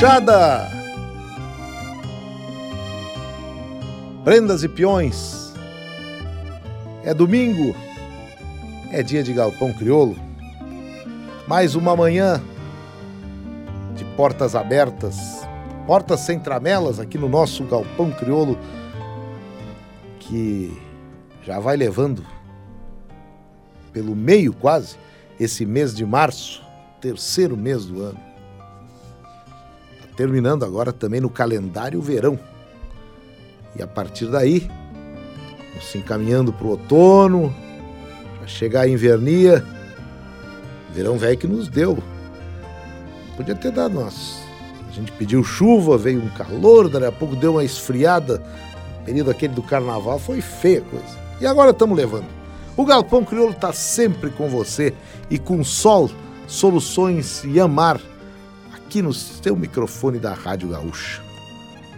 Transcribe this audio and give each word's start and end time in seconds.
gauchada! 0.00 0.68
Prendas 4.24 4.62
e 4.62 4.68
peões. 4.68 5.54
É 7.02 7.14
domingo. 7.14 7.74
É 8.92 9.02
dia 9.02 9.22
de 9.22 9.32
galpão 9.32 9.72
crioulo. 9.72 10.16
Mais 11.48 11.74
uma 11.74 11.96
manhã 11.96 12.42
de 13.94 14.04
portas 14.16 14.54
abertas, 14.54 15.16
portas 15.86 16.20
sem 16.20 16.38
tramelas 16.38 17.00
aqui 17.00 17.16
no 17.16 17.28
nosso 17.28 17.64
galpão 17.64 18.10
crioulo 18.10 18.58
que 20.18 20.76
já 21.42 21.58
vai 21.58 21.76
levando 21.76 22.26
pelo 23.92 24.14
meio 24.14 24.52
quase 24.52 24.96
esse 25.38 25.64
mês 25.64 25.94
de 25.94 26.04
março, 26.04 26.62
terceiro 27.00 27.56
mês 27.56 27.86
do 27.86 28.02
ano 28.02 28.25
terminando 30.16 30.64
agora 30.64 30.92
também 30.92 31.20
no 31.20 31.28
calendário 31.28 32.00
verão. 32.00 32.38
E 33.78 33.82
a 33.82 33.86
partir 33.86 34.26
daí, 34.26 34.68
se 35.80 35.98
encaminhando 35.98 36.52
para 36.52 36.66
o 36.66 36.70
outono, 36.70 37.54
para 38.38 38.46
chegar 38.46 38.82
a 38.82 38.88
invernia, 38.88 39.62
verão 40.92 41.18
velho 41.18 41.36
que 41.36 41.46
nos 41.46 41.68
deu. 41.68 41.98
Podia 43.36 43.54
ter 43.54 43.70
dado 43.70 43.94
nós. 43.94 44.38
A 44.88 44.92
gente 44.92 45.12
pediu 45.12 45.44
chuva, 45.44 45.98
veio 45.98 46.22
um 46.22 46.30
calor, 46.30 46.88
daqui 46.88 47.04
a 47.04 47.12
pouco 47.12 47.36
deu 47.36 47.52
uma 47.52 47.64
esfriada. 47.64 48.42
O 49.02 49.04
período 49.04 49.30
aquele 49.30 49.52
do 49.52 49.62
carnaval 49.62 50.18
foi 50.18 50.40
feia 50.40 50.80
coisa. 50.80 51.26
E 51.38 51.46
agora 51.46 51.72
estamos 51.72 51.96
levando. 51.96 52.26
O 52.74 52.84
Galpão 52.84 53.22
Crioulo 53.22 53.52
está 53.52 53.72
sempre 53.74 54.30
com 54.30 54.48
você 54.48 54.94
e 55.28 55.38
com 55.38 55.62
sol, 55.62 56.10
soluções 56.46 57.44
e 57.44 57.60
amar 57.60 58.00
aqui 58.86 59.02
no 59.02 59.12
seu 59.12 59.56
microfone 59.56 60.20
da 60.20 60.32
Rádio 60.32 60.68
Gaúcha. 60.68 61.20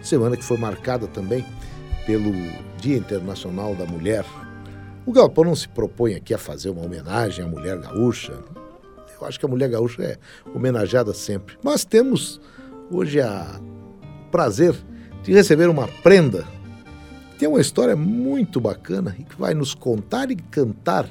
Semana 0.01 0.35
que 0.35 0.43
foi 0.43 0.57
marcada 0.57 1.05
também 1.05 1.45
pelo 2.07 2.31
Dia 2.81 2.97
Internacional 2.97 3.75
da 3.75 3.85
Mulher. 3.85 4.25
O 5.05 5.11
Galpão 5.11 5.43
não 5.43 5.55
se 5.55 5.69
propõe 5.69 6.15
aqui 6.15 6.33
a 6.33 6.37
fazer 6.39 6.71
uma 6.71 6.83
homenagem 6.83 7.45
à 7.45 7.47
mulher 7.47 7.77
gaúcha. 7.77 8.33
Eu 9.21 9.27
acho 9.27 9.39
que 9.39 9.45
a 9.45 9.49
mulher 9.49 9.69
gaúcha 9.69 10.01
é 10.01 10.17
homenageada 10.51 11.13
sempre. 11.13 11.59
Mas 11.63 11.85
temos 11.85 12.41
hoje 12.89 13.21
a 13.21 13.61
prazer 14.31 14.75
de 15.21 15.31
receber 15.31 15.69
uma 15.69 15.87
prenda 15.87 16.43
tem 17.37 17.47
uma 17.47 17.61
história 17.61 17.95
muito 17.95 18.59
bacana 18.59 19.15
e 19.17 19.23
que 19.23 19.39
vai 19.39 19.53
nos 19.53 19.73
contar 19.73 20.29
e 20.31 20.35
cantar 20.35 21.07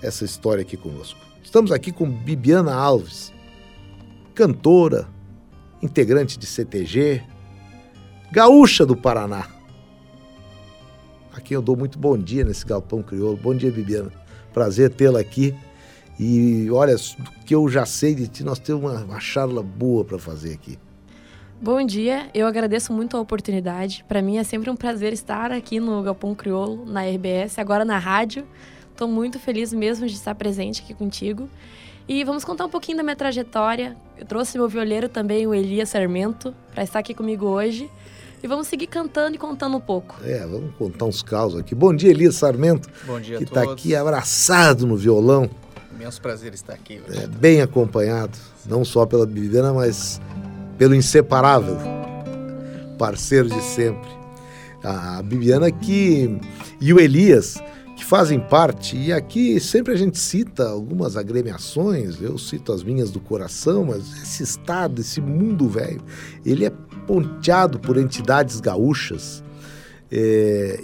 essa 0.00 0.24
história 0.24 0.62
aqui 0.62 0.76
conosco. 0.78 1.20
Estamos 1.42 1.72
aqui 1.72 1.92
com 1.92 2.08
Bibiana 2.08 2.72
Alves, 2.72 3.30
cantora, 4.34 5.08
integrante 5.82 6.38
de 6.38 6.46
CTG, 6.46 7.22
gaúcha 8.30 8.86
do 8.86 8.96
Paraná. 8.96 9.46
A 11.32 11.40
quem 11.40 11.54
eu 11.54 11.62
dou 11.62 11.76
muito 11.76 11.98
bom 11.98 12.16
dia 12.16 12.44
nesse 12.44 12.64
galpão 12.64 13.02
crioulo. 13.02 13.36
Bom 13.36 13.54
dia, 13.54 13.70
Bibiana. 13.70 14.12
Prazer 14.52 14.90
tê-la 14.90 15.20
aqui. 15.20 15.54
E 16.18 16.70
olha, 16.70 16.94
do 16.94 17.30
que 17.44 17.54
eu 17.54 17.68
já 17.68 17.86
sei 17.86 18.14
de 18.14 18.28
ti, 18.28 18.44
nós 18.44 18.58
temos 18.58 18.82
uma, 18.82 19.02
uma 19.02 19.20
charla 19.20 19.62
boa 19.62 20.04
para 20.04 20.18
fazer 20.18 20.52
aqui. 20.52 20.78
Bom 21.60 21.84
dia, 21.84 22.28
eu 22.34 22.46
agradeço 22.46 22.92
muito 22.92 23.16
a 23.16 23.20
oportunidade. 23.20 24.04
Para 24.08 24.20
mim 24.20 24.36
é 24.36 24.44
sempre 24.44 24.68
um 24.68 24.76
prazer 24.76 25.12
estar 25.12 25.52
aqui 25.52 25.78
no 25.78 26.02
Galpão 26.02 26.34
Crioulo, 26.34 26.84
na 26.84 27.02
RBS, 27.02 27.58
agora 27.58 27.84
na 27.84 27.98
rádio. 27.98 28.46
Estou 28.90 29.08
muito 29.08 29.38
feliz 29.38 29.72
mesmo 29.72 30.06
de 30.06 30.14
estar 30.14 30.34
presente 30.34 30.82
aqui 30.82 30.92
contigo. 30.92 31.48
E 32.12 32.24
vamos 32.24 32.44
contar 32.44 32.66
um 32.66 32.68
pouquinho 32.68 32.98
da 32.98 33.02
minha 33.02 33.16
trajetória. 33.16 33.96
Eu 34.18 34.26
trouxe 34.26 34.58
meu 34.58 34.68
violeiro 34.68 35.08
também, 35.08 35.46
o 35.46 35.54
Elias 35.54 35.88
Sarmento, 35.88 36.54
para 36.74 36.84
estar 36.84 36.98
aqui 36.98 37.14
comigo 37.14 37.46
hoje. 37.46 37.90
E 38.42 38.46
vamos 38.46 38.66
seguir 38.66 38.86
cantando 38.86 39.34
e 39.34 39.38
contando 39.38 39.78
um 39.78 39.80
pouco. 39.80 40.16
É, 40.22 40.40
vamos 40.40 40.74
contar 40.76 41.06
uns 41.06 41.22
causos 41.22 41.58
aqui. 41.58 41.74
Bom 41.74 41.96
dia, 41.96 42.10
Elias 42.10 42.34
Sarmento. 42.34 42.86
Bom 43.06 43.18
dia 43.18 43.38
que 43.38 43.44
a 43.44 43.46
tá 43.46 43.62
todos. 43.62 43.80
Que 43.80 43.88
está 43.88 43.94
aqui 43.94 43.96
abraçado 43.96 44.86
no 44.86 44.94
violão. 44.94 45.48
Imenso 45.94 46.20
prazer 46.20 46.52
estar 46.52 46.74
aqui 46.74 47.00
hoje. 47.00 47.18
É, 47.18 47.26
bem 47.26 47.62
acompanhado, 47.62 48.36
não 48.66 48.84
só 48.84 49.06
pela 49.06 49.24
Bibiana, 49.24 49.72
mas 49.72 50.20
pelo 50.76 50.94
inseparável 50.94 51.78
parceiro 52.98 53.48
de 53.48 53.62
sempre. 53.62 54.10
A 54.84 55.22
Bibiana 55.22 55.70
que 55.70 56.38
e 56.78 56.92
o 56.92 57.00
Elias 57.00 57.56
fazem 58.12 58.38
parte, 58.38 58.94
e 58.94 59.10
aqui 59.10 59.58
sempre 59.58 59.94
a 59.94 59.96
gente 59.96 60.18
cita 60.18 60.68
algumas 60.68 61.16
agremiações, 61.16 62.20
eu 62.20 62.36
cito 62.36 62.70
as 62.70 62.82
minhas 62.82 63.10
do 63.10 63.18
coração, 63.18 63.86
mas 63.86 64.00
esse 64.22 64.42
estado, 64.42 65.00
esse 65.00 65.18
mundo 65.18 65.66
velho, 65.66 66.02
ele 66.44 66.66
é 66.66 66.70
ponteado 67.06 67.80
por 67.80 67.96
entidades 67.96 68.60
gaúchas. 68.60 69.42
É, 70.10 70.78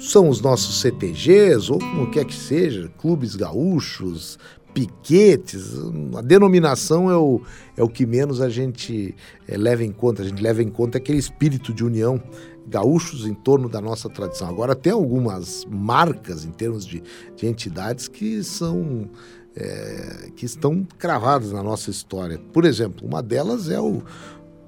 são 0.00 0.28
os 0.28 0.40
nossos 0.40 0.80
CTGs, 0.80 1.70
ou 1.70 1.78
como 1.78 2.10
quer 2.10 2.24
que 2.24 2.34
seja, 2.34 2.90
clubes 2.98 3.36
gaúchos, 3.36 4.36
piquetes, 4.74 5.74
a 6.16 6.20
denominação 6.20 7.08
é 7.08 7.16
o, 7.16 7.40
é 7.76 7.84
o 7.84 7.88
que 7.88 8.04
menos 8.04 8.40
a 8.40 8.48
gente 8.48 9.14
é, 9.46 9.56
leva 9.56 9.84
em 9.84 9.92
conta. 9.92 10.22
A 10.22 10.24
gente 10.24 10.42
leva 10.42 10.60
em 10.60 10.68
conta 10.68 10.98
aquele 10.98 11.18
espírito 11.18 11.72
de 11.72 11.84
união 11.84 12.20
gaúchos 12.68 13.26
em 13.26 13.34
torno 13.34 13.68
da 13.68 13.80
nossa 13.80 14.08
tradição. 14.08 14.48
Agora, 14.48 14.74
tem 14.74 14.92
algumas 14.92 15.64
marcas 15.68 16.44
em 16.44 16.50
termos 16.50 16.84
de, 16.86 17.02
de 17.36 17.46
entidades 17.46 18.08
que 18.08 18.42
são. 18.42 19.08
É, 19.56 20.30
que 20.36 20.46
estão 20.46 20.86
cravadas 20.98 21.50
na 21.50 21.64
nossa 21.64 21.90
história. 21.90 22.38
Por 22.52 22.64
exemplo, 22.64 23.04
uma 23.04 23.20
delas 23.20 23.68
é 23.68 23.80
o 23.80 24.02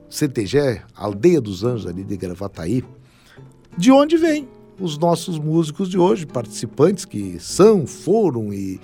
CTG, 0.08 0.80
Aldeia 0.96 1.40
dos 1.40 1.62
Anjos, 1.62 1.86
ali 1.86 2.02
de 2.02 2.16
Gravataí, 2.16 2.82
de 3.78 3.92
onde 3.92 4.16
vem 4.16 4.48
os 4.80 4.98
nossos 4.98 5.38
músicos 5.38 5.88
de 5.88 5.96
hoje, 5.96 6.26
participantes 6.26 7.04
que 7.04 7.38
são, 7.38 7.86
foram 7.86 8.52
e, 8.52 8.80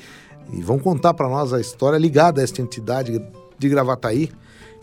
e 0.52 0.62
vão 0.62 0.78
contar 0.78 1.12
para 1.14 1.28
nós 1.28 1.52
a 1.52 1.60
história 1.60 1.98
ligada 1.98 2.40
a 2.40 2.44
esta 2.44 2.62
entidade 2.62 3.20
de 3.58 3.68
Gravataí 3.68 4.30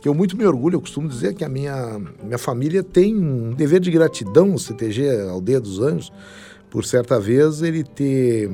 que 0.04 0.10
eu 0.10 0.14
muito 0.14 0.36
me 0.36 0.46
orgulho, 0.46 0.76
eu 0.76 0.82
costumo 0.82 1.08
dizer 1.08 1.34
que 1.34 1.46
a 1.46 1.50
minha, 1.50 1.98
minha 2.22 2.38
família 2.38 2.84
tem 2.84 3.16
um 3.16 3.54
dever 3.54 3.80
de 3.80 3.90
gratidão, 3.90 4.54
o 4.54 4.60
CTG 4.60 5.30
Aldeia 5.30 5.62
dos 5.62 5.80
Anjos, 5.80 6.12
por 6.70 6.84
certa 6.84 7.18
vez 7.22 7.62
ele 7.62 7.86
ter 7.86 8.52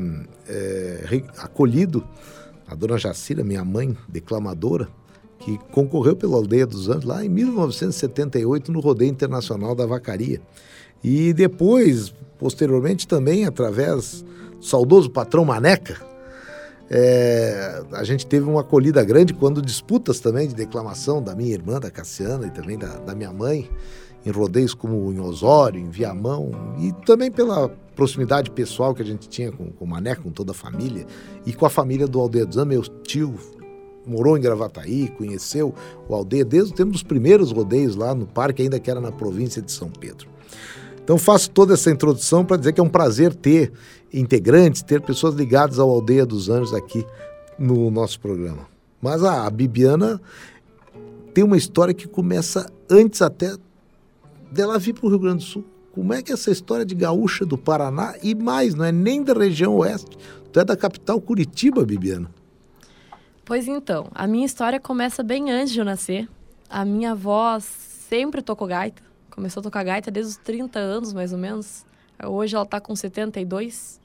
é, 0.47 1.23
acolhido 1.39 2.07
a 2.67 2.75
dona 2.75 2.99
Jacira, 2.99 3.43
minha 3.43 3.65
mãe, 3.65 3.97
declamadora, 4.07 4.87
que 5.39 5.57
concorreu 5.71 6.15
pela 6.15 6.35
Aldeia 6.35 6.67
dos 6.67 6.87
Anjos 6.87 7.05
lá 7.05 7.25
em 7.25 7.29
1978 7.29 8.71
no 8.71 8.79
Rodeio 8.79 9.09
Internacional 9.09 9.73
da 9.73 9.87
Vacaria. 9.87 10.39
E 11.03 11.33
depois, 11.33 12.13
posteriormente, 12.37 13.07
também 13.07 13.45
através 13.45 14.23
do 14.59 14.63
saudoso 14.63 15.09
patrão 15.09 15.43
Maneca, 15.45 16.08
é, 16.89 17.83
a 17.91 18.03
gente 18.03 18.25
teve 18.25 18.49
uma 18.49 18.61
acolhida 18.61 19.03
grande 19.03 19.33
quando 19.33 19.61
disputas 19.61 20.19
também 20.19 20.47
de 20.47 20.55
declamação 20.55 21.21
da 21.21 21.35
minha 21.35 21.53
irmã, 21.53 21.79
da 21.79 21.91
Cassiana, 21.91 22.47
e 22.47 22.51
também 22.51 22.77
da, 22.77 22.97
da 22.97 23.13
minha 23.13 23.31
mãe, 23.31 23.69
em 24.25 24.31
rodeios 24.31 24.73
como 24.73 25.11
em 25.13 25.19
Osório, 25.19 25.79
em 25.79 25.89
Viamão, 25.89 26.51
e 26.79 26.91
também 27.05 27.31
pela 27.31 27.69
proximidade 27.95 28.49
pessoal 28.49 28.95
que 28.95 29.01
a 29.01 29.05
gente 29.05 29.29
tinha 29.29 29.51
com, 29.51 29.71
com 29.71 29.85
o 29.85 29.87
Mané, 29.87 30.15
com 30.15 30.31
toda 30.31 30.51
a 30.51 30.55
família, 30.55 31.05
e 31.45 31.53
com 31.53 31.65
a 31.65 31.69
família 31.69 32.07
do 32.07 32.19
Aldeia 32.19 32.47
Meu 32.65 32.81
tio 32.81 33.35
morou 34.05 34.35
em 34.35 34.41
Gravataí, 34.41 35.09
conheceu 35.09 35.73
o 36.07 36.15
Aldeia 36.15 36.43
desde 36.43 36.73
o 36.73 36.75
tempo 36.75 36.91
dos 36.91 37.03
primeiros 37.03 37.51
rodeios 37.51 37.95
lá 37.95 38.15
no 38.15 38.25
parque, 38.25 38.63
ainda 38.63 38.79
que 38.79 38.89
era 38.89 38.99
na 38.99 39.11
província 39.11 39.61
de 39.61 39.71
São 39.71 39.89
Pedro. 39.89 40.27
Então 41.09 41.17
faço 41.17 41.49
toda 41.49 41.73
essa 41.73 41.89
introdução 41.89 42.45
para 42.45 42.55
dizer 42.55 42.71
que 42.71 42.79
é 42.79 42.83
um 42.83 42.87
prazer 42.87 43.33
ter 43.33 43.73
integrantes, 44.13 44.83
ter 44.83 45.01
pessoas 45.01 45.33
ligadas 45.33 45.79
ao 45.79 45.89
Aldeia 45.89 46.23
dos 46.23 46.49
Anjos 46.49 46.71
aqui 46.71 47.03
no 47.57 47.89
nosso 47.89 48.19
programa. 48.19 48.67
Mas 49.01 49.23
a 49.23 49.49
Bibiana 49.49 50.21
tem 51.33 51.43
uma 51.43 51.57
história 51.57 51.95
que 51.95 52.07
começa 52.07 52.71
antes 52.87 53.23
até 53.23 53.55
dela 54.51 54.77
vir 54.77 54.93
para 54.93 55.07
o 55.07 55.09
Rio 55.09 55.17
Grande 55.17 55.37
do 55.37 55.49
Sul. 55.49 55.65
Como 55.93 56.13
é 56.13 56.21
que 56.21 56.31
é 56.31 56.35
essa 56.35 56.51
história 56.51 56.85
de 56.85 56.93
gaúcha 56.93 57.43
do 57.43 57.57
Paraná 57.57 58.13
e 58.21 58.35
mais, 58.35 58.75
não 58.75 58.85
é 58.85 58.91
nem 58.91 59.23
da 59.23 59.33
região 59.33 59.77
oeste, 59.77 60.15
tu 60.53 60.59
é 60.59 60.63
da 60.63 60.77
capital 60.77 61.19
Curitiba, 61.19 61.83
Bibiana. 61.83 62.29
Pois 63.43 63.67
então, 63.67 64.11
a 64.13 64.27
minha 64.27 64.45
história 64.45 64.79
começa 64.79 65.23
bem 65.23 65.49
antes 65.49 65.73
de 65.73 65.79
eu 65.79 65.85
nascer. 65.85 66.29
A 66.69 66.85
minha 66.85 67.13
avó 67.13 67.57
sempre 67.59 68.43
tocou 68.43 68.67
gaita. 68.67 69.08
Começou 69.39 69.61
a 69.61 69.63
tocar 69.63 69.85
gaita 69.85 70.11
desde 70.11 70.33
os 70.33 70.37
30 70.37 70.77
anos, 70.79 71.13
mais 71.13 71.31
ou 71.31 71.39
menos. 71.39 71.85
Hoje 72.21 72.55
ela 72.55 72.65
está 72.65 72.77
com 72.81 72.93
72. 72.93 73.97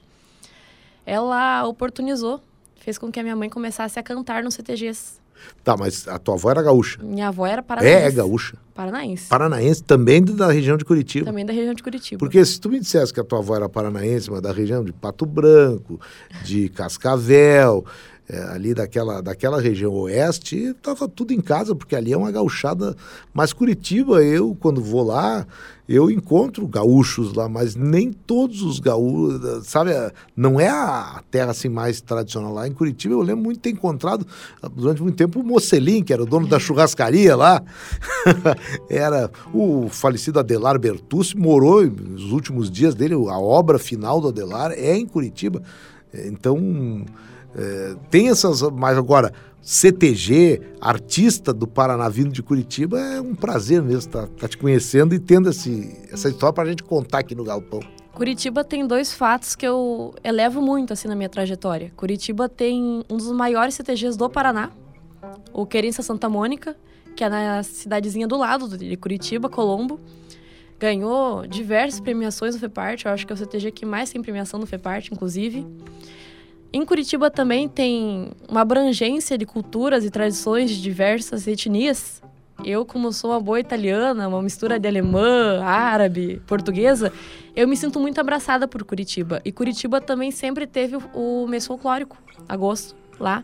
Ela 1.05 1.67
oportunizou, 1.67 2.39
fez 2.79 2.97
com 2.97 3.11
que 3.11 3.19
a 3.19 3.23
minha 3.23 3.35
mãe 3.35 3.49
começasse 3.49 3.99
a 3.99 4.03
cantar 4.03 4.41
nos 4.45 4.53
CTGs. 4.53 5.19
Tá, 5.61 5.75
mas 5.75 6.07
a 6.07 6.17
tua 6.17 6.35
avó 6.35 6.51
era 6.51 6.63
gaúcha? 6.63 7.03
Minha 7.03 7.27
avó 7.27 7.45
era 7.45 7.61
paranaense. 7.61 8.01
É, 8.01 8.07
é 8.07 8.11
gaúcha. 8.11 8.55
Paranaense. 8.73 9.27
Paranaense 9.27 9.83
também 9.83 10.23
da 10.23 10.49
região 10.49 10.77
de 10.77 10.85
Curitiba. 10.85 11.25
Também 11.25 11.45
da 11.45 11.51
região 11.51 11.73
de 11.73 11.83
Curitiba. 11.83 12.17
Porque 12.17 12.43
se 12.45 12.57
tu 12.57 12.69
me 12.69 12.79
dissesse 12.79 13.13
que 13.13 13.19
a 13.19 13.23
tua 13.23 13.39
avó 13.39 13.57
era 13.57 13.67
paranaense, 13.67 14.31
mas 14.31 14.39
da 14.39 14.53
região 14.53 14.85
de 14.85 14.93
Pato 14.93 15.25
Branco, 15.25 15.99
de 16.45 16.69
Cascavel, 16.69 17.83
é, 18.27 18.41
ali 18.41 18.73
daquela, 18.73 19.21
daquela 19.21 19.61
região 19.61 19.93
oeste, 19.93 20.55
estava 20.57 21.07
tudo 21.07 21.31
em 21.31 21.39
casa, 21.39 21.75
porque 21.75 21.95
ali 21.95 22.11
é 22.11 22.17
uma 22.17 22.31
gauchada. 22.31 22.95
Mas 23.31 23.53
Curitiba, 23.53 24.23
eu, 24.23 24.57
quando 24.59 24.81
vou 24.81 25.03
lá, 25.03 25.45
eu 25.87 26.09
encontro 26.09 26.67
gaúchos 26.67 27.35
lá, 27.35 27.47
mas 27.47 27.75
nem 27.75 28.11
todos 28.11 28.63
os 28.63 28.79
gaúchos, 28.79 29.67
sabe? 29.67 29.91
Não 30.35 30.59
é 30.59 30.67
a 30.67 31.21
terra 31.29 31.51
assim 31.51 31.69
mais 31.69 32.01
tradicional 32.01 32.51
lá. 32.51 32.67
Em 32.67 32.71
Curitiba, 32.71 33.13
eu 33.13 33.21
lembro 33.21 33.43
muito 33.43 33.59
ter 33.59 33.69
encontrado, 33.69 34.25
durante 34.73 35.03
muito 35.03 35.15
tempo, 35.15 35.41
o 35.41 35.43
Mocelin, 35.43 36.03
que 36.03 36.11
era 36.11 36.23
o 36.23 36.25
dono 36.25 36.47
da 36.47 36.57
churrascaria 36.57 37.35
lá. 37.35 37.61
era 38.89 39.29
o 39.53 39.87
falecido 39.89 40.39
Adelar 40.39 40.79
Bertucci, 40.79 41.37
morou 41.37 41.85
nos 41.85 42.31
últimos 42.31 42.71
dias 42.71 42.95
dele, 42.95 43.13
a 43.13 43.37
obra 43.37 43.77
final 43.77 44.19
do 44.19 44.29
Adelar 44.29 44.71
é 44.71 44.95
em 44.95 45.05
Curitiba. 45.05 45.61
Então 46.11 47.05
é, 47.55 47.95
tem 48.09 48.29
essas, 48.29 48.61
mas 48.61 48.97
agora, 48.97 49.31
CTG, 49.61 50.61
artista 50.81 51.53
do 51.53 51.65
Paraná 51.65 52.09
vindo 52.09 52.31
de 52.31 52.43
Curitiba, 52.43 52.99
é 52.99 53.21
um 53.21 53.33
prazer 53.33 53.81
mesmo 53.81 53.99
estar 53.99 54.23
tá, 54.23 54.33
tá 54.41 54.47
te 54.47 54.57
conhecendo 54.57 55.15
e 55.15 55.19
tendo 55.19 55.49
esse, 55.49 55.97
essa 56.11 56.29
história 56.29 56.53
para 56.53 56.65
a 56.65 56.67
gente 56.67 56.83
contar 56.83 57.19
aqui 57.19 57.33
no 57.33 57.43
Galpão. 57.43 57.79
Curitiba 58.13 58.63
tem 58.63 58.87
dois 58.87 59.13
fatos 59.13 59.55
que 59.55 59.67
eu 59.67 60.13
elevo 60.23 60.61
muito 60.61 60.93
assim 60.93 61.07
na 61.07 61.15
minha 61.15 61.27
trajetória. 61.27 61.91
Curitiba 61.97 62.47
tem 62.47 63.03
um 63.09 63.17
dos 63.17 63.31
maiores 63.31 63.75
CTGs 63.75 64.17
do 64.17 64.29
Paraná, 64.29 64.71
o 65.51 65.65
Querência 65.65 66.03
Santa 66.03 66.29
Mônica, 66.29 66.77
que 67.15 67.23
é 67.23 67.29
na 67.29 67.63
cidadezinha 67.63 68.27
do 68.27 68.37
lado 68.37 68.77
de 68.77 68.95
Curitiba, 68.97 69.49
Colombo. 69.49 69.99
Ganhou 70.79 71.47
diversas 71.47 71.99
premiações 71.99 72.53
no 72.53 72.59
FEPART, 72.59 73.05
eu 73.05 73.11
acho 73.11 73.25
que 73.25 73.33
é 73.33 73.35
o 73.35 73.37
CTG 73.37 73.71
que 73.71 73.85
mais 73.85 74.09
tem 74.09 74.21
premiação 74.21 74.59
no 74.59 74.65
FEPART, 74.65 75.09
inclusive. 75.11 75.65
Em 76.75 76.83
Curitiba 76.83 77.31
também 77.31 77.69
tem 77.69 78.31
uma 78.49 78.59
abrangência 78.59 79.37
de 79.37 79.45
culturas 79.45 80.03
e 80.03 80.09
tradições 80.09 80.69
de 80.69 80.81
diversas 80.81 81.47
etnias. 81.47 82.21
Eu, 82.65 82.85
como 82.85 83.13
sou 83.13 83.31
uma 83.31 83.39
boa 83.39 83.61
italiana, 83.61 84.27
uma 84.27 84.41
mistura 84.41 84.77
de 84.77 84.85
alemã, 84.85 85.63
árabe, 85.63 86.41
portuguesa, 86.45 87.13
eu 87.55 87.65
me 87.65 87.77
sinto 87.77 87.97
muito 87.97 88.19
abraçada 88.19 88.67
por 88.67 88.83
Curitiba. 88.83 89.41
E 89.45 89.53
Curitiba 89.53 90.01
também 90.01 90.31
sempre 90.31 90.67
teve 90.67 90.97
o 91.13 91.47
mês 91.47 91.65
folclórico, 91.65 92.17
agosto, 92.45 92.93
lá. 93.17 93.41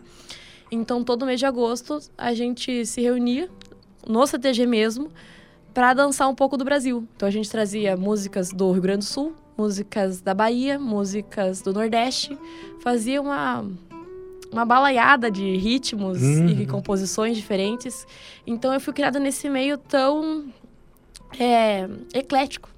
Então, 0.70 1.02
todo 1.02 1.24
mês 1.24 1.40
de 1.40 1.46
agosto, 1.46 2.00
a 2.18 2.34
gente 2.34 2.84
se 2.84 3.00
reunia 3.00 3.48
no 4.06 4.26
CTG 4.26 4.66
mesmo 4.66 5.10
para 5.72 5.94
dançar 5.94 6.28
um 6.28 6.34
pouco 6.34 6.58
do 6.58 6.66
Brasil. 6.66 7.08
Então, 7.16 7.26
a 7.26 7.32
gente 7.32 7.50
trazia 7.50 7.96
músicas 7.96 8.50
do 8.50 8.70
Rio 8.72 8.82
Grande 8.82 8.98
do 8.98 9.04
Sul, 9.04 9.34
músicas 9.56 10.20
da 10.20 10.34
Bahia, 10.34 10.78
músicas 10.78 11.60
do 11.62 11.72
Nordeste, 11.72 12.36
fazia 12.80 13.20
uma 13.20 13.64
uma 14.52 14.66
balaiada 14.66 15.30
de 15.30 15.56
ritmos 15.56 16.20
uhum. 16.20 16.48
e 16.48 16.66
composições 16.66 17.36
diferentes. 17.36 18.06
Então 18.46 18.74
eu 18.74 18.80
fui 18.80 18.92
criada 18.92 19.18
nesse 19.18 19.48
meio 19.48 19.78
tão 19.78 20.44
é, 21.40 21.88
eclético 22.12 22.68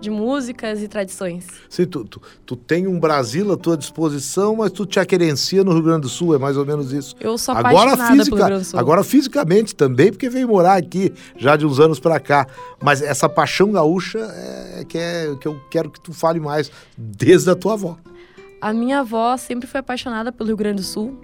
de 0.00 0.10
músicas 0.10 0.82
e 0.82 0.88
tradições. 0.88 1.46
Sim, 1.68 1.86
tu, 1.86 2.04
tu, 2.04 2.20
tu, 2.44 2.56
tem 2.56 2.86
um 2.86 2.98
Brasil 3.00 3.50
à 3.52 3.56
tua 3.56 3.76
disposição, 3.76 4.56
mas 4.56 4.70
tu 4.70 4.84
te 4.84 5.00
aquerencia 5.00 5.64
no 5.64 5.72
Rio 5.72 5.82
Grande 5.82 6.02
do 6.02 6.08
Sul, 6.08 6.34
é 6.34 6.38
mais 6.38 6.56
ou 6.56 6.66
menos 6.66 6.92
isso. 6.92 7.14
Eu 7.20 7.38
sou 7.38 7.54
agora, 7.54 7.96
física, 7.96 8.06
pelo 8.06 8.36
Rio 8.36 8.36
Grande 8.36 8.62
do 8.62 8.64
Sul. 8.64 8.78
Agora 8.78 9.02
fisicamente 9.02 9.74
também, 9.74 10.10
porque 10.10 10.28
veio 10.28 10.48
morar 10.48 10.76
aqui 10.76 11.12
já 11.36 11.56
de 11.56 11.64
uns 11.66 11.80
anos 11.80 11.98
para 11.98 12.20
cá. 12.20 12.46
Mas 12.82 13.00
essa 13.00 13.28
paixão 13.28 13.72
gaúcha 13.72 14.18
é 14.78 14.84
que, 14.84 14.98
é 14.98 15.34
que 15.40 15.48
eu 15.48 15.60
quero 15.70 15.90
que 15.90 16.00
tu 16.00 16.12
fale 16.12 16.38
mais, 16.38 16.70
desde 16.96 17.50
a 17.50 17.54
tua 17.54 17.72
avó. 17.72 17.96
A 18.60 18.72
minha 18.72 19.00
avó 19.00 19.36
sempre 19.36 19.66
foi 19.66 19.80
apaixonada 19.80 20.30
pelo 20.30 20.48
Rio 20.48 20.56
Grande 20.56 20.82
do 20.82 20.86
Sul. 20.86 21.18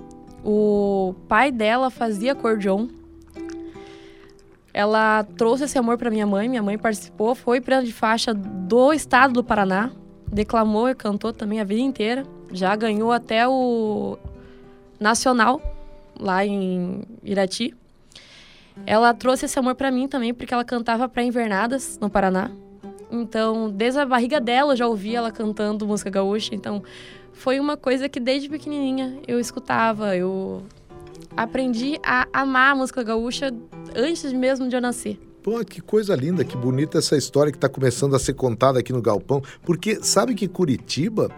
O 0.44 1.14
pai 1.28 1.52
dela 1.52 1.90
fazia 1.90 2.32
acordeon 2.32 2.88
ela 4.74 5.24
trouxe 5.36 5.64
esse 5.64 5.78
amor 5.78 5.98
para 5.98 6.10
minha 6.10 6.26
mãe. 6.26 6.48
Minha 6.48 6.62
mãe 6.62 6.78
participou, 6.78 7.34
foi 7.34 7.60
prenda 7.60 7.84
de 7.84 7.92
faixa 7.92 8.32
do 8.32 8.92
estado 8.92 9.34
do 9.34 9.44
Paraná, 9.44 9.90
declamou 10.26 10.88
e 10.88 10.94
cantou 10.94 11.32
também 11.32 11.60
a 11.60 11.64
vida 11.64 11.80
inteira. 11.80 12.24
Já 12.50 12.74
ganhou 12.74 13.12
até 13.12 13.46
o 13.46 14.16
nacional 14.98 15.60
lá 16.18 16.44
em 16.44 17.02
Irati. 17.22 17.74
Ela 18.86 19.12
trouxe 19.12 19.44
esse 19.44 19.58
amor 19.58 19.74
para 19.74 19.90
mim 19.90 20.08
também 20.08 20.32
porque 20.32 20.54
ela 20.54 20.64
cantava 20.64 21.08
para 21.08 21.22
invernadas 21.22 21.98
no 22.00 22.08
Paraná. 22.08 22.50
Então, 23.10 23.70
desde 23.70 24.00
a 24.00 24.06
barriga 24.06 24.40
dela 24.40 24.72
eu 24.72 24.76
já 24.76 24.86
ouvia 24.86 25.18
ela 25.18 25.30
cantando 25.30 25.86
música 25.86 26.08
gaúcha. 26.08 26.54
Então, 26.54 26.82
foi 27.34 27.60
uma 27.60 27.76
coisa 27.76 28.08
que 28.08 28.18
desde 28.18 28.48
pequenininha 28.48 29.18
eu 29.28 29.38
escutava, 29.38 30.16
eu 30.16 30.62
aprendi 31.36 31.98
a 32.02 32.26
amar 32.32 32.72
a 32.72 32.74
música 32.74 33.02
gaúcha 33.02 33.52
antes 33.94 34.32
mesmo 34.32 34.68
de 34.68 34.76
eu 34.76 34.80
nascer. 34.80 35.18
Pô, 35.42 35.64
que 35.64 35.80
coisa 35.80 36.14
linda, 36.14 36.44
que 36.44 36.56
bonita 36.56 36.98
essa 36.98 37.16
história 37.16 37.50
que 37.50 37.58
está 37.58 37.68
começando 37.68 38.14
a 38.14 38.18
ser 38.18 38.34
contada 38.34 38.78
aqui 38.78 38.92
no 38.92 39.02
Galpão. 39.02 39.42
Porque 39.64 39.96
sabe 40.02 40.34
que 40.34 40.46
Curitiba, 40.46 41.30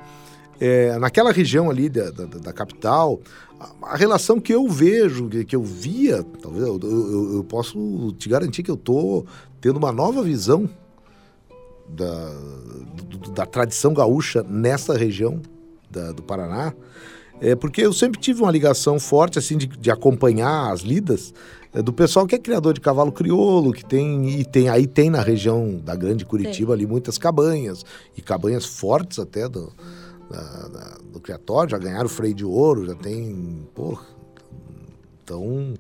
é, 0.60 0.98
naquela 0.98 1.32
região 1.32 1.70
ali 1.70 1.88
da, 1.88 2.10
da, 2.10 2.24
da 2.26 2.52
capital, 2.52 3.18
a, 3.58 3.94
a, 3.94 3.96
relação 3.96 4.38
que 4.38 4.52
eu 4.52 4.68
vejo, 4.68 5.28
que, 5.30 5.44
que 5.46 5.56
eu 5.56 5.62
via, 5.62 6.22
talvez 6.42 6.66
eu, 6.66 6.78
eu, 6.82 7.34
eu, 7.36 7.44
posso 7.44 8.12
te 8.18 8.28
garantir 8.28 8.62
que 8.62 8.70
eu 8.70 8.74
estou 8.74 9.26
tendo 9.58 9.78
uma 9.78 9.90
nova 9.90 10.22
visão 10.22 10.68
da, 11.88 12.30
do, 13.08 13.30
da 13.30 13.46
tradição 13.46 13.94
gaúcha 13.94 14.42
nessa 14.42 14.94
região 14.94 15.40
da, 15.90 16.12
do 16.12 16.22
Paraná. 16.22 16.74
É, 17.40 17.54
porque 17.54 17.80
eu 17.80 17.92
sempre 17.92 18.20
tive 18.20 18.42
uma 18.42 18.50
ligação 18.50 19.00
forte, 19.00 19.38
assim, 19.38 19.56
de, 19.56 19.66
de 19.66 19.90
acompanhar 19.90 20.72
as 20.72 20.80
lidas 20.80 21.32
do 21.82 21.92
pessoal 21.92 22.26
que 22.26 22.34
é 22.34 22.38
criador 22.38 22.74
de 22.74 22.80
cavalo 22.80 23.10
crioulo, 23.10 23.72
que 23.72 23.84
tem, 23.84 24.28
e 24.28 24.44
tem, 24.44 24.68
aí 24.68 24.86
tem 24.86 25.10
na 25.10 25.20
região 25.20 25.80
da 25.84 25.96
Grande 25.96 26.24
Curitiba 26.24 26.72
Sim. 26.72 26.78
ali 26.78 26.86
muitas 26.86 27.18
cabanhas, 27.18 27.84
e 28.16 28.22
cabanhas 28.22 28.64
fortes 28.64 29.18
até 29.18 29.48
do, 29.48 29.72
da, 30.30 30.68
da, 30.68 30.96
do 31.12 31.20
criatório, 31.20 31.70
já 31.70 31.78
ganharam 31.78 32.08
freio 32.08 32.34
de 32.34 32.44
ouro, 32.44 32.86
já 32.86 32.94
tem, 32.94 33.66
pô, 33.74 33.98
então 35.22 35.74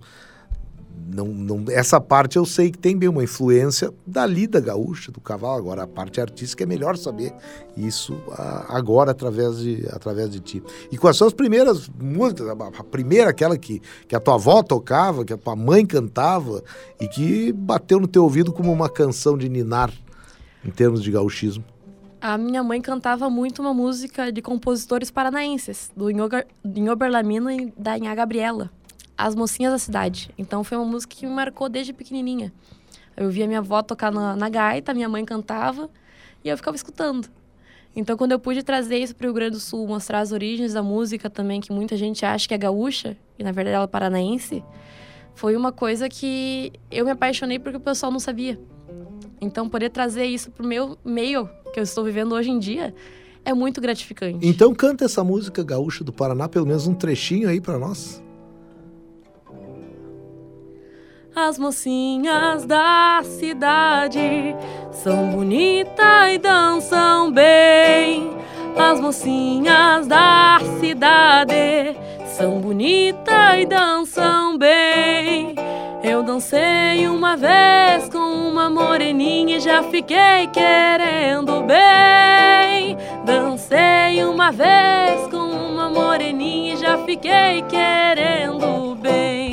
não, 1.14 1.26
não, 1.26 1.64
essa 1.68 2.00
parte 2.00 2.36
eu 2.36 2.44
sei 2.44 2.72
que 2.72 2.78
tem 2.78 2.96
bem 2.96 3.08
uma 3.08 3.22
influência 3.22 3.92
da 4.04 4.26
lida 4.26 4.60
gaúcha, 4.60 5.12
do 5.12 5.20
cavalo. 5.20 5.58
Agora, 5.58 5.84
a 5.84 5.86
parte 5.86 6.20
artística 6.20 6.64
é 6.64 6.66
melhor 6.66 6.96
saber 6.96 7.32
isso 7.76 8.20
agora 8.68 9.12
através 9.12 9.58
de, 9.58 9.86
através 9.92 10.28
de 10.28 10.40
ti. 10.40 10.62
E 10.90 10.98
quais 10.98 11.16
são 11.16 11.28
as 11.28 11.32
primeiras 11.32 11.88
músicas? 11.88 12.48
A 12.48 12.84
primeira, 12.84 13.30
aquela 13.30 13.56
que, 13.56 13.80
que 14.08 14.16
a 14.16 14.20
tua 14.20 14.34
avó 14.34 14.60
tocava, 14.62 15.24
que 15.24 15.32
a 15.32 15.36
tua 15.36 15.54
mãe 15.54 15.86
cantava 15.86 16.62
e 17.00 17.06
que 17.06 17.52
bateu 17.52 18.00
no 18.00 18.08
teu 18.08 18.24
ouvido 18.24 18.52
como 18.52 18.72
uma 18.72 18.88
canção 18.88 19.38
de 19.38 19.48
ninar 19.48 19.92
em 20.64 20.70
termos 20.70 21.00
de 21.00 21.12
gauchismo. 21.12 21.64
A 22.20 22.36
minha 22.38 22.62
mãe 22.64 22.80
cantava 22.80 23.30
muito 23.30 23.60
uma 23.60 23.74
música 23.74 24.32
de 24.32 24.42
compositores 24.42 25.10
paranaenses, 25.10 25.92
do 25.94 26.08
Inhoberlamino 26.10 27.50
e 27.50 27.72
da 27.76 27.98
Inha 27.98 28.14
Gabriela 28.14 28.70
as 29.16 29.34
mocinhas 29.34 29.72
da 29.72 29.78
cidade. 29.78 30.30
Então 30.36 30.64
foi 30.64 30.76
uma 30.76 30.86
música 30.86 31.14
que 31.14 31.26
me 31.26 31.32
marcou 31.32 31.68
desde 31.68 31.92
pequenininha. 31.92 32.52
Eu 33.16 33.30
via 33.30 33.46
minha 33.46 33.60
avó 33.60 33.82
tocar 33.82 34.12
na, 34.12 34.34
na 34.34 34.48
gaita, 34.48 34.92
minha 34.92 35.08
mãe 35.08 35.24
cantava 35.24 35.88
e 36.42 36.48
eu 36.48 36.56
ficava 36.56 36.76
escutando. 36.76 37.28
Então, 37.96 38.16
quando 38.16 38.32
eu 38.32 38.40
pude 38.40 38.62
trazer 38.62 38.98
isso 38.98 39.14
para 39.14 39.24
o 39.24 39.28
Rio 39.28 39.34
Grande 39.34 39.52
do 39.52 39.60
Sul, 39.60 39.86
mostrar 39.86 40.18
as 40.18 40.32
origens 40.32 40.72
da 40.72 40.82
música 40.82 41.30
também, 41.30 41.60
que 41.60 41.72
muita 41.72 41.96
gente 41.96 42.26
acha 42.26 42.48
que 42.48 42.52
é 42.52 42.58
gaúcha, 42.58 43.16
e 43.38 43.44
na 43.44 43.52
verdade 43.52 43.76
ela 43.76 43.84
é 43.84 43.86
paranaense, 43.86 44.64
foi 45.34 45.54
uma 45.54 45.70
coisa 45.70 46.08
que 46.08 46.72
eu 46.90 47.04
me 47.04 47.12
apaixonei 47.12 47.58
porque 47.58 47.76
o 47.76 47.80
pessoal 47.80 48.10
não 48.10 48.18
sabia. 48.18 48.58
Então, 49.40 49.68
poder 49.68 49.90
trazer 49.90 50.24
isso 50.24 50.50
para 50.50 50.64
o 50.64 50.68
meu 50.68 50.98
meio 51.04 51.48
que 51.72 51.78
eu 51.78 51.84
estou 51.84 52.02
vivendo 52.02 52.34
hoje 52.34 52.50
em 52.50 52.58
dia 52.58 52.92
é 53.44 53.54
muito 53.54 53.80
gratificante. 53.80 54.38
Então, 54.42 54.74
canta 54.74 55.04
essa 55.04 55.22
música 55.22 55.62
gaúcha 55.62 56.02
do 56.02 56.12
Paraná, 56.12 56.48
pelo 56.48 56.66
menos 56.66 56.88
um 56.88 56.94
trechinho 56.94 57.48
aí 57.48 57.60
para 57.60 57.78
nós. 57.78 58.23
As 61.36 61.58
mocinhas 61.58 62.64
da 62.64 63.20
cidade 63.24 64.54
são 64.92 65.30
bonitas 65.30 66.32
e 66.32 66.38
dançam 66.38 67.32
bem. 67.32 68.30
As 68.78 69.00
mocinhas 69.00 70.06
da 70.06 70.60
cidade 70.78 71.96
são 72.36 72.60
bonitas 72.60 73.58
e 73.58 73.66
dançam 73.66 74.56
bem. 74.56 75.56
Eu 76.04 76.22
dancei 76.22 77.08
uma 77.08 77.36
vez 77.36 78.08
com 78.08 78.18
uma 78.18 78.70
moreninha 78.70 79.56
e 79.56 79.60
já 79.60 79.82
fiquei 79.82 80.46
querendo 80.52 81.64
bem. 81.64 82.96
Dancei 83.24 84.22
uma 84.22 84.52
vez 84.52 85.26
com 85.32 85.38
uma 85.38 85.90
moreninha 85.90 86.74
e 86.74 86.76
já 86.76 86.96
fiquei 86.98 87.60
querendo 87.68 88.94
bem. 88.94 89.43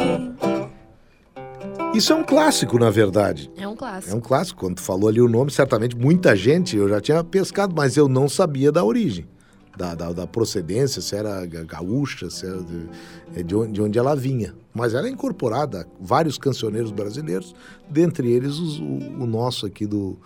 Isso 1.94 2.14
é 2.14 2.16
um 2.16 2.24
clássico, 2.24 2.80
na 2.80 2.90
verdade. 2.90 3.52
É 3.58 3.68
um 3.68 3.76
clássico. 3.76 4.14
É 4.14 4.18
um 4.18 4.22
clássico. 4.22 4.60
Quando 4.62 4.76
tu 4.76 4.82
falou 4.82 5.10
ali 5.10 5.22
o 5.22 5.28
nome, 5.28 5.52
certamente 5.52 5.96
muita 5.96 6.36
gente, 6.36 6.78
eu 6.78 6.88
já 6.88 7.02
tinha 7.02 7.24
pescado, 7.24 7.76
mas 7.76 7.98
eu 7.98 8.08
não 8.08 8.30
sabia 8.30 8.72
da 8.72 8.84
origem 8.84 9.28
da, 9.76 9.96
da, 9.96 10.12
da 10.12 10.28
procedência, 10.28 11.02
se 11.02 11.16
era 11.16 11.46
gaúcha, 11.46 12.30
se 12.30 12.46
era 12.46 12.62
de, 12.62 12.90
é 13.36 13.44
de, 13.44 13.56
onde, 13.56 13.72
de 13.74 13.82
onde 13.82 14.00
ela 14.00 14.16
vinha. 14.16 14.54
Mas 14.74 14.94
ela 14.94 15.08
é 15.08 15.10
incorporada 15.10 15.82
a 15.82 15.86
vários 16.00 16.38
cancioneiros 16.38 16.92
brasileiros, 16.92 17.56
dentre 17.90 18.32
eles 18.32 18.58
os, 18.58 18.80
o, 18.80 18.84
o, 18.84 19.26
nosso 19.26 19.66
aqui 19.66 19.86
do, 19.86 20.18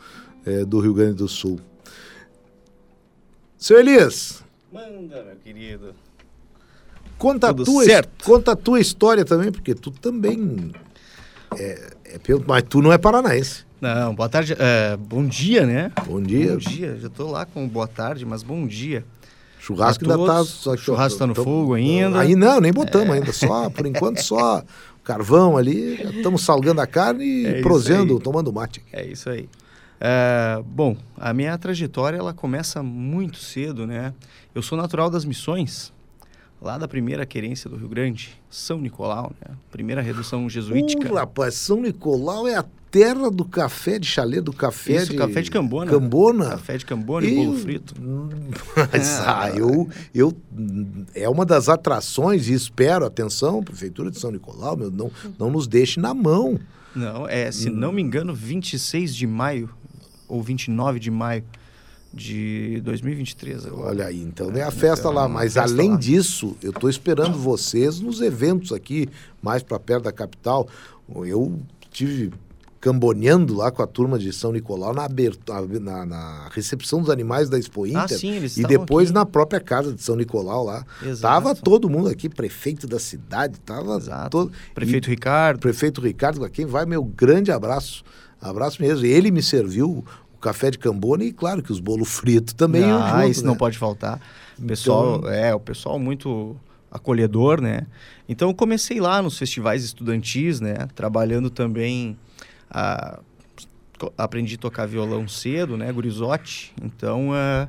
é, 0.46 0.66
do 0.66 0.80
Rio 0.80 0.94
Grande 0.94 1.16
do 1.16 1.28
Sul. 1.28 1.60
Seu 3.58 3.80
Elias. 3.80 4.44
Manda, 4.72 5.24
meu 5.24 5.36
querido. 5.38 5.96
Conta 7.18 7.50
a, 7.50 7.54
tua, 7.54 7.86
certo. 7.86 8.26
conta 8.26 8.52
a 8.52 8.56
tua 8.56 8.80
história 8.80 9.24
também, 9.24 9.52
porque 9.52 9.74
tu 9.74 9.90
também 9.90 10.74
é, 11.58 11.94
é, 12.06 12.20
mas 12.48 12.64
tu 12.68 12.82
não 12.82 12.92
é 12.92 12.98
paranaense. 12.98 13.66
Não, 13.80 14.16
boa 14.16 14.30
tarde. 14.30 14.56
É, 14.58 14.98
bom 14.98 15.26
dia, 15.26 15.66
né? 15.66 15.92
Bom 16.08 16.22
dia. 16.22 16.54
Bom 16.54 16.58
dia. 16.58 16.98
Já 16.98 17.10
tô 17.10 17.30
lá 17.30 17.46
com 17.46 17.68
boa 17.68 17.88
tarde, 17.88 18.26
mas 18.26 18.42
bom 18.42 18.66
dia. 18.66 19.06
Churrasco 19.60 20.04
ainda 20.04 20.26
tá. 20.26 20.44
Só 20.44 20.78
churrasco 20.78 21.20
tá 21.20 21.28
no 21.28 21.36
fogo 21.36 21.74
ainda. 21.74 22.20
Aí 22.20 22.36
não, 22.36 22.60
nem 22.60 22.72
botamos 22.72 23.10
é. 23.10 23.20
ainda. 23.20 23.32
Só, 23.32 23.70
por 23.70 23.86
enquanto, 23.86 24.22
só 24.22 24.64
carvão 25.04 25.58
ali. 25.58 26.02
Estamos 26.18 26.44
salgando 26.44 26.82
a 26.82 26.88
carne 26.88 27.26
e 27.26 27.46
é 27.48 27.62
prosendo, 27.62 28.20
tomando 28.20 28.52
mate. 28.52 28.84
É 28.92 29.06
isso 29.06 29.30
aí. 29.30 29.50
É, 30.00 30.62
bom, 30.66 30.98
a 31.18 31.34
minha 31.34 31.58
trajetória 31.58 32.18
ela 32.18 32.34
começa 32.34 32.84
muito 32.84 33.38
cedo, 33.38 33.88
né? 33.88 34.14
Eu 34.54 34.62
sou 34.62 34.78
natural 34.78 35.10
das 35.10 35.26
Missões, 35.26 35.94
lá 36.66 36.80
da 36.80 36.88
primeira 36.88 37.28
querência 37.28 37.70
do 37.70 37.76
Rio 37.76 37.88
Grande, 37.88 38.36
São 38.50 38.80
Nicolau, 38.80 39.32
né? 39.40 39.56
Primeira 39.70 40.02
redução 40.02 40.50
jesuítica. 40.50 41.08
Uh, 41.08 41.16
rapaz, 41.16 41.54
São 41.54 41.80
Nicolau 41.80 42.48
é 42.48 42.56
a 42.56 42.66
terra 42.90 43.30
do 43.30 43.46
café 43.46 44.00
de 44.00 44.08
chalé, 44.08 44.42
do 44.42 44.52
café 44.52 44.96
Isso, 44.96 45.12
de... 45.12 45.18
café 45.18 45.44
de 45.44 45.52
Cambona. 45.52 45.92
Cambona. 45.92 46.50
Café 46.50 46.78
de 46.78 46.86
Cambona 46.86 47.28
e, 47.28 47.34
e 47.34 47.36
bolo 47.36 47.60
frito. 47.60 47.94
Mas, 48.92 49.20
ah, 49.20 49.52
eu, 49.56 49.88
eu... 50.14 50.36
É 51.14 51.30
uma 51.30 51.46
das 51.46 51.70
atrações 51.70 52.48
e 52.48 52.54
espero, 52.54 53.06
atenção, 53.06 53.64
Prefeitura 53.64 54.10
de 54.10 54.20
São 54.20 54.32
Nicolau, 54.32 54.76
meu, 54.76 54.90
não, 54.90 55.12
não 55.38 55.52
nos 55.52 55.68
deixe 55.68 56.00
na 56.00 56.16
mão. 56.16 56.60
Não, 56.96 57.28
é, 57.28 57.52
se 57.52 57.70
não 57.70 57.92
me 57.92 58.02
engano, 58.02 58.34
26 58.34 59.16
de 59.16 59.28
maio 59.28 59.70
ou 60.28 60.42
29 60.42 61.00
de 61.00 61.12
maio 61.12 61.44
de 62.16 62.80
2023 62.82 63.66
agora. 63.66 63.90
Olha 63.90 64.06
aí, 64.06 64.22
então 64.22 64.50
é 64.52 64.62
a 64.62 64.72
festa 64.72 65.10
então, 65.10 65.12
lá. 65.12 65.28
Mas 65.28 65.54
festa 65.54 65.70
além 65.70 65.92
lá. 65.92 65.98
disso, 65.98 66.56
eu 66.64 66.72
estou 66.72 66.90
esperando 66.90 67.38
vocês 67.38 68.00
nos 68.00 68.22
eventos 68.22 68.72
aqui, 68.72 69.10
mais 69.42 69.62
para 69.62 69.78
perto 69.78 70.04
da 70.04 70.14
capital. 70.14 70.68
Eu 71.10 71.60
tive 71.92 72.32
camboneando 72.80 73.56
lá 73.56 73.72
com 73.72 73.82
a 73.82 73.88
turma 73.88 74.20
de 74.20 74.32
São 74.32 74.52
Nicolau 74.52 74.94
na, 74.94 75.06
abertura, 75.06 75.66
na, 75.80 76.06
na 76.06 76.50
recepção 76.52 77.02
dos 77.02 77.10
animais 77.10 77.50
da 77.50 77.58
Expo 77.58 77.84
ah, 77.84 77.88
Inter. 77.88 78.02
Ah, 78.04 78.08
sim, 78.08 78.32
eles 78.32 78.58
e 78.58 78.64
depois 78.64 79.10
aqui. 79.10 79.16
na 79.16 79.26
própria 79.26 79.60
casa 79.60 79.92
de 79.92 80.02
São 80.04 80.16
Nicolau 80.16 80.64
lá. 80.64 80.86
Exato. 81.02 81.22
Tava 81.22 81.56
todo 81.56 81.90
mundo 81.90 82.10
aqui, 82.10 82.30
prefeito 82.30 82.88
da 82.88 83.00
cidade, 83.00 83.60
tava 83.60 83.98
Exato. 83.98 84.30
todo. 84.30 84.52
Prefeito 84.74 85.10
e, 85.10 85.12
Ricardo. 85.12 85.60
Prefeito 85.60 86.00
Ricardo, 86.00 86.46
a 86.46 86.50
quem 86.50 86.66
vai 86.66 86.86
meu 86.86 87.04
grande 87.04 87.52
abraço. 87.52 88.04
Abraço 88.40 88.80
mesmo. 88.80 89.04
Ele 89.04 89.32
me 89.32 89.42
serviu 89.42 90.06
café 90.46 90.70
de 90.70 90.78
cambona 90.78 91.24
e 91.24 91.34
claro 91.34 91.64
que 91.64 91.72
os 91.72 91.80
bolos 91.80 92.08
fritos 92.08 92.54
também. 92.54 92.84
Ah, 92.84 93.22
junto, 93.22 93.32
isso 93.32 93.42
né? 93.42 93.48
não 93.48 93.58
pode 93.58 93.80
faltar. 93.80 94.22
O 94.60 94.62
pessoal, 94.62 95.18
então... 95.18 95.32
é, 95.32 95.56
o 95.56 95.60
pessoal 95.60 95.98
muito 95.98 96.56
acolhedor, 96.92 97.60
né? 97.60 97.88
Então 98.30 98.50
eu 98.50 98.54
comecei 98.54 99.00
lá 99.00 99.24
nos 99.24 99.40
festivais 99.40 99.84
estudantis, 99.84 100.62
né? 100.62 100.88
Trabalhando 100.94 101.50
também 101.50 102.16
a, 102.70 103.20
aprendi 104.16 104.54
a 104.54 104.58
tocar 104.60 104.86
violão 104.86 105.28
cedo, 105.28 105.76
né, 105.78 105.92
gurizote. 105.92 106.72
Então, 106.80 107.32
uh, 107.32 107.68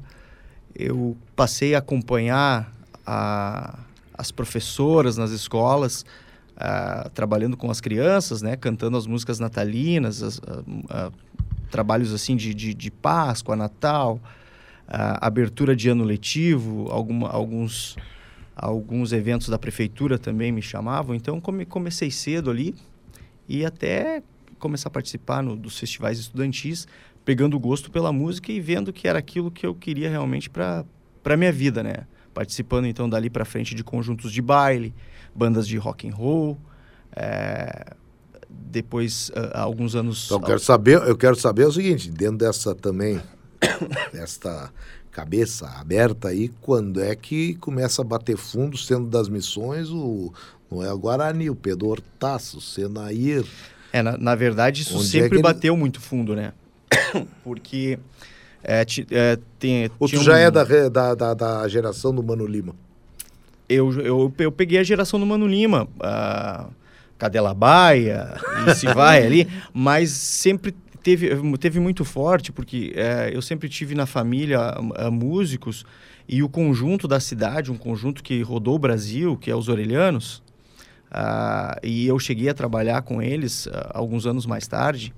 eu 0.75 1.17
passei 1.35 1.75
a 1.75 1.79
acompanhar 1.79 2.71
a, 3.07 3.79
as 4.13 4.31
professoras 4.31 5.17
nas 5.17 5.31
escolas, 5.31 6.05
uh, 6.57 7.09
trabalhando 7.11 7.57
com 7.57 7.71
as 7.71 7.81
crianças, 7.81 8.43
né, 8.43 8.55
cantando 8.55 8.99
as 8.99 9.07
músicas 9.07 9.39
natalinas, 9.39 10.23
as, 10.23 10.39
uh, 10.39 11.13
trabalhos 11.71 12.13
assim 12.13 12.37
de, 12.37 12.55
de, 12.55 12.75
de 12.75 12.91
Páscoa, 12.91 13.57
Natal, 13.57 14.21
abertura 14.89 15.75
de 15.75 15.89
ano 15.89 16.05
letivo, 16.05 16.89
alguma, 16.91 17.29
alguns, 17.29 17.97
alguns 18.55 19.13
eventos 19.13 19.49
da 19.49 19.59
prefeitura 19.59 20.19
também 20.19 20.53
me 20.53 20.63
chamavam. 20.63 21.15
Então, 21.15 21.41
come, 21.41 21.65
comecei 21.65 22.11
cedo 22.11 22.51
ali 22.51 22.75
e 23.49 23.65
até 23.65 24.23
começar 24.59 24.89
a 24.89 24.91
participar 24.93 25.43
no, 25.43 25.57
dos 25.57 25.79
festivais 25.79 26.19
estudantis, 26.19 26.87
pegando 27.25 27.59
gosto 27.59 27.91
pela 27.91 28.13
música 28.13 28.53
e 28.53 28.61
vendo 28.61 28.93
que 28.93 29.09
era 29.09 29.19
aquilo 29.19 29.51
que 29.51 29.67
eu 29.67 29.75
queria 29.75 30.09
realmente 30.09 30.49
para 30.49 30.85
a 31.25 31.37
minha 31.37 31.53
vida, 31.53 31.83
né? 31.83 32.07
Participando 32.33 32.87
então 32.87 33.09
dali 33.09 33.29
para 33.29 33.45
frente 33.45 33.75
de 33.75 33.83
conjuntos 33.83 34.33
de 34.33 34.41
baile, 34.41 34.95
bandas 35.35 35.67
de 35.67 35.77
rock 35.77 36.09
and 36.09 36.15
roll, 36.15 36.57
é... 37.15 37.95
depois 38.71 39.31
uh, 39.31 39.51
alguns 39.55 39.95
anos. 39.95 40.27
Então, 40.27 40.39
eu 40.39 40.45
quero 40.45 40.61
saber, 40.61 41.03
eu 41.03 41.17
quero 41.17 41.37
saber 41.37 41.67
o 41.67 41.73
seguinte, 41.73 42.11
dentro 42.11 42.39
dessa 42.39 42.75
também, 42.75 43.21
desta 44.13 44.73
cabeça 45.11 45.67
aberta 45.79 46.29
aí, 46.29 46.49
quando 46.61 47.03
é 47.03 47.15
que 47.15 47.55
começa 47.55 48.03
a 48.03 48.05
bater 48.05 48.37
fundo, 48.37 48.77
sendo 48.77 49.07
das 49.07 49.29
missões 49.29 49.91
o 49.91 50.33
Noel 50.71 50.99
Guarani, 50.99 51.49
o 51.49 51.57
Pedro 51.57 51.89
Hortaço, 51.89 52.59
o 52.59 52.61
Senair, 52.61 53.45
é, 53.97 54.03
na, 54.03 54.19
na 54.19 54.35
verdade, 54.35 54.83
isso 54.83 54.99
Onde 54.99 55.19
é 55.19 55.23
sempre 55.23 55.39
é 55.39 55.43
bateu 55.43 55.73
ele... 55.73 55.81
muito 55.81 56.03
fundo, 56.03 56.37
né? 56.37 56.53
Porque 57.43 57.99
é, 58.63 58.85
ti, 58.85 59.07
é, 59.11 59.39
tem. 59.59 59.91
Ou 59.99 60.07
tu 60.07 60.23
já 60.23 60.35
um... 60.35 60.37
é 60.37 60.51
da, 60.51 61.15
da, 61.15 61.35
da, 61.35 61.69
geração 61.69 62.15
do 62.15 62.23
Mano 62.23 62.47
Lima? 62.47 62.75
Eu, 63.69 63.91
eu, 64.01 64.35
eu 64.39 64.53
peguei 64.53 64.79
a 64.79 64.83
geração 64.83 65.19
do 65.19 65.25
Mano 65.25 65.47
Lima. 65.47 65.89
A 65.99 66.69
Cadela 67.19 67.55
Baia, 67.55 68.35
e 68.67 68.75
se 68.75 68.87
vai 68.87 69.25
ali, 69.25 69.49
mas 69.73 70.11
sempre 70.11 70.75
teve, 71.03 71.31
teve 71.59 71.81
muito 71.81 72.05
forte, 72.05 72.53
porque 72.53 72.93
é, 72.95 73.31
eu 73.33 73.41
sempre 73.41 73.69
tive 73.69 73.95
na 73.95 74.07
família 74.07 74.59
a, 74.59 75.07
a 75.07 75.11
músicos 75.11 75.85
e 76.29 76.43
o 76.43 76.49
conjunto 76.49 77.07
da 77.07 77.21
cidade, 77.21 77.71
um 77.71 77.77
conjunto 77.77 78.23
que 78.23 78.43
rodou 78.43 78.75
o 78.75 78.79
Brasil, 78.79 79.37
que 79.37 79.51
é 79.51 79.55
os 79.57 79.69
Orelhanos, 79.69 80.43
Uh, 81.07 81.79
e 81.83 82.07
eu 82.07 82.19
cheguei 82.19 82.49
a 82.49 82.55
trabalhar 82.55 83.03
com 83.03 83.23
eles 83.23 83.67
uh, 83.67 83.71
alguns 83.95 84.27
anos 84.27 84.45
mais 84.45 84.67
tarde. 84.67 85.15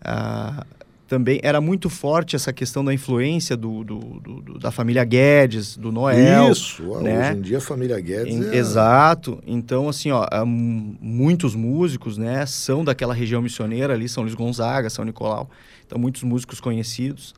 Uh, 0.00 0.64
também 1.06 1.40
era 1.42 1.60
muito 1.60 1.90
forte 1.90 2.34
essa 2.34 2.52
questão 2.52 2.84
da 2.84 2.92
influência 2.92 3.56
do, 3.56 3.84
do, 3.84 3.98
do, 3.98 4.58
da 4.58 4.70
família 4.70 5.04
Guedes, 5.04 5.76
do 5.76 5.92
Noel. 5.92 6.50
Isso, 6.50 6.82
né? 7.00 7.30
hoje 7.30 7.38
em 7.38 7.42
dia 7.42 7.58
a 7.58 7.60
família 7.60 8.00
Guedes 8.00 8.34
em, 8.34 8.50
é... 8.50 8.56
Exato. 8.56 9.42
Então, 9.46 9.88
assim, 9.88 10.10
ó, 10.10 10.26
muitos 10.46 11.54
músicos 11.54 12.16
né, 12.16 12.46
são 12.46 12.84
daquela 12.84 13.12
região 13.12 13.42
missioneira 13.42 13.92
ali, 13.92 14.08
São 14.08 14.22
Luís 14.22 14.34
Gonzaga, 14.34 14.88
São 14.88 15.04
Nicolau. 15.04 15.50
Então, 15.86 15.98
muitos 15.98 16.22
músicos 16.22 16.60
conhecidos. 16.60 17.34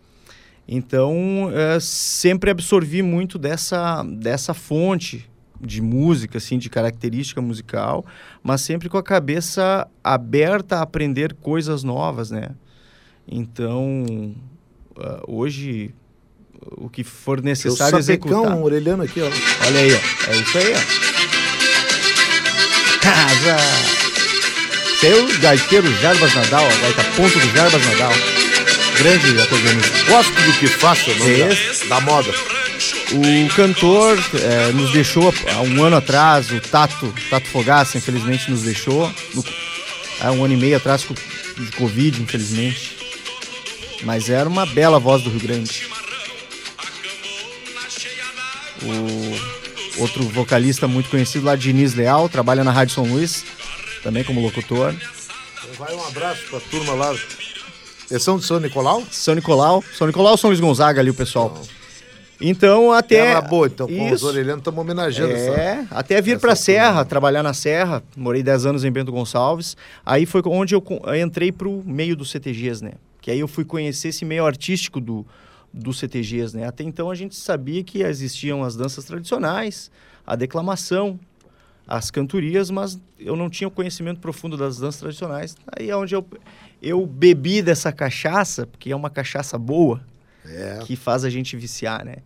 Então, 0.67 1.51
é, 1.53 1.79
sempre 1.81 2.51
absorvi 2.51 3.03
muito 3.03 3.39
dessa, 3.39 4.03
dessa 4.03 4.55
fonte 4.55 5.29
de 5.61 5.81
música, 5.81 6.39
assim, 6.39 6.59
de 6.59 6.69
característica 6.71 7.41
musical, 7.41 8.05
mas 8.43 8.61
sempre 8.61 8.89
com 8.89 8.99
a 8.99 9.03
cabeça 9.03 9.89
aberta 10.03 10.77
a 10.77 10.83
aprender 10.83 11.35
coisas 11.35 11.83
novas, 11.83 12.31
né? 12.31 12.51
Então, 13.27 14.35
uh, 14.97 15.25
hoje, 15.27 15.95
o 16.77 16.89
que 16.89 17.03
for 17.03 17.43
necessário 17.43 17.99
executar... 17.99 18.55
um 18.57 18.63
orelhando 18.63 19.03
aqui, 19.03 19.21
ó. 19.21 19.27
Olha 19.67 19.81
aí, 19.81 19.93
ó. 19.93 20.31
É 20.31 20.37
isso 20.37 20.59
aí, 20.59 20.73
ó. 20.73 21.05
Casa! 23.01 23.57
Seu 25.01 25.29
é 25.29 25.37
gaiteiro 25.39 25.93
Jarbas 26.01 26.35
Nadal, 26.35 26.65
ó. 26.65 26.81
Gaita 26.81 27.05
ponto 27.17 27.39
do 27.39 27.47
Jarbas 27.55 27.85
Nadal. 27.87 28.13
Grande 28.99 29.41
acordeonista. 29.41 30.05
Gosto 30.09 30.33
do 30.33 30.53
que 30.59 30.67
faço, 30.67 31.11
não 31.19 31.27
é 31.27 31.89
da 31.89 32.01
moda. 32.01 32.31
O 33.13 33.55
cantor 33.55 34.19
é, 34.41 34.73
nos 34.73 34.93
deixou 34.93 35.35
há 35.53 35.61
um 35.63 35.83
ano 35.83 35.97
atrás, 35.97 36.51
o 36.51 36.61
Tato, 36.61 37.13
Tato 37.29 37.47
Fogaça, 37.49 37.99
infelizmente 37.99 38.51
nos 38.51 38.63
deixou. 38.63 39.13
No, 39.35 39.45
há 40.21 40.33
um 40.33 40.45
ano 40.45 40.55
e 40.55 40.57
meio 40.57 40.77
atrás 40.77 41.03
de 41.03 41.71
Covid, 41.73 42.23
infelizmente. 42.23 42.94
Mas 44.03 44.29
era 44.29 44.49
uma 44.49 44.67
bela 44.67 44.99
voz 44.99 45.23
do 45.23 45.31
Rio 45.31 45.41
Grande. 45.41 45.89
O 48.83 50.01
outro 50.03 50.25
vocalista 50.25 50.87
muito 50.87 51.09
conhecido 51.09 51.47
lá, 51.47 51.57
Diniz 51.57 51.95
Leal, 51.95 52.29
trabalha 52.29 52.65
na 52.65 52.73
Rádio 52.73 52.95
São 52.95 53.05
Luís, 53.05 53.45
também 54.03 54.25
como 54.25 54.41
locutor. 54.41 54.95
Vai 55.79 55.95
um 55.95 56.05
abraço 56.05 56.43
pra 56.51 56.61
turma 56.61 56.93
lá. 56.95 57.15
É 58.11 58.19
São 58.19 58.39
de 58.39 58.45
São 58.45 58.61
Nicolau? 58.61 59.03
São 59.11 59.35
Nicolau. 59.35 59.83
São 59.97 60.07
Nicolau 60.07 60.37
São 60.37 60.51
Luís 60.51 60.61
Gonzaga 60.61 61.01
ali, 61.01 61.11
o 61.11 61.15
pessoal. 61.15 61.55
Não. 61.55 61.85
Então, 62.41 62.93
até. 62.93 63.17
Era 63.17 63.41
boa, 63.41 63.67
então, 63.67 63.87
com 63.87 64.11
os 64.13 64.23
orelhanos 64.23 64.59
estamos 64.59 64.79
homenageando 64.79 65.33
É, 65.33 65.47
essa, 65.47 65.87
até 65.91 66.21
vir 66.21 66.39
para 66.39 66.53
a 66.53 66.57
Serra, 66.57 67.05
trabalhar 67.05 67.43
na 67.43 67.55
Serra. 67.55 68.03
Morei 68.17 68.43
10 68.43 68.67
anos 68.67 68.85
em 68.85 68.91
Bento 68.91 69.11
Gonçalves. 69.11 69.77
Aí 70.05 70.27
foi 70.27 70.43
onde 70.47 70.75
eu 70.75 70.85
entrei 71.21 71.51
para 71.51 71.69
o 71.69 71.83
meio 71.87 72.15
dos 72.15 72.31
CTGs, 72.31 72.85
né? 72.85 72.93
Que 73.25 73.31
aí 73.31 73.41
eu 73.41 73.49
fui 73.49 73.65
conhecer 73.65 74.09
esse 74.09 74.23
meio 74.23 74.45
artístico 74.45 75.01
do, 75.01 75.27
dos 75.73 75.99
CTGs, 75.99 76.55
né? 76.55 76.67
Até 76.67 76.85
então 76.85 77.11
a 77.11 77.15
gente 77.15 77.35
sabia 77.35 77.83
que 77.83 78.03
existiam 78.03 78.63
as 78.63 78.77
danças 78.77 79.03
tradicionais, 79.07 79.91
a 80.27 80.37
declamação, 80.37 81.19
as 81.89 82.11
cantorias, 82.11 82.71
mas 82.71 83.01
eu 83.19 83.35
não 83.35 83.49
tinha 83.49 83.67
o 83.67 83.71
conhecimento 83.71 84.21
profundo 84.21 84.59
das 84.59 84.77
danças 84.77 85.01
tradicionais. 85.01 85.57
Aí 85.75 85.89
é 85.89 85.97
onde 85.97 86.15
eu, 86.15 86.23
eu 86.83 87.07
bebi 87.07 87.63
dessa 87.63 87.91
cachaça, 87.91 88.67
porque 88.67 88.93
é 88.93 88.97
uma 88.97 89.09
cachaça 89.09 89.57
boa, 89.57 90.03
é. 90.45 90.81
que 90.85 90.95
faz 90.95 91.25
a 91.25 91.31
gente 91.31 91.57
viciar, 91.57 92.05
né? 92.05 92.17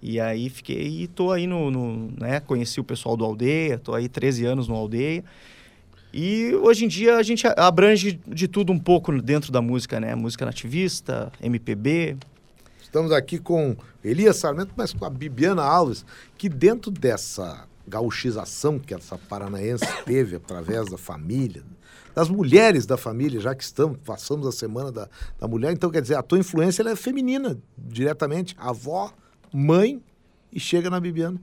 E 0.00 0.20
aí 0.20 0.48
fiquei, 0.48 1.02
e 1.02 1.08
tô 1.08 1.32
aí 1.32 1.48
no, 1.48 1.68
no, 1.68 2.12
né, 2.16 2.38
conheci 2.38 2.78
o 2.78 2.84
pessoal 2.84 3.16
do 3.16 3.24
Aldeia, 3.24 3.76
tô 3.76 3.92
aí 3.92 4.08
13 4.08 4.44
anos 4.44 4.68
no 4.68 4.76
Aldeia. 4.76 5.24
E 6.16 6.54
hoje 6.54 6.84
em 6.84 6.88
dia 6.88 7.16
a 7.16 7.24
gente 7.24 7.44
abrange 7.56 8.20
de 8.24 8.46
tudo 8.46 8.72
um 8.72 8.78
pouco 8.78 9.20
dentro 9.20 9.50
da 9.50 9.60
música, 9.60 9.98
né? 9.98 10.14
Música 10.14 10.46
nativista, 10.46 11.32
MPB. 11.42 12.16
Estamos 12.80 13.10
aqui 13.10 13.36
com 13.36 13.76
Elias 14.04 14.36
Sarmento, 14.36 14.72
mas 14.76 14.92
com 14.92 15.04
a 15.04 15.10
Bibiana 15.10 15.64
Alves, 15.64 16.06
que 16.38 16.48
dentro 16.48 16.92
dessa 16.92 17.66
gauchização 17.84 18.78
que 18.78 18.94
essa 18.94 19.18
paranaense 19.18 19.84
teve 20.06 20.36
através 20.36 20.88
da 20.88 20.96
família, 20.96 21.64
das 22.14 22.28
mulheres 22.28 22.86
da 22.86 22.96
família, 22.96 23.40
já 23.40 23.52
que 23.52 23.64
estamos, 23.64 23.98
passamos 24.04 24.46
a 24.46 24.52
semana 24.52 24.92
da, 24.92 25.08
da 25.40 25.48
mulher, 25.48 25.72
então 25.72 25.90
quer 25.90 26.00
dizer, 26.00 26.14
a 26.14 26.22
tua 26.22 26.38
influência 26.38 26.88
é 26.88 26.94
feminina, 26.94 27.58
diretamente, 27.76 28.54
avó, 28.56 29.12
mãe 29.52 30.00
e 30.52 30.60
chega 30.60 30.88
na 30.88 31.00
Bibiana. 31.00 31.40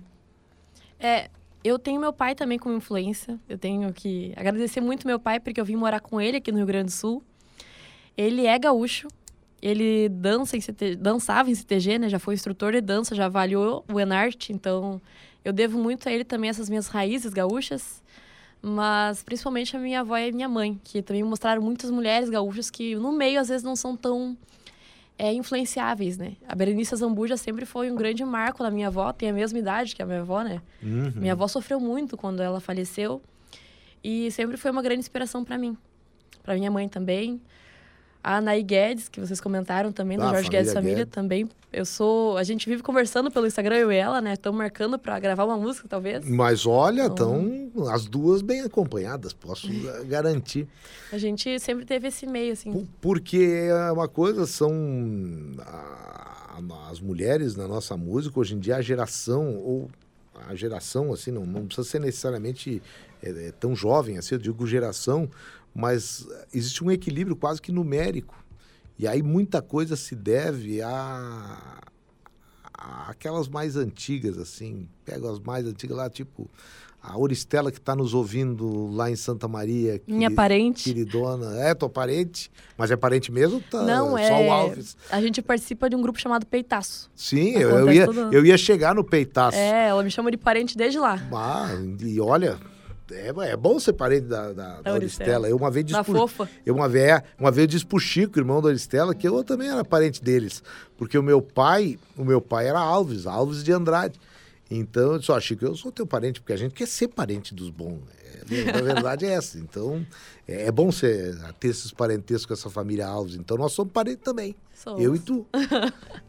É, 0.97 1.29
eu 1.63 1.77
tenho 1.77 1.99
meu 1.99 2.11
pai 2.11 2.35
também 2.35 2.57
como 2.57 2.75
influência, 2.75 3.39
eu 3.47 3.57
tenho 3.57 3.93
que 3.93 4.33
agradecer 4.35 4.81
muito 4.81 5.07
meu 5.07 5.19
pai, 5.19 5.39
porque 5.39 5.59
eu 5.61 5.65
vim 5.65 5.75
morar 5.75 5.99
com 5.99 6.19
ele 6.19 6.37
aqui 6.37 6.51
no 6.51 6.57
Rio 6.57 6.67
Grande 6.67 6.85
do 6.85 6.91
Sul. 6.91 7.23
Ele 8.17 8.45
é 8.45 8.57
gaúcho, 8.57 9.07
ele 9.61 10.09
dança 10.09 10.57
em 10.57 10.59
CT, 10.59 10.95
dançava 10.95 11.51
em 11.51 11.55
CTG, 11.55 11.99
né? 11.99 12.09
Já 12.09 12.19
foi 12.19 12.33
instrutor 12.33 12.71
de 12.71 12.81
dança, 12.81 13.13
já 13.13 13.25
avaliou 13.25 13.85
o 13.91 13.99
Enart, 13.99 14.49
então 14.49 14.99
eu 15.45 15.53
devo 15.53 15.77
muito 15.77 16.09
a 16.09 16.11
ele 16.11 16.23
também 16.23 16.49
essas 16.49 16.67
minhas 16.67 16.87
raízes 16.87 17.31
gaúchas, 17.31 18.01
mas 18.61 19.23
principalmente 19.23 19.75
a 19.75 19.79
minha 19.79 20.01
avó 20.01 20.17
e 20.17 20.29
a 20.29 20.31
minha 20.31 20.49
mãe, 20.49 20.79
que 20.83 21.01
também 21.01 21.23
mostraram 21.23 21.61
muitas 21.61 21.91
mulheres 21.91 22.29
gaúchas 22.29 22.69
que 22.69 22.95
no 22.95 23.11
meio 23.11 23.39
às 23.39 23.49
vezes 23.49 23.63
não 23.63 23.75
são 23.75 23.95
tão 23.95 24.35
é, 25.17 25.33
influenciáveis, 25.33 26.17
né? 26.17 26.35
A 26.47 26.55
Berenice 26.55 26.95
Zambuja 26.95 27.37
sempre 27.37 27.65
foi 27.65 27.91
um 27.91 27.95
grande 27.95 28.23
marco 28.25 28.63
na 28.63 28.71
minha 28.71 28.87
avó, 28.87 29.11
tem 29.13 29.29
a 29.29 29.33
mesma 29.33 29.59
idade 29.59 29.95
que 29.95 30.01
a 30.01 30.05
minha 30.05 30.21
avó, 30.21 30.41
né? 30.41 30.61
Uhum. 30.81 31.11
Minha 31.15 31.33
avó 31.33 31.47
sofreu 31.47 31.79
muito 31.79 32.17
quando 32.17 32.41
ela 32.41 32.59
faleceu 32.59 33.21
e 34.03 34.31
sempre 34.31 34.57
foi 34.57 34.71
uma 34.71 34.81
grande 34.81 34.99
inspiração 34.99 35.43
para 35.43 35.57
mim, 35.57 35.77
para 36.43 36.55
minha 36.55 36.71
mãe 36.71 36.89
também. 36.89 37.39
A 38.23 38.37
Anaí 38.37 38.61
Guedes, 38.61 39.09
que 39.09 39.19
vocês 39.19 39.41
comentaram 39.41 39.91
também, 39.91 40.17
do 40.17 40.23
ah, 40.23 40.29
Jorge 40.29 40.49
Guedes 40.49 40.73
Família, 40.73 40.97
Guedes. 40.97 41.13
também. 41.13 41.49
Eu 41.73 41.85
sou. 41.85 42.37
A 42.37 42.43
gente 42.43 42.69
vive 42.69 42.83
conversando 42.83 43.31
pelo 43.31 43.47
Instagram, 43.47 43.77
eu 43.77 43.91
e 43.91 43.95
ela, 43.95 44.21
né? 44.21 44.33
Estamos 44.33 44.57
marcando 44.57 44.99
para 44.99 45.19
gravar 45.19 45.45
uma 45.45 45.57
música, 45.57 45.87
talvez. 45.87 46.23
Mas 46.25 46.65
olha, 46.65 47.07
estão 47.07 47.41
então... 47.45 47.89
as 47.89 48.05
duas 48.05 48.41
bem 48.41 48.61
acompanhadas, 48.61 49.33
posso 49.33 49.67
garantir. 50.05 50.67
A 51.11 51.17
gente 51.17 51.59
sempre 51.59 51.85
teve 51.85 52.09
esse 52.09 52.27
meio, 52.27 52.53
assim. 52.53 52.87
Porque 52.99 53.69
é 53.69 53.91
uma 53.91 54.07
coisa, 54.07 54.45
são. 54.45 54.71
as 56.89 56.99
mulheres 56.99 57.55
na 57.55 57.67
nossa 57.67 57.95
música, 57.97 58.39
hoje 58.39 58.53
em 58.53 58.59
dia, 58.59 58.75
a 58.75 58.81
geração, 58.81 59.55
ou 59.57 59.89
a 60.47 60.55
geração, 60.55 61.13
assim, 61.13 61.31
não, 61.31 61.45
não 61.45 61.65
precisa 61.65 61.87
ser 61.87 61.99
necessariamente 61.99 62.81
é, 63.23 63.29
é, 63.29 63.51
tão 63.51 63.75
jovem, 63.75 64.17
assim, 64.17 64.35
eu 64.35 64.39
digo 64.39 64.65
geração, 64.65 65.29
mas 65.73 66.27
existe 66.53 66.83
um 66.83 66.91
equilíbrio 66.91 67.35
quase 67.35 67.61
que 67.61 67.71
numérico. 67.71 68.35
E 68.97 69.07
aí 69.07 69.23
muita 69.23 69.61
coisa 69.61 69.95
se 69.95 70.15
deve 70.15 70.81
a, 70.81 71.81
a 72.73 73.09
aquelas 73.09 73.47
mais 73.47 73.75
antigas, 73.75 74.37
assim. 74.37 74.87
Pego 75.03 75.29
as 75.29 75.39
mais 75.39 75.65
antigas 75.65 75.97
lá, 75.97 76.09
tipo 76.09 76.49
a 77.03 77.17
Oristela 77.17 77.71
que 77.71 77.79
está 77.79 77.95
nos 77.95 78.13
ouvindo 78.13 78.91
lá 78.91 79.09
em 79.09 79.15
Santa 79.15 79.47
Maria. 79.47 79.99
Minha 80.05 80.29
parente. 80.29 80.83
Queridona. 80.83 81.59
É, 81.59 81.73
tua 81.73 81.89
parente. 81.89 82.51
Mas 82.77 82.91
é 82.91 82.95
parente 82.95 83.31
mesmo? 83.31 83.59
Tá 83.59 83.81
Não, 83.81 84.15
é. 84.15 84.27
Só 84.27 84.41
o 84.43 84.51
Alves. 84.51 84.97
A 85.09 85.19
gente 85.19 85.41
participa 85.41 85.89
de 85.89 85.95
um 85.95 86.01
grupo 86.01 86.19
chamado 86.19 86.45
Peitaço. 86.45 87.09
Sim, 87.15 87.55
eu, 87.55 87.69
eu, 87.71 87.91
ia, 87.91 88.05
eu 88.31 88.45
ia 88.45 88.57
chegar 88.57 88.93
no 88.93 89.03
Peitaço. 89.03 89.57
É, 89.57 89.87
ela 89.87 90.03
me 90.03 90.11
chama 90.11 90.29
de 90.29 90.37
parente 90.37 90.77
desde 90.77 90.99
lá. 90.99 91.19
Ah, 91.33 91.69
e 92.01 92.19
olha, 92.21 92.59
é, 93.11 93.51
é 93.51 93.57
bom 93.57 93.79
ser 93.79 93.93
parente 93.93 94.27
da, 94.27 94.51
da, 94.53 94.81
da 94.81 94.93
Oristela. 94.93 95.49
Eu 95.49 95.57
uma 95.57 95.71
vez 95.71 95.85
disse 95.85 95.97
da 95.97 96.03
por, 96.03 96.15
fofa. 96.15 96.49
Eu 96.65 96.75
uma 96.75 96.87
vez, 96.87 97.21
uma 97.39 97.51
vez 97.51 97.67
disse 97.67 97.85
pro 97.85 97.99
Chico, 97.99 98.39
irmão 98.39 98.61
da 98.61 98.67
Oristela, 98.67 99.13
que 99.13 99.27
eu 99.27 99.43
também 99.43 99.69
era 99.69 99.83
parente 99.83 100.23
deles. 100.23 100.63
Porque 100.97 101.17
o 101.17 101.23
meu 101.23 101.41
pai, 101.41 101.97
o 102.17 102.23
meu 102.23 102.41
pai 102.41 102.67
era 102.67 102.79
Alves, 102.79 103.25
Alves 103.25 103.63
de 103.63 103.71
Andrade. 103.71 104.19
Então 104.69 105.13
eu 105.13 105.19
disse, 105.19 105.31
ó, 105.31 105.39
Chico, 105.39 105.65
eu 105.65 105.75
sou 105.75 105.91
teu 105.91 106.07
parente, 106.07 106.39
porque 106.39 106.53
a 106.53 106.57
gente 106.57 106.73
quer 106.73 106.87
ser 106.87 107.09
parente 107.09 107.53
dos 107.53 107.69
bons. 107.69 107.99
É, 108.23 108.69
a 108.77 108.81
verdade 108.81 109.25
é 109.25 109.33
essa. 109.33 109.57
Então, 109.57 110.05
é, 110.47 110.67
é, 110.67 110.71
bom 110.71 110.91
ser, 110.91 111.37
ter 111.59 111.69
esses 111.69 111.91
parentescos 111.91 112.45
com 112.45 112.53
essa 112.53 112.69
família 112.69 113.07
Alves. 113.07 113.35
Então, 113.35 113.57
nós 113.57 113.73
somos 113.73 113.91
parentes 113.91 114.23
também. 114.23 114.55
Somos. 114.73 115.01
Eu 115.01 115.15
e 115.15 115.19
tu. 115.19 115.45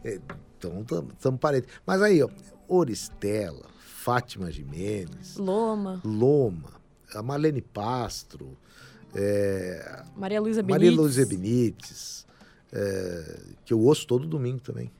é, 0.04 0.18
então, 0.58 0.84
estamos 1.12 1.40
parentes. 1.40 1.68
Mas 1.86 2.02
aí, 2.02 2.22
ó, 2.22 2.28
Oristela, 2.68 3.71
Fátima 4.02 4.50
Jimenez. 4.50 5.36
Loma. 5.36 6.00
Loma. 6.04 6.70
A 7.14 7.22
Marlene 7.22 7.62
Pastro. 7.62 8.58
É, 9.14 10.02
Maria 10.16 10.40
Luísa 10.40 10.60
Benites. 10.60 10.88
Maria 10.88 11.00
Luísa 11.00 11.26
Benites. 11.26 12.26
É, 12.72 13.40
que 13.64 13.72
eu 13.72 13.78
ouço 13.78 14.04
todo 14.04 14.26
domingo 14.26 14.60
também. 14.60 14.90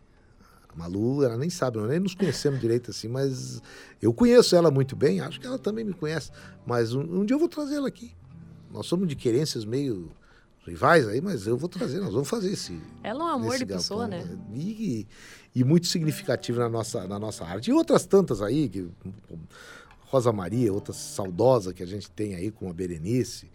A 0.69 0.77
Malu, 0.77 1.25
ela 1.25 1.37
nem 1.37 1.51
sabe, 1.51 1.79
nós 1.79 1.89
nem 1.89 1.99
nos 1.99 2.15
conhecemos 2.15 2.61
direito 2.61 2.93
assim, 2.93 3.09
mas 3.09 3.61
eu 4.01 4.15
conheço 4.15 4.55
ela 4.55 4.71
muito 4.71 4.95
bem, 4.95 5.21
acho 5.21 5.41
que 5.41 5.47
ela 5.47 5.59
também 5.59 5.85
me 5.85 5.93
conhece. 5.93 6.31
Mas 6.65 6.95
um, 6.95 7.01
um 7.01 7.25
dia 7.25 7.35
eu 7.35 7.41
vou 7.41 7.49
trazer 7.49 7.75
ela 7.75 7.89
aqui. 7.89 8.13
Nós 8.71 8.87
somos 8.87 9.09
de 9.09 9.17
querências 9.17 9.65
meio 9.65 10.13
rivais 10.65 11.09
aí, 11.09 11.21
mas 11.21 11.47
eu 11.47 11.57
vou 11.57 11.69
trazer, 11.69 11.99
nós 12.01 12.13
vamos 12.13 12.29
fazer 12.29 12.53
esse. 12.53 12.81
Ela 13.03 13.21
é 13.21 13.25
um 13.25 13.29
amor 13.29 13.59
de 13.59 13.65
galpão, 13.65 13.79
pessoa, 13.79 14.07
né? 14.07 14.25
E, 14.55 15.07
e, 15.55 15.65
muito 15.65 15.87
significativo 15.87 16.59
na 16.59 16.69
nossa, 16.69 17.07
na 17.07 17.19
nossa 17.19 17.45
arte. 17.45 17.71
E 17.71 17.73
outras 17.73 18.07
tantas 18.07 18.41
aí, 18.41 18.69
que, 18.69 18.89
Rosa 20.07 20.33
Maria, 20.33 20.73
outra 20.73 20.93
saudosa 20.93 21.73
que 21.73 21.83
a 21.83 21.87
gente 21.87 22.11
tem 22.11 22.35
aí 22.35 22.51
com 22.51 22.69
a 22.69 22.73
Berenice, 22.73 23.51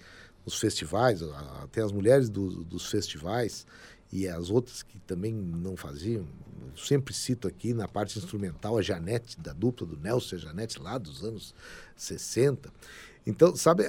os 0.45 0.60
festivais, 0.60 1.21
até 1.63 1.81
as 1.81 1.91
mulheres 1.91 2.29
do, 2.29 2.63
dos 2.63 2.89
festivais 2.89 3.65
e 4.12 4.27
as 4.27 4.49
outras 4.49 4.81
que 4.81 4.97
também 4.99 5.33
não 5.33 5.75
faziam. 5.75 6.25
Eu 6.71 6.77
sempre 6.77 7.13
cito 7.13 7.47
aqui 7.47 7.73
na 7.73 7.88
parte 7.88 8.17
instrumental 8.17 8.77
a 8.77 8.81
Janete, 8.81 9.39
da 9.39 9.51
dupla 9.51 9.86
do 9.86 9.97
Nelson 9.97 10.36
a 10.36 10.39
Janete, 10.39 10.79
lá 10.79 10.97
dos 10.97 11.23
anos 11.23 11.53
60. 11.95 12.71
Então, 13.25 13.55
sabe, 13.55 13.83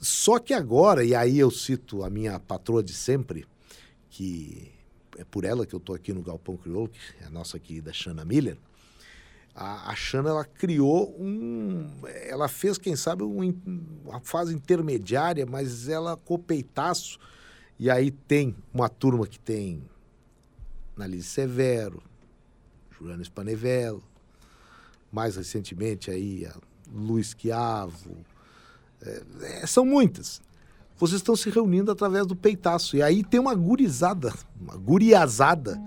só 0.00 0.38
que 0.38 0.52
agora, 0.52 1.04
e 1.04 1.14
aí 1.14 1.38
eu 1.38 1.50
cito 1.50 2.02
a 2.02 2.10
minha 2.10 2.38
patroa 2.40 2.82
de 2.82 2.92
sempre, 2.92 3.46
que 4.10 4.72
é 5.18 5.24
por 5.24 5.44
ela 5.44 5.66
que 5.66 5.74
eu 5.74 5.78
estou 5.78 5.94
aqui 5.94 6.12
no 6.12 6.22
Galpão 6.22 6.56
Crioulo, 6.56 6.88
que 6.88 6.98
é 7.20 7.26
a 7.26 7.30
nossa 7.30 7.58
querida 7.58 7.92
Shana 7.92 8.24
Miller. 8.24 8.56
A, 9.54 9.90
a 9.90 9.94
Shana, 9.94 10.30
ela 10.30 10.44
criou 10.44 11.14
um... 11.18 11.90
Ela 12.26 12.48
fez, 12.48 12.78
quem 12.78 12.96
sabe, 12.96 13.22
um, 13.22 13.54
uma 14.04 14.20
fase 14.20 14.54
intermediária, 14.54 15.44
mas 15.44 15.88
ela 15.88 16.16
copeitaço. 16.16 17.18
E 17.78 17.90
aí 17.90 18.10
tem 18.10 18.56
uma 18.72 18.88
turma 18.88 19.26
que 19.26 19.38
tem 19.38 19.82
Nalise 20.96 21.28
Severo, 21.28 22.02
Juliano 22.90 23.22
Spanevello, 23.22 24.02
mais 25.10 25.36
recentemente 25.36 26.10
aí 26.10 26.46
a 26.46 26.54
Luiz 26.90 27.34
Chiavo, 27.38 28.16
é, 29.02 29.22
é, 29.42 29.66
são 29.66 29.84
muitas. 29.84 30.40
Vocês 31.02 31.20
estão 31.20 31.34
se 31.34 31.50
reunindo 31.50 31.90
através 31.90 32.28
do 32.28 32.36
peitaço. 32.36 32.96
E 32.96 33.02
aí 33.02 33.24
tem 33.24 33.40
uma 33.40 33.56
gurizada, 33.56 34.32
uma 34.60 34.76
guriazada, 34.76 35.82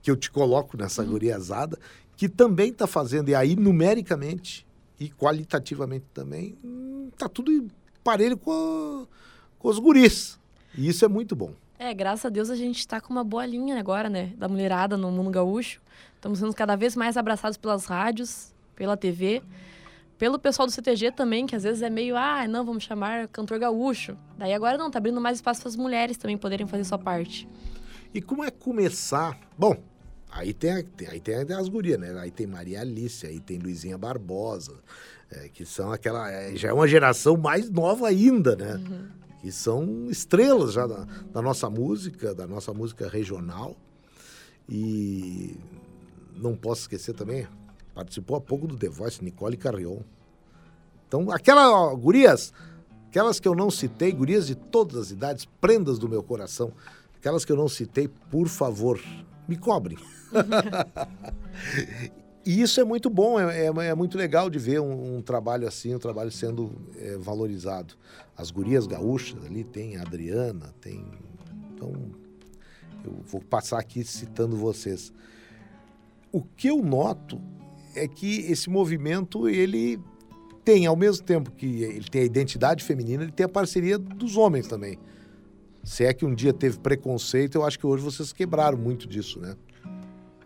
que 0.00 0.08
eu 0.08 0.16
te 0.16 0.30
coloco 0.30 0.76
nessa 0.76 1.02
uhum. 1.02 1.08
guriazada, 1.08 1.76
que 2.16 2.28
também 2.28 2.70
está 2.70 2.86
fazendo, 2.86 3.30
e 3.30 3.34
aí 3.34 3.56
numericamente 3.56 4.64
e 5.00 5.10
qualitativamente 5.10 6.04
também, 6.14 6.56
está 7.12 7.26
hum, 7.26 7.30
tudo 7.34 7.66
parelho 8.04 8.38
com, 8.38 9.08
com 9.58 9.68
os 9.68 9.80
guris. 9.80 10.38
E 10.78 10.86
isso 10.88 11.04
é 11.04 11.08
muito 11.08 11.34
bom. 11.34 11.52
É, 11.76 11.92
graças 11.92 12.24
a 12.24 12.28
Deus 12.28 12.48
a 12.48 12.54
gente 12.54 12.78
está 12.78 13.00
com 13.00 13.12
uma 13.12 13.24
boa 13.24 13.44
linha 13.44 13.76
agora, 13.76 14.08
né? 14.08 14.34
Da 14.36 14.46
mulherada 14.46 14.96
no 14.96 15.10
mundo 15.10 15.30
gaúcho. 15.30 15.82
Estamos 16.14 16.38
sendo 16.38 16.54
cada 16.54 16.76
vez 16.76 16.94
mais 16.94 17.16
abraçados 17.16 17.58
pelas 17.58 17.86
rádios, 17.86 18.54
pela 18.76 18.96
TV 18.96 19.42
pelo 20.24 20.38
pessoal 20.38 20.66
do 20.66 20.72
CTG 20.72 21.12
também, 21.12 21.44
que 21.44 21.54
às 21.54 21.64
vezes 21.64 21.82
é 21.82 21.90
meio, 21.90 22.16
ah, 22.16 22.48
não, 22.48 22.64
vamos 22.64 22.84
chamar 22.84 23.28
cantor 23.28 23.58
gaúcho. 23.58 24.16
Daí 24.38 24.54
agora 24.54 24.78
não, 24.78 24.90
tá 24.90 24.96
abrindo 24.96 25.20
mais 25.20 25.36
espaço 25.36 25.60
para 25.60 25.68
as 25.68 25.76
mulheres 25.76 26.16
também 26.16 26.38
poderem 26.38 26.66
fazer 26.66 26.82
sua 26.84 26.96
parte. 26.96 27.46
E 28.14 28.22
como 28.22 28.42
é 28.42 28.50
começar? 28.50 29.38
Bom, 29.58 29.76
aí 30.30 30.54
tem, 30.54 30.72
aí 31.10 31.20
tem 31.20 31.34
as 31.54 31.68
gurias, 31.68 32.00
né? 32.00 32.18
Aí 32.18 32.30
tem 32.30 32.46
Maria 32.46 32.80
Alice, 32.80 33.26
aí 33.26 33.38
tem 33.38 33.58
Luizinha 33.58 33.98
Barbosa, 33.98 34.80
é, 35.30 35.50
que 35.50 35.66
são 35.66 35.92
aquela. 35.92 36.32
É, 36.32 36.56
já 36.56 36.70
é 36.70 36.72
uma 36.72 36.88
geração 36.88 37.36
mais 37.36 37.68
nova 37.68 38.08
ainda, 38.08 38.56
né? 38.56 38.76
Uhum. 38.76 39.06
Que 39.42 39.52
são 39.52 40.10
estrelas 40.10 40.72
já 40.72 40.86
da, 40.86 41.06
da 41.34 41.42
nossa 41.42 41.68
música, 41.68 42.34
da 42.34 42.46
nossa 42.46 42.72
música 42.72 43.10
regional. 43.10 43.76
E 44.66 45.54
não 46.34 46.56
posso 46.56 46.80
esquecer 46.80 47.12
também, 47.12 47.46
participou 47.94 48.36
há 48.36 48.40
pouco 48.40 48.66
do 48.66 48.76
The 48.76 48.88
Voice, 48.88 49.22
Nicole 49.22 49.56
Carrion. 49.56 50.00
Então, 51.06 51.30
aquelas 51.30 51.98
gurias, 51.98 52.52
aquelas 53.08 53.38
que 53.38 53.46
eu 53.46 53.54
não 53.54 53.70
citei, 53.70 54.12
gurias 54.12 54.46
de 54.46 54.54
todas 54.54 54.96
as 54.96 55.10
idades, 55.10 55.46
prendas 55.60 55.98
do 55.98 56.08
meu 56.08 56.22
coração, 56.22 56.72
aquelas 57.16 57.44
que 57.44 57.52
eu 57.52 57.56
não 57.56 57.68
citei, 57.68 58.08
por 58.08 58.48
favor, 58.48 59.00
me 59.46 59.56
cobrem. 59.56 59.98
e 62.44 62.60
isso 62.60 62.80
é 62.80 62.84
muito 62.84 63.08
bom, 63.08 63.38
é, 63.38 63.66
é, 63.66 63.66
é 63.66 63.94
muito 63.94 64.18
legal 64.18 64.50
de 64.50 64.58
ver 64.58 64.80
um, 64.80 65.18
um, 65.18 65.22
trabalho 65.22 65.68
assim, 65.68 65.94
um 65.94 66.00
trabalho 66.00 66.32
sendo 66.32 66.72
é, 66.98 67.16
valorizado. 67.16 67.94
As 68.36 68.50
gurias 68.50 68.86
gaúchas 68.86 69.44
ali, 69.44 69.62
tem 69.62 69.96
a 69.96 70.02
Adriana, 70.02 70.74
tem. 70.80 71.06
Então, 71.72 71.92
eu 73.04 73.12
vou 73.24 73.40
passar 73.40 73.78
aqui 73.78 74.02
citando 74.02 74.56
vocês. 74.56 75.12
O 76.32 76.42
que 76.42 76.66
eu 76.66 76.82
noto 76.82 77.40
é 77.94 78.08
que 78.08 78.40
esse 78.50 78.68
movimento, 78.68 79.48
ele 79.48 80.00
tem, 80.64 80.86
ao 80.86 80.96
mesmo 80.96 81.24
tempo 81.24 81.50
que 81.50 81.82
ele 81.82 82.08
tem 82.08 82.22
a 82.22 82.24
identidade 82.24 82.82
feminina, 82.82 83.22
ele 83.22 83.32
tem 83.32 83.44
a 83.44 83.48
parceria 83.48 83.98
dos 83.98 84.36
homens 84.36 84.66
também. 84.66 84.98
Se 85.82 86.04
é 86.04 86.14
que 86.14 86.24
um 86.24 86.34
dia 86.34 86.52
teve 86.52 86.78
preconceito, 86.78 87.56
eu 87.56 87.64
acho 87.64 87.78
que 87.78 87.86
hoje 87.86 88.02
vocês 88.02 88.32
quebraram 88.32 88.78
muito 88.78 89.06
disso, 89.06 89.38
né? 89.38 89.54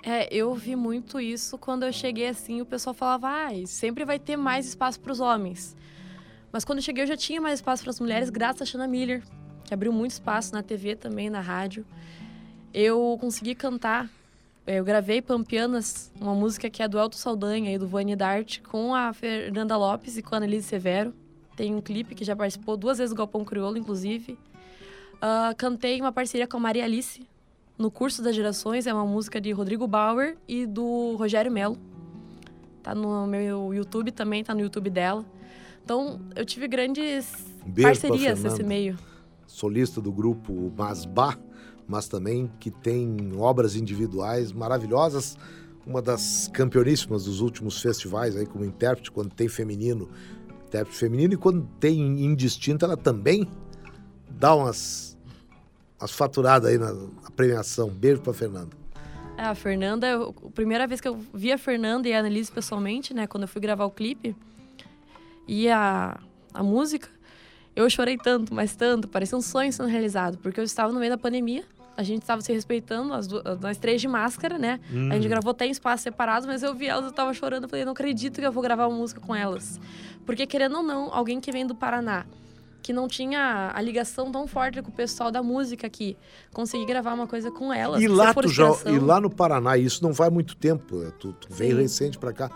É, 0.03 0.33
eu 0.35 0.55
vi 0.55 0.75
muito 0.75 1.21
isso 1.21 1.57
quando 1.59 1.85
eu 1.85 1.93
cheguei 1.93 2.29
assim, 2.29 2.61
o 2.61 2.67
pessoal 2.67 2.95
falava, 2.95 3.29
ah, 3.29 3.51
sempre 3.67 4.05
vai 4.05 4.19
ter 4.19 4.37
mais 4.37 4.67
espaço 4.67 4.99
para 4.99 5.13
os 5.13 5.21
homens. 5.21 5.77
Mas 6.51 6.65
quando 6.65 6.79
eu 6.79 6.83
cheguei, 6.83 7.05
eu 7.05 7.09
já 7.09 7.17
tinha 7.17 7.41
mais 7.41 7.59
espaço 7.61 7.83
para 7.83 7.91
as 7.91 8.01
mulheres, 8.01 8.31
graças 8.31 8.63
a 8.63 8.65
Shana 8.65 8.89
Miller, 8.89 9.23
que 9.65 9.75
abriu 9.75 9.93
muito 9.93 10.13
espaço 10.13 10.53
na 10.53 10.63
TV 10.63 10.97
também, 10.97 11.29
na 11.29 11.41
rádio. 11.41 11.85
Eu 12.73 13.17
consegui 13.21 13.55
cantar 13.55 14.11
eu 14.69 14.85
gravei 14.85 15.23
Pampianas, 15.23 16.13
uma 16.21 16.35
música 16.35 16.69
que 16.69 16.83
é 16.83 16.89
do 16.89 16.99
Elton 16.99 17.17
Saldanha 17.17 17.75
e 17.75 17.79
do 17.79 17.89
Vani 17.89 18.15
Dart, 18.15 18.61
com 18.61 18.95
a 18.95 19.15
Fernanda 19.15 19.77
Lopes 19.79 20.19
e 20.19 20.23
com 20.23 20.35
a 20.35 20.39
Annelise 20.39 20.69
Severo. 20.69 21.15
Tem 21.57 21.75
um 21.75 21.81
clipe 21.81 22.15
que 22.15 22.23
já 22.23 22.37
participou 22.37 22.77
duas 22.77 22.99
vezes 22.99 23.15
do 23.15 23.17
Galpão 23.17 23.47
Crioulo, 23.47 23.79
inclusive. 23.79 24.33
Uh, 25.15 25.57
cantei 25.57 25.99
uma 26.01 26.13
parceria 26.13 26.47
com 26.47 26.59
a 26.59 26.61
Maria 26.61 26.85
Alice, 26.85 27.27
no 27.79 27.91
Curso 27.91 28.23
das 28.23 28.37
Gerações, 28.37 28.87
é 28.87 28.93
uma 28.93 29.07
música 29.07 29.41
de 29.41 29.53
Rodrigo 29.53 29.87
Bauer 29.87 30.37
e 30.47 30.67
do 30.67 31.17
Rogério 31.17 31.51
Melo. 31.51 31.79
Tá 32.83 32.95
no 32.95 33.27
meu 33.27 33.73
YouTube 33.73 34.13
também, 34.13 34.45
tá 34.45 34.55
no 34.55 34.61
YouTube 34.61 34.91
dela. 34.91 35.25
Então, 35.83 36.21
eu 36.37 36.45
tive 36.45 36.69
grandes 36.69 37.33
um 37.67 37.83
parcerias 37.83 38.43
nesse 38.43 38.63
meio. 38.63 38.99
Solista 39.47 40.01
do 40.01 40.13
grupo 40.13 40.71
Masbá 40.77 41.39
mas 41.89 42.07
também 42.07 42.51
que 42.61 42.71
tem 42.71 43.33
obras 43.37 43.75
individuais 43.75 44.53
maravilhosas. 44.53 45.39
Uma 45.87 46.03
das 46.03 46.49
campeoníssimas 46.53 47.25
dos 47.25 47.41
últimos 47.41 47.81
festivais 47.81 48.37
aí 48.37 48.45
como 48.45 48.65
intérprete, 48.65 49.11
quando 49.11 49.31
tem 49.31 49.49
feminino, 49.49 50.07
intérprete 50.67 50.99
feminino, 50.99 51.33
e 51.33 51.37
quando 51.39 51.67
tem 51.81 51.99
indistinto, 52.23 52.85
ela 52.85 52.97
também 52.97 53.49
dá 54.29 54.55
umas, 54.55 55.17
umas 55.99 56.13
faturadas 56.13 56.71
aí 56.71 56.77
na, 56.77 56.93
na 56.93 57.31
premiação. 57.35 57.89
Beijo 57.89 58.21
pra 58.21 58.35
Fernanda. 58.35 58.77
É, 59.39 59.45
a 59.45 59.55
Fernanda, 59.55 60.15
a 60.15 60.51
primeira 60.51 60.87
vez 60.87 61.01
que 61.01 61.09
eu 61.09 61.19
vi 61.33 61.53
a 61.53 61.57
Fernanda 61.57 62.07
e 62.07 62.13
a 62.13 62.19
Annelise 62.19 62.53
pessoalmente, 62.53 63.15
né, 63.15 63.27
quando 63.27 63.45
eu 63.45 63.49
fui 63.49 63.61
gravar 63.61 63.87
o 63.87 63.91
clipe 63.91 64.37
e 65.47 65.71
a, 65.71 66.21
a 66.53 66.63
música, 66.63 67.09
eu 67.75 67.89
chorei 67.89 68.19
tanto, 68.19 68.53
mas 68.53 68.75
tanto, 68.75 69.09
parecia 69.09 69.39
um 69.39 69.41
sonho 69.41 69.73
sendo 69.73 69.89
realizado, 69.89 70.37
porque 70.39 70.59
eu 70.59 70.65
estava 70.65 70.93
no 70.93 70.99
meio 70.99 71.13
da 71.13 71.17
pandemia, 71.17 71.65
a 71.99 72.05
gente 72.05 72.23
estava 72.23 72.41
se 72.41 72.53
respeitando, 72.53 73.13
as 73.13 73.27
duas, 73.27 73.43
nós 73.59 73.77
três 73.77 74.01
de 74.01 74.07
máscara, 74.07 74.57
né? 74.57 74.79
Hum. 74.89 75.09
A 75.11 75.17
gente 75.17 75.27
hum. 75.27 75.31
gravou 75.31 75.51
até 75.51 75.67
em 75.67 75.71
espaços 75.71 76.03
separados, 76.03 76.47
mas 76.47 76.63
eu 76.63 76.73
vi 76.73 76.87
elas, 76.87 77.07
eu 77.07 77.13
tava 77.13 77.35
chorando, 77.35 77.65
eu 77.65 77.69
falei, 77.69 77.85
não 77.85 77.91
acredito 77.91 78.39
que 78.39 78.47
eu 78.47 78.53
vou 78.53 78.63
gravar 78.63 78.87
uma 78.87 78.97
música 78.97 79.21
com 79.21 79.35
elas. 79.35 79.81
Porque, 80.25 80.47
querendo 80.47 80.77
ou 80.77 80.83
não, 80.85 81.13
alguém 81.13 81.41
que 81.41 81.51
vem 81.51 81.67
do 81.67 81.75
Paraná, 81.75 82.25
que 82.81 82.93
não 82.93 83.09
tinha 83.09 83.73
a 83.75 83.83
ligação 83.83 84.31
tão 84.31 84.47
forte 84.47 84.81
com 84.81 84.91
o 84.91 84.95
pessoal 84.95 85.33
da 85.33 85.43
música 85.43 85.89
aqui, 85.89 86.17
conseguir 86.55 86.87
gravar 86.87 87.15
uma 87.15 87.27
coisa 87.27 87.51
com 87.51 87.73
elas. 87.73 88.01
E 88.01 88.07
lá, 88.07 88.33
tu 88.33 88.47
já, 88.47 88.71
e 88.87 88.97
lá 89.01 89.21
no 89.21 89.29
Paraná, 89.29 89.77
isso 89.77 90.01
não 90.01 90.15
faz 90.15 90.33
muito 90.33 90.55
tempo, 90.55 91.03
é, 91.03 91.11
tu, 91.11 91.33
tu 91.33 91.49
veio 91.51 91.79
recente 91.79 92.17
para 92.17 92.33
cá, 92.33 92.49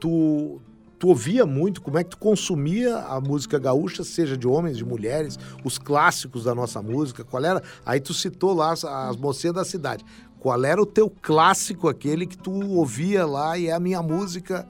tu, 0.00 0.62
tu 0.98 1.08
ouvia 1.08 1.46
muito, 1.46 1.80
como 1.80 1.98
é 1.98 2.04
que 2.04 2.10
tu 2.10 2.18
consumia 2.18 2.96
a 2.96 3.20
música 3.20 3.58
gaúcha, 3.58 4.02
seja 4.02 4.36
de 4.36 4.48
homens, 4.48 4.76
de 4.76 4.84
mulheres, 4.84 5.38
os 5.64 5.78
clássicos 5.78 6.44
da 6.44 6.54
nossa 6.54 6.82
música, 6.82 7.24
qual 7.24 7.44
era? 7.44 7.62
Aí 7.86 8.00
tu 8.00 8.12
citou 8.12 8.52
lá 8.52 8.72
as, 8.72 8.84
as 8.84 9.16
mocinhas 9.16 9.54
da 9.54 9.64
cidade. 9.64 10.04
Qual 10.40 10.62
era 10.64 10.80
o 10.80 10.86
teu 10.86 11.10
clássico, 11.10 11.88
aquele 11.88 12.26
que 12.26 12.36
tu 12.36 12.52
ouvia 12.52 13.26
lá 13.26 13.58
e 13.58 13.68
é 13.68 13.72
a 13.72 13.80
minha 13.80 14.02
música 14.02 14.68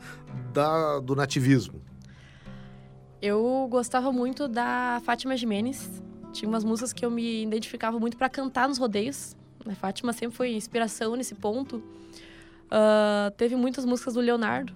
da, 0.52 1.00
do 1.00 1.14
nativismo? 1.14 1.80
Eu 3.20 3.66
gostava 3.70 4.12
muito 4.12 4.46
da 4.46 5.00
Fátima 5.04 5.36
Jimenez. 5.36 5.90
Tinha 6.32 6.48
umas 6.48 6.62
músicas 6.62 6.92
que 6.92 7.04
eu 7.04 7.10
me 7.10 7.42
identificava 7.42 7.98
muito 7.98 8.16
para 8.16 8.28
cantar 8.28 8.68
nos 8.68 8.78
rodeios. 8.78 9.36
A 9.66 9.74
Fátima 9.74 10.12
sempre 10.12 10.36
foi 10.36 10.52
inspiração 10.52 11.16
nesse 11.16 11.34
ponto. 11.34 11.76
Uh, 12.66 13.30
teve 13.36 13.56
muitas 13.56 13.84
músicas 13.84 14.14
do 14.14 14.20
Leonardo, 14.20 14.72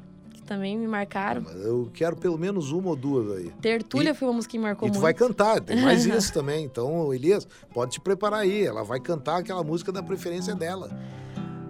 também 0.52 0.76
me 0.76 0.86
marcaram. 0.86 1.42
Eu 1.50 1.90
quero 1.94 2.14
pelo 2.14 2.38
menos 2.38 2.72
uma 2.72 2.90
ou 2.90 2.96
duas 2.96 3.38
aí. 3.38 3.50
Tertúlia 3.62 4.10
e, 4.10 4.14
foi 4.14 4.28
uma 4.28 4.34
música 4.34 4.52
que 4.52 4.58
me 4.58 4.64
marcou 4.64 4.86
muito. 4.86 4.96
E 4.96 4.98
tu 4.98 5.02
vai 5.02 5.14
cantar, 5.14 5.60
tem 5.60 5.80
mais 5.80 6.04
isso 6.06 6.32
também. 6.32 6.64
Então, 6.64 7.12
Elias, 7.14 7.48
pode 7.72 7.92
te 7.92 8.00
preparar 8.00 8.40
aí. 8.40 8.66
Ela 8.66 8.84
vai 8.84 9.00
cantar 9.00 9.38
aquela 9.38 9.64
música 9.64 9.90
da 9.90 10.02
preferência 10.02 10.54
dela. 10.54 10.90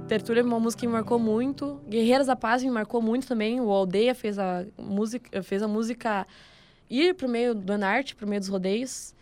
Tertúlia 0.08 0.40
é 0.40 0.44
uma 0.44 0.58
música 0.58 0.80
que 0.80 0.86
me 0.86 0.92
marcou 0.92 1.18
muito. 1.18 1.80
Guerreiras 1.88 2.26
da 2.26 2.34
Paz 2.34 2.62
me 2.62 2.70
marcou 2.70 3.00
muito 3.00 3.26
também. 3.26 3.60
O 3.60 3.70
Aldeia 3.70 4.14
fez 4.14 4.36
a 4.38 4.64
música, 4.76 5.42
fez 5.42 5.62
a 5.62 5.68
música 5.68 6.26
ir 6.90 7.14
pro 7.14 7.28
meio 7.28 7.54
do 7.54 7.72
Anarte, 7.72 8.16
pro 8.16 8.26
meio 8.26 8.40
dos 8.40 8.48
rodeios. 8.48 9.14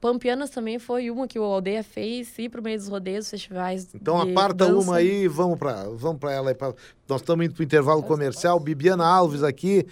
Pampianas 0.00 0.50
também 0.50 0.78
foi 0.78 1.10
uma 1.10 1.26
que 1.26 1.38
o 1.38 1.42
Aldeia 1.42 1.82
fez, 1.82 2.38
ir 2.38 2.48
pro 2.48 2.62
meio 2.62 2.78
dos 2.78 2.88
rodeios, 2.88 3.28
festivais. 3.28 3.88
Então 3.94 4.20
aparta 4.20 4.66
dança. 4.66 4.78
uma 4.78 4.96
aí 4.96 5.24
e 5.24 5.28
vamos 5.28 5.58
para 5.58 5.84
vamos 5.90 6.18
pra 6.18 6.32
ela. 6.32 6.54
Pra... 6.54 6.72
Nós 7.08 7.20
estamos 7.20 7.44
indo 7.44 7.54
pro 7.54 7.64
intervalo 7.64 8.02
comercial. 8.02 8.60
Bibiana 8.60 9.04
Alves 9.04 9.42
aqui. 9.42 9.86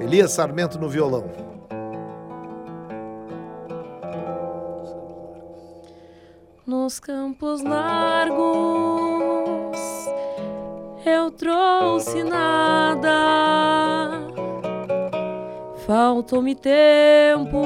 Elias 0.00 0.32
Sarmento 0.32 0.78
no 0.78 0.88
violão. 0.88 1.24
Nos 6.66 7.00
campos 7.00 7.62
largos 7.62 8.46
eu 11.06 11.30
trouxe 11.30 12.24
nada 12.24 13.06
Faltou-me 15.86 16.54
tempo 16.56 17.62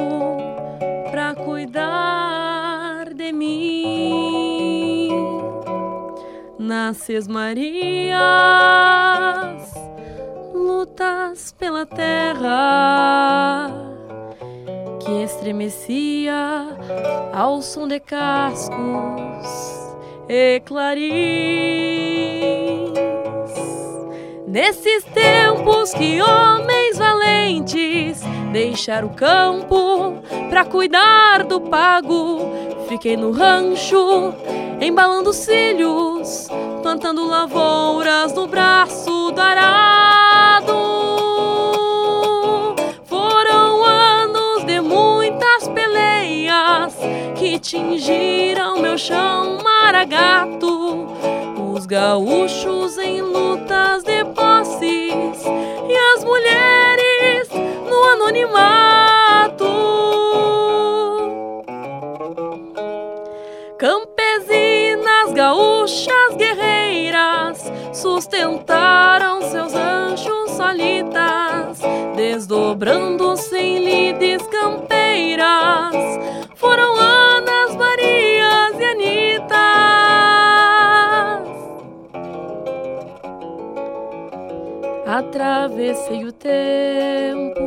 para 1.11 1.35
cuidar 1.35 3.14
de 3.14 3.33
mim. 3.33 5.09
Nas 6.59 7.09
Marias, 7.26 8.20
lutas 10.52 11.54
pela 11.59 11.87
terra 11.87 13.70
que 15.00 15.22
estremecia 15.22 16.76
ao 17.33 17.62
som 17.62 17.88
de 17.88 18.00
cascos 18.00 18.76
e 20.28 20.61
clarins. 20.61 22.19
Nesses 24.51 25.05
tempos 25.05 25.95
que 25.95 26.21
homens 26.21 26.99
valentes 26.99 28.21
deixaram 28.53 29.07
o 29.07 29.15
campo 29.15 30.21
pra 30.49 30.65
cuidar 30.65 31.45
do 31.45 31.61
pago, 31.61 32.51
fiquei 32.89 33.17
no 33.17 33.31
rancho, 33.31 34.35
embalando 34.81 35.33
cílios, 35.33 36.49
plantando 36.83 37.29
lavouras 37.29 38.33
no 38.33 38.49
braço 38.49 39.31
do 39.31 39.41
arado. 39.41 40.75
Foram 43.05 43.85
anos 43.85 44.65
de 44.65 44.81
muitas 44.81 45.69
peleias 45.69 46.97
que 47.37 47.57
tingiram 47.61 48.83
meu 48.83 48.99
chão 48.99 49.59
maragato. 49.63 51.07
Os 51.73 51.87
gaúchos 51.87 52.99
em 52.99 53.23
lutas 53.23 54.03
de 54.03 54.19
e 55.89 55.97
as 56.15 56.25
mulheres 56.25 57.49
no 57.89 58.05
anonimato. 58.05 59.67
Campesinas 63.79 65.33
gaúchas 65.35 66.37
guerreiras 66.37 67.73
sustentaram 67.93 69.41
seus 69.43 69.75
anjos 69.75 70.51
solitas, 70.51 71.81
desdobrando 72.15 73.37
sem 73.37 73.79
lides 73.79 74.47
campeiras. 74.49 75.95
Foram 76.57 77.00
atravessei 85.18 86.25
o 86.25 86.33
tempo, 86.33 87.61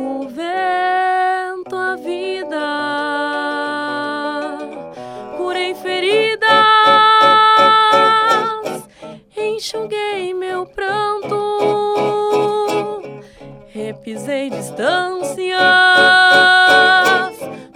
o 0.00 0.26
vento, 0.28 1.76
a 1.76 1.94
vida, 1.96 2.56
curei 5.36 5.74
feridas, 5.74 6.48
enxuguei 9.36 10.32
meu 10.32 10.64
pranto, 10.64 11.36
repisei 13.68 14.48
distâncias 14.48 15.52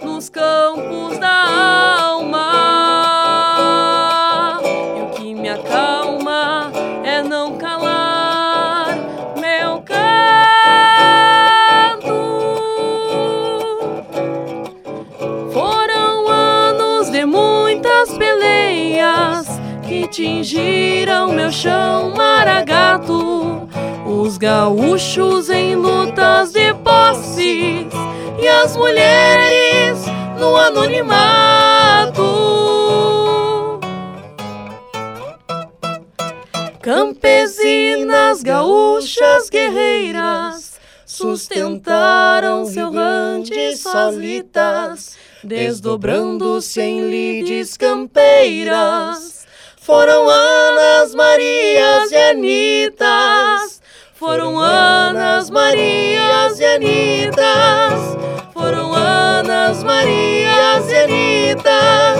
nos 0.03 0.29
campos 0.29 1.19
da 1.19 1.29
alma. 1.29 1.96
Tingiram 20.17 21.31
meu 21.31 21.51
chão 21.51 22.11
maragato. 22.17 23.69
Os 24.03 24.35
gaúchos 24.35 25.47
em 25.51 25.75
lutas 25.75 26.51
de 26.51 26.73
posses 26.73 27.85
e 28.41 28.47
as 28.47 28.75
mulheres 28.75 29.99
no 30.39 30.55
anonimato. 30.55 32.23
Campesinas 36.81 38.41
gaúchas 38.41 39.51
guerreiras 39.51 40.79
sustentaram 41.05 42.65
seu 42.65 42.91
rante 42.91 43.77
solitas, 43.77 45.15
desdobrando-se 45.43 46.81
em 46.81 47.07
lides 47.07 47.77
campeiras. 47.77 49.36
Foram 49.87 50.27
Anas, 50.27 51.15
Marias 51.15 52.11
e 52.11 52.15
Anitas. 52.17 53.81
Foram 54.15 54.59
Anas, 54.59 55.49
Marias 55.49 56.59
e 56.59 56.65
Anitas. 56.65 58.17
Foram 58.53 58.93
Anas, 58.93 59.81
Marias 59.85 60.91
e 60.91 60.95
Anitas. 60.97 62.19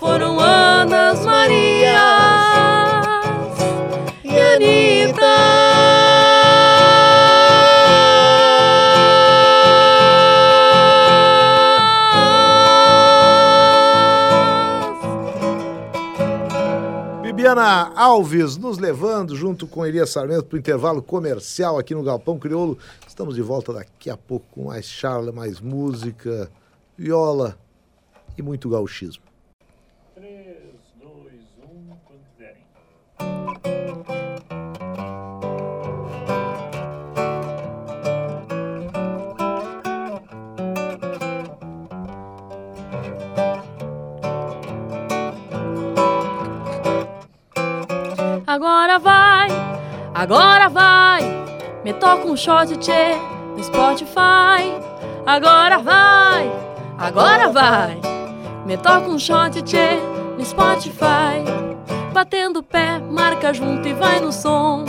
Foram 0.00 0.40
Anas, 0.40 1.24
Marias 1.24 1.94
e 4.24 4.36
Anitas. 4.36 5.25
Bibiana 17.46 17.92
Alves 17.94 18.56
nos 18.56 18.76
levando 18.76 19.36
junto 19.36 19.68
com 19.68 19.86
Elias 19.86 20.10
Sarmento 20.10 20.46
para 20.46 20.56
o 20.56 20.58
intervalo 20.58 21.00
comercial 21.00 21.78
aqui 21.78 21.94
no 21.94 22.02
Galpão 22.02 22.40
Crioulo. 22.40 22.76
Estamos 23.06 23.36
de 23.36 23.42
volta 23.42 23.72
daqui 23.72 24.10
a 24.10 24.16
pouco 24.16 24.44
com 24.50 24.64
mais 24.64 24.84
charla, 24.84 25.30
mais 25.30 25.60
música, 25.60 26.50
viola 26.98 27.56
e 28.36 28.42
muito 28.42 28.68
gauchismo. 28.68 29.22
Agora 48.56 48.98
vai, 48.98 49.48
agora 50.14 50.70
vai. 50.70 51.20
Me 51.84 51.92
toca 51.92 52.26
um 52.26 52.34
shot 52.34 52.74
tchê 52.78 53.14
no 53.54 53.62
Spotify. 53.62 54.72
Agora 55.26 55.76
vai, 55.76 56.50
agora 56.96 57.50
vai. 57.50 58.00
Me 58.64 58.78
toca 58.78 59.10
um 59.10 59.18
shot 59.18 59.60
tchê 59.60 59.98
no 60.38 60.42
Spotify. 60.42 61.44
Batendo 62.14 62.60
o 62.60 62.62
pé, 62.62 62.98
marca 62.98 63.52
junto 63.52 63.86
e 63.86 63.92
vai 63.92 64.20
no 64.20 64.32
som. 64.32 64.86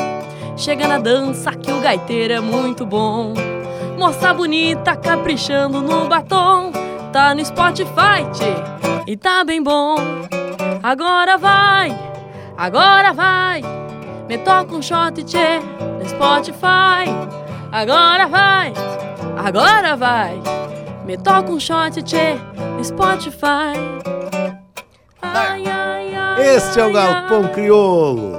Chega 0.55 0.87
na 0.87 0.97
dança 0.97 1.51
que 1.51 1.69
o 1.69 1.81
gaiteiro 1.81 2.35
é 2.35 2.39
muito 2.39 2.85
bom. 2.85 3.33
Moça 3.99 4.33
bonita 4.33 4.95
caprichando 4.95 5.81
no 5.81 6.07
batom. 6.07 6.71
Tá 7.11 7.35
no 7.35 7.43
Spotify, 7.43 8.23
tchê, 8.31 8.53
e 9.05 9.17
tá 9.17 9.43
bem 9.43 9.61
bom. 9.61 9.97
Agora 10.81 11.37
vai, 11.37 11.93
agora 12.57 13.13
vai. 13.13 13.61
Me 14.27 14.37
toca 14.39 14.75
um 14.75 14.81
shot, 14.81 15.23
tchê, 15.23 15.59
no 15.99 16.09
Spotify. 16.09 17.07
Agora 17.71 18.27
vai, 18.27 18.73
agora 19.37 19.95
vai. 19.95 20.41
Me 21.05 21.17
toca 21.17 21.51
um 21.51 21.59
shot, 21.59 22.01
tchê, 22.03 22.35
no 22.75 22.83
Spotify. 22.83 23.77
Ai, 25.21 25.65
ai, 25.65 26.15
ai. 26.15 26.55
Este 26.55 26.79
é 26.79 26.85
o 26.85 26.91
Galpão 26.91 27.45
ai. 27.45 27.53
Crioulo. 27.53 28.33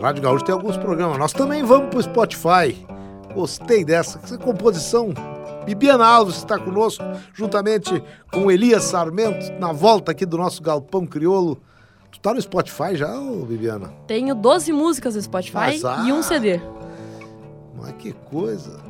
Rádio 0.00 0.22
Gaúcho 0.22 0.44
tem 0.44 0.54
alguns 0.54 0.76
programas. 0.76 1.18
Nós 1.18 1.32
também 1.32 1.62
vamos 1.64 1.88
pro 1.90 2.02
Spotify. 2.02 2.86
Gostei 3.34 3.84
dessa. 3.84 4.20
Essa 4.22 4.38
composição. 4.38 5.12
Bibiana 5.64 6.06
Alves 6.06 6.36
está 6.36 6.58
conosco, 6.58 7.04
juntamente 7.34 8.02
com 8.32 8.50
Elias 8.50 8.84
Sarmento, 8.84 9.52
na 9.60 9.70
volta 9.70 10.12
aqui 10.12 10.24
do 10.24 10.38
nosso 10.38 10.62
Galpão 10.62 11.04
Crioulo. 11.04 11.60
Tu 12.10 12.20
tá 12.20 12.34
no 12.34 12.40
Spotify 12.40 12.96
já, 12.96 13.18
ô 13.18 13.44
Bibiana? 13.44 13.92
Tenho 14.06 14.34
12 14.34 14.72
músicas 14.72 15.14
no 15.14 15.22
Spotify 15.22 15.80
ah. 15.84 16.04
e 16.06 16.12
um 16.12 16.22
CD. 16.22 16.60
Mas 17.76 17.92
que 17.92 18.12
coisa. 18.12 18.80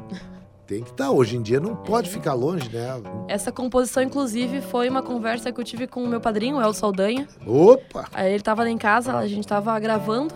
Tem 0.67 0.83
que 0.83 0.91
estar. 0.91 1.11
Hoje 1.11 1.37
em 1.37 1.43
dia 1.43 1.59
não 1.59 1.75
pode 1.75 2.11
ficar 2.11 2.35
longe, 2.35 2.69
né? 2.69 2.87
Essa 3.27 3.51
composição, 3.51 4.03
inclusive, 4.03 4.61
foi 4.61 4.89
uma 4.89 5.03
conversa 5.03 5.51
que 5.51 5.59
eu 5.59 5.65
tive 5.65 5.87
com 5.87 6.05
o 6.05 6.07
meu 6.07 6.21
padrinho, 6.21 6.57
o 6.57 6.61
El 6.61 6.75
Saldanha. 6.75 7.27
Opa! 7.47 8.05
Aí 8.13 8.35
ele 8.35 8.43
tava 8.43 8.63
lá 8.63 8.69
em 8.69 8.77
casa, 8.77 9.17
a 9.17 9.27
gente 9.27 9.49
tava 9.49 9.79
gravando 9.81 10.35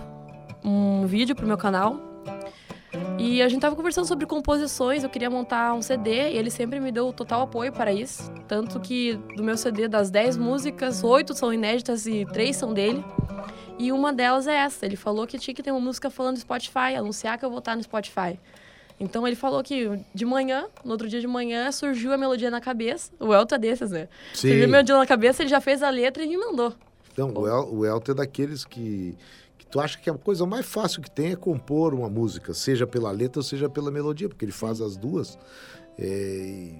um 0.64 1.06
vídeo 1.06 1.36
pro 1.36 1.46
meu 1.46 1.58
canal. 1.58 2.11
E 3.18 3.42
a 3.42 3.48
gente 3.48 3.60
tava 3.60 3.76
conversando 3.76 4.06
sobre 4.06 4.26
composições, 4.26 5.04
eu 5.04 5.10
queria 5.10 5.30
montar 5.30 5.74
um 5.74 5.82
CD 5.82 6.32
e 6.32 6.36
ele 6.36 6.50
sempre 6.50 6.80
me 6.80 6.90
deu 6.90 7.12
total 7.12 7.42
apoio 7.42 7.72
para 7.72 7.92
isso. 7.92 8.32
Tanto 8.48 8.80
que 8.80 9.14
do 9.36 9.44
meu 9.44 9.56
CD, 9.56 9.86
das 9.86 10.10
10 10.10 10.36
músicas, 10.36 11.04
8 11.04 11.34
são 11.34 11.52
inéditas 11.52 12.06
e 12.06 12.26
3 12.26 12.56
são 12.56 12.72
dele. 12.72 13.04
E 13.78 13.92
uma 13.92 14.12
delas 14.12 14.46
é 14.46 14.54
essa. 14.54 14.84
Ele 14.84 14.96
falou 14.96 15.26
que 15.26 15.38
tinha 15.38 15.54
que 15.54 15.62
ter 15.62 15.70
uma 15.70 15.80
música 15.80 16.10
falando 16.10 16.36
Spotify, 16.38 16.94
anunciar 16.96 17.38
que 17.38 17.44
eu 17.44 17.50
vou 17.50 17.58
estar 17.58 17.76
no 17.76 17.82
Spotify. 17.82 18.38
Então 18.98 19.26
ele 19.26 19.36
falou 19.36 19.62
que 19.62 19.90
de 20.14 20.24
manhã, 20.24 20.66
no 20.84 20.92
outro 20.92 21.08
dia 21.08 21.20
de 21.20 21.26
manhã, 21.26 21.70
surgiu 21.72 22.12
a 22.12 22.16
melodia 22.16 22.50
na 22.50 22.60
cabeça. 22.60 23.10
O 23.18 23.34
Elton 23.34 23.56
é 23.56 23.58
desses, 23.58 23.90
né? 23.90 24.08
Surgiu 24.32 24.64
a 24.64 24.68
melodia 24.68 24.96
na 24.96 25.06
cabeça, 25.06 25.42
ele 25.42 25.50
já 25.50 25.60
fez 25.60 25.82
a 25.82 25.90
letra 25.90 26.22
e 26.22 26.28
me 26.28 26.36
mandou. 26.36 26.72
Então, 27.12 27.32
o, 27.34 27.46
El, 27.46 27.74
o 27.74 27.84
Elton 27.84 28.12
é 28.12 28.14
daqueles 28.14 28.64
que, 28.64 29.14
que 29.14 29.16
tu 29.72 29.80
acha 29.80 29.98
que 29.98 30.10
a 30.10 30.14
coisa 30.14 30.44
mais 30.44 30.66
fácil 30.66 31.00
que 31.00 31.10
tem 31.10 31.32
é 31.32 31.36
compor 31.36 31.94
uma 31.94 32.10
música, 32.10 32.52
seja 32.52 32.86
pela 32.86 33.10
letra 33.10 33.40
ou 33.40 33.42
seja 33.42 33.70
pela 33.70 33.90
melodia, 33.90 34.28
porque 34.28 34.44
ele 34.44 34.52
faz 34.52 34.82
as 34.82 34.98
duas. 34.98 35.38
É, 35.98 36.74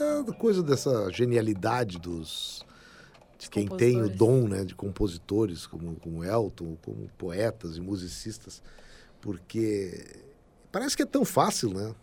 é 0.00 0.22
da 0.22 0.32
coisa 0.32 0.62
dessa 0.62 1.10
genialidade 1.12 1.98
dos 1.98 2.64
de 3.38 3.48
quem 3.48 3.66
tem 3.68 4.02
o 4.02 4.08
dom 4.08 4.48
né, 4.48 4.64
de 4.64 4.74
compositores, 4.74 5.66
como, 5.66 5.96
como 5.96 6.24
Elton, 6.24 6.76
como 6.82 7.08
poetas 7.16 7.76
e 7.76 7.80
musicistas, 7.80 8.62
porque 9.20 10.04
parece 10.72 10.96
que 10.96 11.02
é 11.02 11.06
tão 11.06 11.24
fácil, 11.26 11.72
né? 11.74 11.94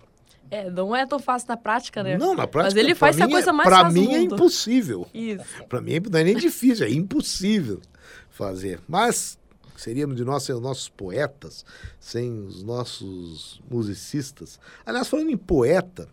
É, 0.49 0.69
não 0.69 0.95
é 0.95 1.05
tão 1.05 1.19
fácil 1.19 1.49
na 1.49 1.57
prática, 1.57 2.01
né? 2.03 2.17
Não, 2.17 2.33
na 2.35 2.47
prática. 2.47 2.75
Mas 2.75 2.83
ele 2.83 2.95
faz 2.95 3.19
a 3.19 3.25
mim 3.25 3.31
é- 3.31 3.35
coisa 3.35 3.53
mais 3.53 3.69
fácil 3.69 4.01
do 4.01 4.07
mim 4.07 4.15
é 4.15 4.21
impossível. 4.21 5.07
Isso. 5.13 5.43
Para 5.67 5.81
mim 5.81 5.99
não 6.11 6.19
é 6.19 6.23
nem 6.23 6.35
difícil, 6.35 6.85
é 6.85 6.91
impossível 6.91 7.81
fazer. 8.29 8.79
Mas 8.87 9.36
seríamos 9.81 10.15
de 10.17 10.23
nós 10.25 10.43
sem 10.43 10.53
os 10.55 10.61
nossos 10.61 10.89
poetas, 10.89 11.65
sem 11.99 12.45
os 12.45 12.63
nossos 12.63 13.61
musicistas. 13.69 14.59
Aliás, 14.85 15.07
falando 15.07 15.29
em 15.29 15.37
poeta, 15.37 16.07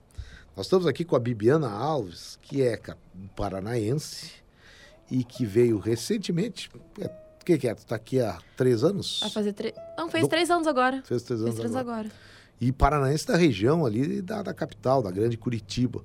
nós 0.57 0.67
estamos 0.67 0.87
aqui 0.87 1.05
com 1.05 1.17
a 1.17 1.19
Bibiana 1.21 1.69
Alves, 1.71 2.39
que 2.43 2.63
é 2.63 2.79
paranaense 3.35 4.31
e 5.11 5.25
que 5.25 5.45
veio 5.45 5.79
recentemente. 5.79 6.71
é, 7.01 7.07
O 7.41 7.45
que, 7.45 7.59
que 7.59 7.69
é? 7.69 7.75
Tu 7.75 7.85
tá 7.87 7.97
aqui 7.97 8.21
há 8.21 8.39
três 8.57 8.83
anos? 8.85 9.19
Vai 9.21 9.31
fazer 9.31 9.53
três. 9.53 9.75
Não, 9.99 10.09
fez 10.09 10.25
Do- 10.25 10.29
três 10.31 10.51
anos 10.51 10.67
agora. 10.67 11.03
Fez 11.05 11.23
três 11.23 11.41
Fez 11.41 11.43
anos 11.43 11.55
três 11.57 11.75
agora. 11.77 12.01
agora. 12.09 12.15
E 12.61 12.71
paranaense 12.73 13.27
da 13.27 13.37
região 13.37 13.85
ali 13.85 14.23
da, 14.23 14.43
da 14.43 14.55
capital, 14.55 15.03
da 15.03 15.11
grande 15.11 15.37
Curitiba. 15.37 16.03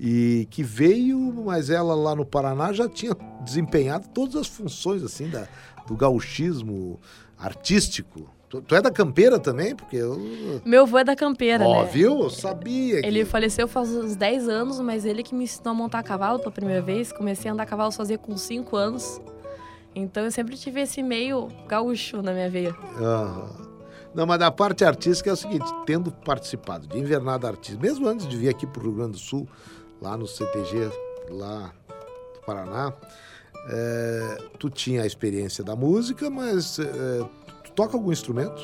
E 0.00 0.46
que 0.50 0.62
veio, 0.62 1.18
mas 1.44 1.70
ela 1.70 1.94
lá 1.94 2.14
no 2.14 2.24
Paraná 2.24 2.72
já 2.72 2.88
tinha 2.88 3.16
desempenhado 3.44 4.08
todas 4.14 4.36
as 4.36 4.46
funções 4.46 5.02
assim 5.02 5.28
da, 5.28 5.48
do 5.86 5.96
gauchismo 5.96 7.00
artístico. 7.36 8.28
Tu, 8.48 8.62
tu 8.62 8.74
é 8.74 8.80
da 8.80 8.90
campeira 8.90 9.38
também? 9.38 9.74
Porque 9.76 9.96
eu. 9.96 10.18
Meu 10.64 10.82
avô 10.82 10.98
é 10.98 11.04
da 11.04 11.14
campeira, 11.16 11.64
Ó, 11.66 11.82
né? 11.82 11.90
viu? 11.92 12.20
Eu 12.20 12.30
sabia. 12.30 13.00
que- 13.00 13.06
Ele 13.06 13.24
faleceu 13.24 13.66
faz 13.68 13.90
uns 13.90 14.16
10 14.16 14.48
anos, 14.48 14.80
mas 14.80 15.04
ele 15.04 15.22
que 15.22 15.34
me 15.34 15.44
ensinou 15.44 15.72
a 15.72 15.74
montar 15.74 16.02
cavalo 16.02 16.38
pela 16.38 16.52
primeira 16.52 16.80
vez. 16.80 17.12
Comecei 17.12 17.50
a 17.50 17.54
andar 17.54 17.64
a 17.64 17.66
cavalo 17.66 17.92
sozinha 17.92 18.16
com 18.18 18.36
5 18.36 18.74
anos. 18.76 19.20
Então 19.94 20.24
eu 20.24 20.30
sempre 20.30 20.56
tive 20.56 20.80
esse 20.80 21.02
meio 21.02 21.48
gaúcho 21.66 22.22
na 22.22 22.32
minha 22.32 22.48
veia. 22.48 22.74
Não, 24.14 24.24
mas 24.26 24.38
da 24.38 24.50
parte 24.50 24.84
artística 24.84 25.28
é 25.28 25.32
o 25.32 25.36
seguinte, 25.36 25.66
tendo 25.84 26.10
participado 26.10 26.86
de 26.86 26.98
Invernada 26.98 27.46
Artística, 27.48 27.80
mesmo 27.82 28.06
antes 28.08 28.26
de 28.26 28.36
vir 28.36 28.48
aqui 28.48 28.66
para 28.66 28.80
o 28.80 28.84
Rio 28.84 28.92
Grande 28.92 29.12
do 29.12 29.18
Sul, 29.18 29.46
lá 30.00 30.16
no 30.16 30.26
CTG, 30.26 30.90
lá 31.30 31.72
do 32.34 32.40
Paraná, 32.46 32.92
é, 33.70 34.38
tu 34.58 34.70
tinha 34.70 35.02
a 35.02 35.06
experiência 35.06 35.62
da 35.62 35.76
música, 35.76 36.30
mas 36.30 36.78
é, 36.78 36.84
tu 37.64 37.72
toca 37.72 37.96
algum 37.96 38.12
instrumento? 38.12 38.62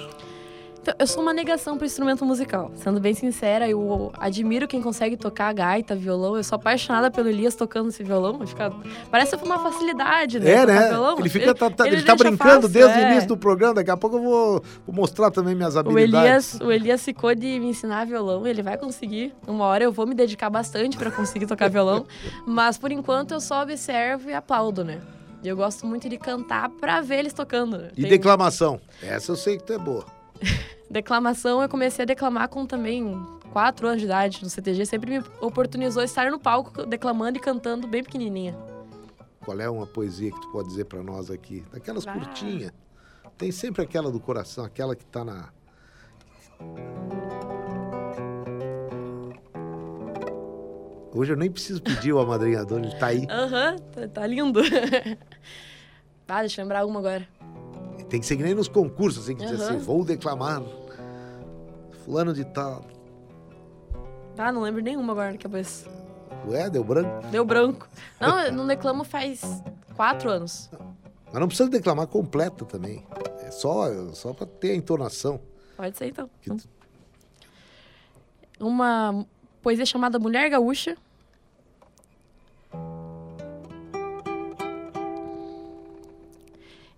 Então, 0.84 0.94
eu 0.98 1.06
sou 1.06 1.22
uma 1.22 1.32
negação 1.32 1.78
pro 1.78 1.86
instrumento 1.86 2.26
musical. 2.26 2.70
Sendo 2.74 3.00
bem 3.00 3.14
sincera, 3.14 3.66
eu 3.66 4.12
admiro 4.18 4.68
quem 4.68 4.82
consegue 4.82 5.16
tocar 5.16 5.50
gaita, 5.54 5.96
violão. 5.96 6.36
Eu 6.36 6.44
sou 6.44 6.56
apaixonada 6.56 7.10
pelo 7.10 7.26
Elias 7.30 7.54
tocando 7.54 7.88
esse 7.88 8.02
violão. 8.02 8.46
Fica... 8.46 8.70
Parece 9.10 9.34
uma 9.36 9.58
facilidade, 9.60 10.38
né? 10.38 10.50
É, 10.50 10.66
né? 10.66 10.88
violão. 10.90 11.18
Ele 11.18 11.28
fica 11.30 11.54
tá, 11.54 11.70
tá- 11.70 11.86
ele 11.86 11.96
ele 11.96 12.02
tá 12.02 12.14
brincando 12.14 12.36
fácil, 12.36 12.68
desde 12.68 12.98
o 12.98 13.00
é. 13.00 13.12
início 13.12 13.28
do 13.28 13.36
programa, 13.38 13.72
daqui 13.72 13.90
a 13.90 13.96
pouco 13.96 14.18
eu 14.18 14.22
vou, 14.22 14.64
vou 14.86 14.94
mostrar 14.94 15.30
também 15.30 15.54
minhas 15.54 15.74
O 15.74 15.78
habilidades. 15.78 16.54
Elias, 16.56 16.60
o 16.60 16.70
Elias 16.70 17.02
ficou 17.02 17.34
de 17.34 17.58
me 17.58 17.68
ensinar 17.70 18.04
violão, 18.04 18.46
ele 18.46 18.62
vai 18.62 18.76
conseguir. 18.76 19.32
Uma 19.46 19.64
hora 19.64 19.84
eu 19.84 19.90
vou 19.90 20.06
me 20.06 20.14
dedicar 20.14 20.50
bastante 20.50 20.98
para 20.98 21.10
conseguir 21.10 21.46
tocar 21.46 21.70
violão, 21.70 22.04
mas 22.46 22.76
por 22.76 22.92
enquanto 22.92 23.32
eu 23.32 23.40
só 23.40 23.62
observo 23.62 24.28
e 24.28 24.34
aplaudo, 24.34 24.84
né? 24.84 25.00
E 25.42 25.48
eu 25.48 25.56
gosto 25.56 25.86
muito 25.86 26.10
de 26.10 26.18
cantar 26.18 26.68
pra 26.68 27.00
ver 27.00 27.20
eles 27.20 27.32
tocando. 27.32 27.78
né? 27.78 27.88
E 27.96 28.02
Tem- 28.02 28.10
declamação? 28.10 28.78
Essa 29.02 29.32
eu 29.32 29.36
sei 29.36 29.56
que 29.56 29.64
tu 29.64 29.72
é 29.72 29.78
boa. 29.78 30.04
Declamação, 30.90 31.62
eu 31.62 31.68
comecei 31.68 32.02
a 32.02 32.06
declamar 32.06 32.48
com 32.48 32.66
também 32.66 33.20
quatro 33.52 33.86
anos 33.86 34.00
de 34.00 34.06
idade 34.06 34.42
no 34.42 34.50
CTG. 34.50 34.86
Sempre 34.86 35.18
me 35.18 35.24
oportunizou 35.40 36.02
estar 36.02 36.30
no 36.30 36.38
palco 36.38 36.84
declamando 36.86 37.38
e 37.38 37.40
cantando 37.40 37.86
bem 37.86 38.02
pequenininha. 38.02 38.56
Qual 39.44 39.58
é 39.60 39.68
uma 39.68 39.86
poesia 39.86 40.30
que 40.30 40.40
tu 40.40 40.48
pode 40.50 40.68
dizer 40.68 40.84
para 40.86 41.02
nós 41.02 41.30
aqui? 41.30 41.64
Daquelas 41.72 42.06
Ah. 42.06 42.12
curtinhas. 42.12 42.72
Tem 43.36 43.50
sempre 43.50 43.82
aquela 43.82 44.10
do 44.10 44.20
coração, 44.20 44.64
aquela 44.64 44.94
que 44.94 45.04
tá 45.04 45.24
na. 45.24 45.48
Hoje 51.12 51.32
eu 51.32 51.36
nem 51.36 51.50
preciso 51.50 51.80
pedir 51.80 52.12
o 52.12 52.18
amadrinhador, 52.18 52.80
ele 52.80 52.94
tá 52.96 53.06
aí. 53.06 53.24
Aham, 53.30 53.76
tá, 53.92 54.08
tá 54.08 54.26
lindo. 54.26 54.60
ah, 56.28 56.40
deixa 56.40 56.60
eu 56.60 56.64
lembrar 56.64 56.84
uma 56.84 56.98
agora. 56.98 57.28
Tem 58.14 58.20
que 58.20 58.28
ser 58.28 58.36
que 58.36 58.44
nem 58.44 58.54
nos 58.54 58.68
concursos, 58.68 59.24
assim, 59.24 59.34
que 59.34 59.44
diz 59.44 59.60
Aham. 59.60 59.70
assim, 59.70 59.78
vou 59.78 60.04
declamar. 60.04 60.62
Fulano 62.04 62.32
de 62.32 62.44
tal. 62.44 62.84
Ah, 64.38 64.52
não 64.52 64.62
lembro 64.62 64.80
nenhuma 64.80 65.12
agora 65.12 65.32
na 65.32 65.36
cabeça. 65.38 65.90
Ué, 66.46 66.70
deu 66.70 66.84
branco. 66.84 67.26
Deu 67.32 67.44
branco. 67.44 67.88
Não, 68.20 68.38
eu 68.38 68.52
não 68.52 68.68
declamo 68.68 69.02
faz 69.02 69.42
quatro 69.96 70.30
anos. 70.30 70.70
Mas 71.26 71.40
não 71.40 71.48
precisa 71.48 71.68
declamar 71.68 72.06
completa 72.06 72.64
também. 72.64 73.04
É 73.40 73.50
só, 73.50 73.88
só 74.12 74.32
para 74.32 74.46
ter 74.46 74.70
a 74.70 74.76
entonação. 74.76 75.40
Pode 75.76 75.98
ser 75.98 76.06
então. 76.06 76.30
Que 76.40 76.52
Uma 78.60 79.26
poesia 79.60 79.84
chamada 79.84 80.20
Mulher 80.20 80.50
Gaúcha. 80.50 80.96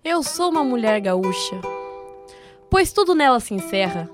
Eu 0.09 0.23
sou 0.23 0.49
uma 0.49 0.63
mulher 0.63 1.01
gaúcha, 1.01 1.59
pois 2.69 2.93
tudo 2.93 3.13
nela 3.13 3.41
se 3.41 3.53
encerra. 3.53 4.09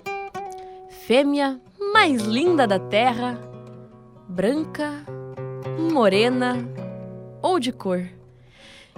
Fêmea 0.89 1.62
mais 1.93 2.23
linda 2.23 2.65
da 2.65 2.79
terra, 2.79 3.39
branca, 4.27 5.06
morena 5.91 6.67
ou 7.43 7.60
de 7.60 7.71
cor. 7.71 8.10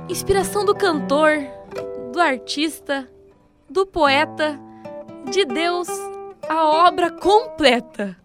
Inspiração 0.07 0.63
do 0.63 0.73
cantor, 0.73 1.33
do 2.13 2.21
artista, 2.21 3.11
do 3.69 3.85
poeta, 3.85 4.57
de 5.29 5.43
Deus, 5.43 5.89
a 6.47 6.87
obra 6.87 7.11
completa. 7.11 8.15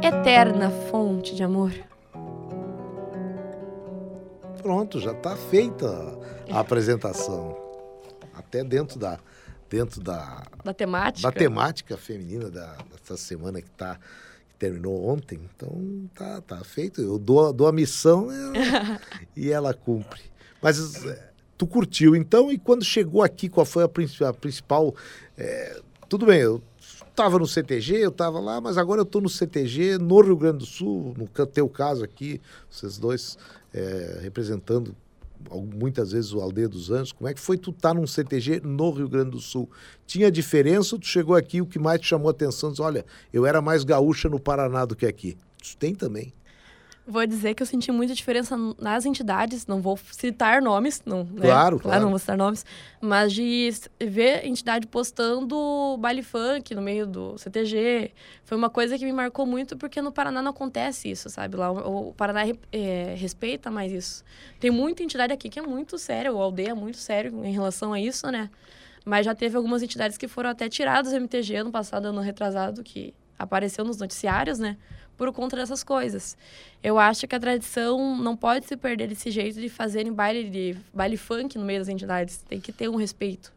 Eterna 0.00 0.70
fonte 0.92 1.34
de 1.34 1.42
amor. 1.42 1.87
Pronto, 4.62 5.00
já 5.00 5.12
está 5.12 5.36
feita 5.36 5.86
a 6.50 6.60
apresentação. 6.60 7.56
Até 8.34 8.64
dentro 8.64 8.98
da, 8.98 9.18
dentro 9.68 10.00
da, 10.00 10.44
Da 10.64 10.72
temática. 10.74 11.30
da 11.30 11.32
temática 11.36 11.96
feminina 11.96 12.50
da, 12.50 12.76
dessa 12.90 13.16
semana 13.16 13.60
que, 13.60 13.70
tá, 13.70 13.96
que 14.48 14.54
terminou 14.58 15.08
ontem. 15.08 15.40
Então 15.54 16.08
tá, 16.14 16.40
tá 16.40 16.64
feito. 16.64 17.00
Eu 17.00 17.18
dou, 17.18 17.52
dou 17.52 17.66
a 17.66 17.72
missão 17.72 18.28
e 18.32 18.36
ela, 18.36 19.00
e 19.36 19.50
ela 19.50 19.74
cumpre. 19.74 20.22
Mas 20.60 21.04
é, 21.04 21.30
tu 21.56 21.66
curtiu 21.66 22.16
então, 22.16 22.50
e 22.50 22.58
quando 22.58 22.84
chegou 22.84 23.22
aqui, 23.22 23.48
qual 23.48 23.66
foi 23.66 23.84
a, 23.84 24.28
a 24.28 24.32
principal. 24.32 24.94
é, 25.36 25.80
tudo 26.08 26.26
bem, 26.26 26.40
eu 26.40 26.62
estava 27.18 27.36
no 27.36 27.48
CTG, 27.48 27.96
eu 27.96 28.10
estava 28.10 28.38
lá, 28.38 28.60
mas 28.60 28.78
agora 28.78 29.00
eu 29.00 29.04
estou 29.04 29.20
no 29.20 29.28
CTG, 29.28 29.98
no 29.98 30.20
Rio 30.20 30.36
Grande 30.36 30.58
do 30.58 30.66
Sul, 30.66 31.14
no 31.18 31.26
teu 31.46 31.68
caso 31.68 32.04
aqui, 32.04 32.40
vocês 32.70 32.96
dois 32.96 33.36
é, 33.74 34.20
representando 34.22 34.94
muitas 35.74 36.12
vezes 36.12 36.32
o 36.32 36.40
Aldeia 36.40 36.68
dos 36.68 36.92
Anjos. 36.92 37.10
Como 37.10 37.28
é 37.28 37.34
que 37.34 37.40
foi 37.40 37.58
tu 37.58 37.70
estar 37.70 37.92
num 37.92 38.06
CTG 38.06 38.60
no 38.62 38.90
Rio 38.90 39.08
Grande 39.08 39.30
do 39.30 39.40
Sul? 39.40 39.68
Tinha 40.06 40.30
diferença 40.30 40.94
ou 40.94 41.00
tu 41.00 41.08
chegou 41.08 41.34
aqui 41.34 41.60
o 41.60 41.66
que 41.66 41.78
mais 41.78 42.00
te 42.00 42.06
chamou 42.06 42.28
a 42.28 42.30
atenção? 42.30 42.70
Diz, 42.70 42.78
olha, 42.78 43.04
eu 43.32 43.44
era 43.44 43.60
mais 43.60 43.82
gaúcha 43.82 44.28
no 44.28 44.38
Paraná 44.38 44.84
do 44.84 44.94
que 44.94 45.06
aqui. 45.06 45.36
Isso 45.60 45.76
tem 45.76 45.96
também. 45.96 46.32
Vou 47.10 47.26
dizer 47.26 47.54
que 47.54 47.62
eu 47.62 47.66
senti 47.66 47.90
muita 47.90 48.14
diferença 48.14 48.54
nas 48.78 49.06
entidades, 49.06 49.66
não 49.66 49.80
vou 49.80 49.98
citar 50.12 50.60
nomes, 50.60 51.00
não, 51.06 51.24
né? 51.24 51.40
Claro, 51.40 51.80
claro. 51.80 52.02
não 52.02 52.10
vou 52.10 52.18
citar 52.18 52.36
nomes, 52.36 52.66
mas 53.00 53.32
de 53.32 53.72
ver 53.98 54.44
entidade 54.44 54.86
postando 54.86 55.96
baile 55.98 56.22
funk 56.22 56.74
no 56.74 56.82
meio 56.82 57.06
do 57.06 57.38
CTG, 57.38 58.12
foi 58.44 58.58
uma 58.58 58.68
coisa 58.68 58.98
que 58.98 59.06
me 59.06 59.12
marcou 59.14 59.46
muito, 59.46 59.74
porque 59.74 60.02
no 60.02 60.12
Paraná 60.12 60.42
não 60.42 60.50
acontece 60.50 61.10
isso, 61.10 61.30
sabe? 61.30 61.56
Lá 61.56 61.72
o, 61.72 62.10
o 62.10 62.12
Paraná 62.12 62.42
é, 62.70 63.14
respeita 63.16 63.70
mais 63.70 63.90
isso. 63.90 64.22
Tem 64.60 64.70
muita 64.70 65.02
entidade 65.02 65.32
aqui 65.32 65.48
que 65.48 65.58
é 65.58 65.62
muito 65.62 65.96
séria, 65.96 66.30
o 66.30 66.38
Aldeia 66.38 66.72
é 66.72 66.74
muito 66.74 66.98
sério 66.98 67.42
em 67.42 67.52
relação 67.52 67.94
a 67.94 67.98
isso, 67.98 68.30
né? 68.30 68.50
Mas 69.02 69.24
já 69.24 69.34
teve 69.34 69.56
algumas 69.56 69.82
entidades 69.82 70.18
que 70.18 70.28
foram 70.28 70.50
até 70.50 70.68
tiradas 70.68 71.12
do 71.12 71.16
MTG 71.16 71.56
ano 71.56 71.70
passado, 71.70 72.08
ano 72.08 72.20
retrasado, 72.20 72.82
que 72.82 73.14
apareceu 73.38 73.82
nos 73.82 73.96
noticiários, 73.96 74.58
né? 74.58 74.76
Por 75.18 75.32
conta 75.32 75.56
dessas 75.56 75.82
coisas. 75.84 76.36
Eu 76.82 76.98
acho 76.98 77.26
que 77.26 77.34
a 77.34 77.40
tradição 77.40 78.16
não 78.16 78.36
pode 78.36 78.64
se 78.66 78.76
perder 78.76 79.08
desse 79.08 79.30
jeito 79.32 79.60
de 79.60 79.68
fazerem 79.68 80.12
baile 80.12 80.48
de 80.48 80.76
baile 80.94 81.16
funk 81.16 81.58
no 81.58 81.64
meio 81.64 81.80
das 81.80 81.88
entidades. 81.88 82.38
Tem 82.48 82.60
que 82.60 82.72
ter 82.72 82.88
um 82.88 82.94
respeito 82.96 83.52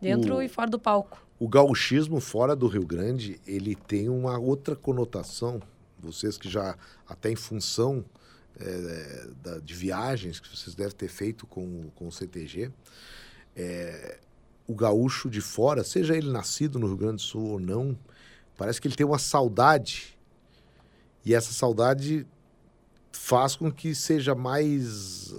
dentro 0.00 0.36
O- 0.36 0.42
e 0.42 0.48
fora 0.48 0.70
do 0.70 0.78
palco. 0.78 1.26
O 1.40 1.48
gauchismo 1.48 2.20
fora 2.20 2.54
do 2.54 2.66
Rio 2.68 2.84
Grande, 2.86 3.40
ele 3.46 3.74
tem 3.74 4.08
uma 4.10 4.38
outra 4.38 4.76
conotação. 4.76 5.62
Vocês 5.98 6.36
que 6.36 6.48
já, 6.48 6.76
até 7.08 7.30
em 7.30 7.36
função 7.36 8.04
é, 8.60 9.28
da- 9.42 9.58
de 9.60 9.72
viagens 9.72 10.40
que 10.40 10.48
vocês 10.54 10.74
devem 10.74 10.92
ter 10.92 11.06
feito 11.08 11.46
com, 11.46 11.62
o- 11.62 11.92
com 11.94 12.08
o 12.08 12.12
CTG, 12.12 12.70
é, 13.56 14.18
o 14.66 14.74
gaúcho 14.74 15.30
de 15.30 15.40
fora, 15.40 15.84
seja 15.84 16.16
ele 16.16 16.28
nascido 16.30 16.76
no 16.78 16.88
Rio 16.88 16.96
Grande 16.96 17.14
do 17.16 17.22
Sul 17.22 17.50
ou 17.52 17.60
não, 17.60 17.96
parece 18.56 18.80
que 18.80 18.88
ele 18.88 18.96
tem 18.96 19.06
uma 19.06 19.18
saudade. 19.18 20.17
E 21.24 21.34
essa 21.34 21.52
saudade 21.52 22.26
faz 23.12 23.56
com 23.56 23.70
que 23.70 23.94
seja 23.94 24.34
mais 24.34 25.34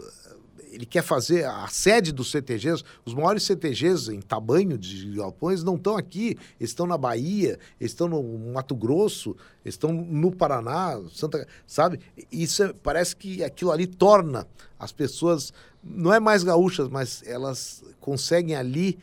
ele 0.71 0.85
quer 0.85 1.01
fazer 1.01 1.45
a 1.45 1.67
sede 1.67 2.11
dos 2.11 2.29
CTGs, 2.29 2.83
os 3.03 3.13
maiores 3.15 3.41
CTGs 3.41 4.13
em 4.13 4.21
tamanho 4.21 4.77
de 4.77 5.15
galpões 5.15 5.63
não 5.63 5.75
estão 5.75 5.97
aqui, 5.97 6.37
eles 6.59 6.69
estão 6.69 6.85
na 6.85 6.95
Bahia, 6.95 7.57
estão 7.81 8.07
no 8.07 8.21
Mato 8.53 8.75
Grosso, 8.75 9.35
estão 9.65 9.91
no 9.91 10.31
Paraná, 10.31 11.01
Santa, 11.11 11.47
sabe? 11.65 11.99
Isso 12.31 12.61
é- 12.63 12.73
parece 12.83 13.15
que 13.15 13.43
aquilo 13.43 13.71
ali 13.71 13.87
torna 13.87 14.47
as 14.77 14.91
pessoas 14.91 15.51
não 15.83 16.13
é 16.13 16.19
mais 16.19 16.43
gaúchas, 16.43 16.87
mas 16.87 17.23
elas 17.25 17.83
conseguem 17.99 18.55
ali 18.55 18.99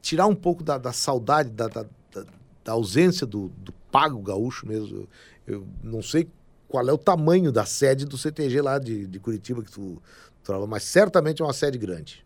tirar 0.00 0.26
um 0.28 0.36
pouco 0.36 0.62
da, 0.62 0.78
da 0.78 0.92
saudade, 0.92 1.50
da, 1.50 1.66
da, 1.66 1.82
da- 1.82 2.24
da 2.64 2.72
ausência 2.72 3.26
do, 3.26 3.48
do 3.58 3.72
pago 3.90 4.20
gaúcho 4.20 4.66
mesmo. 4.66 5.08
Eu, 5.46 5.66
não 5.82 6.02
sei 6.02 6.28
qual 6.68 6.86
é 6.88 6.92
o 6.92 6.98
tamanho 6.98 7.50
da 7.50 7.64
sede 7.64 8.04
do 8.04 8.18
CTG 8.18 8.60
lá 8.60 8.78
de, 8.78 9.06
de 9.06 9.18
Curitiba 9.18 9.62
que 9.62 9.70
tu, 9.70 10.00
tu 10.42 10.42
trabalha, 10.42 10.66
mas 10.68 10.82
certamente 10.84 11.40
é 11.40 11.44
uma 11.44 11.52
sede 11.54 11.78
grande. 11.78 12.24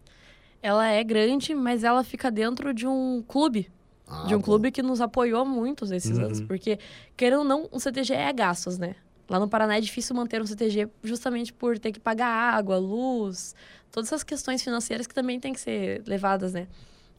Ela 0.60 0.86
é 0.88 1.02
grande, 1.02 1.54
mas 1.54 1.82
ela 1.84 2.04
fica 2.04 2.30
dentro 2.30 2.72
de 2.72 2.86
um 2.86 3.22
clube. 3.26 3.70
Ah, 4.06 4.24
de 4.26 4.34
um 4.34 4.38
bom. 4.38 4.44
clube 4.44 4.70
que 4.70 4.82
nos 4.82 5.00
apoiou 5.00 5.44
muito 5.46 5.84
esses 5.92 6.18
Uhum. 6.18 6.24
anos. 6.26 6.40
Porque, 6.40 6.78
querendo 7.16 7.38
ou 7.40 7.44
não, 7.44 7.68
um 7.72 7.78
CTG 7.78 8.12
é 8.14 8.32
gastos, 8.32 8.76
né? 8.78 8.94
Lá 9.28 9.38
no 9.40 9.48
Paraná 9.48 9.76
é 9.78 9.80
difícil 9.80 10.14
manter 10.14 10.42
um 10.42 10.46
CTG 10.46 10.88
justamente 11.02 11.52
por 11.52 11.78
ter 11.78 11.92
que 11.92 11.98
pagar 12.00 12.28
água, 12.28 12.76
luz, 12.76 13.54
todas 13.90 14.08
essas 14.08 14.22
questões 14.22 14.62
financeiras 14.62 15.06
que 15.06 15.14
também 15.14 15.40
têm 15.40 15.52
que 15.54 15.60
ser 15.60 16.02
levadas, 16.06 16.52
né, 16.52 16.66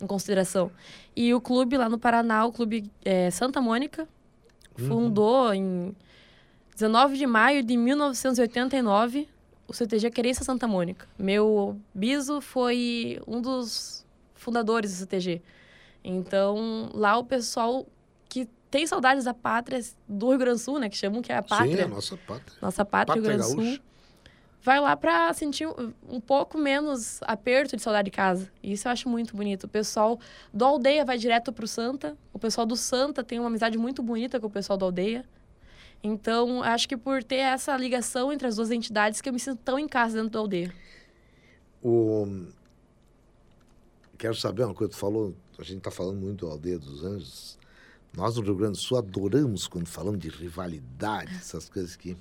em 0.02 0.06
consideração. 0.06 0.70
E 1.16 1.34
o 1.34 1.42
clube 1.42 1.78
lá 1.78 1.90
no 1.90 1.98
Paraná, 1.98 2.46
o 2.46 2.52
clube 2.52 2.92
é, 3.04 3.32
Santa 3.32 3.60
Mônica, 3.62 4.08
fundou 4.76 5.54
em 5.54 5.96
19 6.76 7.18
de 7.18 7.28
maio 7.28 7.64
de 7.64 7.78
1989 7.78 9.28
o 9.68 9.74
CTG 9.74 10.12
Querência 10.12 10.44
Santa 10.44 10.68
Mônica. 10.68 11.08
Meu 11.18 11.80
biso 11.94 12.42
foi 12.42 13.22
um 13.28 13.42
dos 13.42 14.06
fundadores 14.36 14.92
do 14.92 14.98
CTG. 14.98 15.42
Então, 16.04 16.90
lá 16.94 17.18
o 17.18 17.24
pessoal 17.24 17.86
que 18.28 18.48
tem 18.70 18.86
saudades 18.86 19.24
da 19.24 19.34
pátria 19.34 19.80
do 20.08 20.30
Rio 20.30 20.38
Grande 20.38 20.58
do 20.58 20.64
Sul, 20.64 20.80
né? 20.80 20.90
Que 20.90 20.98
chamam 20.98 21.22
que 21.22 21.32
é 21.32 21.38
a 21.38 21.44
pátria. 21.44 21.78
Sim, 21.78 21.84
a 21.84 21.88
nossa 21.88 22.18
pátria. 22.18 22.58
Nossa 22.62 22.86
pátria, 22.86 23.14
Rio 23.16 23.24
Pátria 23.24 23.38
Grande 23.38 23.56
do 23.56 23.78
Sul. 23.78 23.84
Vai 24.64 24.80
lá 24.80 24.96
pra 24.96 25.34
sentir 25.34 25.68
um- 25.68 26.22
pouco 26.22 26.58
menos 26.58 27.20
aperto 27.24 27.76
de 27.76 27.82
saudade 27.82 28.06
de 28.06 28.12
casa. 28.12 28.50
Isso 28.64 28.88
eu 28.88 28.94
acho 28.94 29.10
muito 29.10 29.36
bonito. 29.36 29.66
O 29.66 29.68
pessoal 29.68 30.18
do 30.54 30.64
Aldeia 30.64 31.04
vai 31.04 31.18
direto 31.18 31.52
pro 31.52 31.68
Santa. 31.68 32.18
O 32.32 32.40
pessoal 32.40 32.66
do 32.66 32.78
Santa 32.78 33.26
tem 33.26 33.40
uma 33.40 33.48
amizade 33.50 33.78
muito 33.78 34.02
bonita 34.02 34.40
com 34.40 34.48
o 34.48 34.50
pessoal 34.50 34.78
do 34.78 34.86
Aldeia. 34.86 35.26
Então, 36.02 36.64
acho 36.64 36.88
que 36.88 36.96
por 36.96 37.24
ter 37.24 37.38
essa 37.38 37.76
ligação 37.76 38.32
entre 38.32 38.48
as 38.48 38.56
duas 38.56 38.72
entidades 38.72 39.20
que 39.20 39.28
eu 39.28 39.34
me 39.34 39.40
sinto 39.40 39.60
tão 39.64 39.78
em 39.78 39.88
casa 39.88 40.16
dentro 40.16 40.30
do 40.32 40.40
Aldeia. 40.40 40.74
O... 41.84 42.46
Quero 44.18 44.36
saber 44.36 44.64
uma 44.64 44.74
coisa, 44.74 44.94
tu 44.94 44.98
falou, 44.98 45.36
a 45.60 45.64
gente 45.64 45.80
está 45.80 45.92
falando 45.92 46.22
muito 46.22 46.46
do 46.46 46.52
Aldeia 46.52 46.80
dos 46.80 47.04
Anjos. 47.04 47.58
Nós 48.16 48.38
no 48.38 48.44
Rio 48.44 48.56
Grande 48.56 48.74
do 48.74 48.78
Sul 48.78 48.98
adoramos 48.98 49.68
quando 49.68 49.88
falamos 49.88 50.20
de 50.20 50.30
rivalidade, 50.30 51.36
essas 51.36 51.68
coisas 51.68 51.96
que 51.98 52.16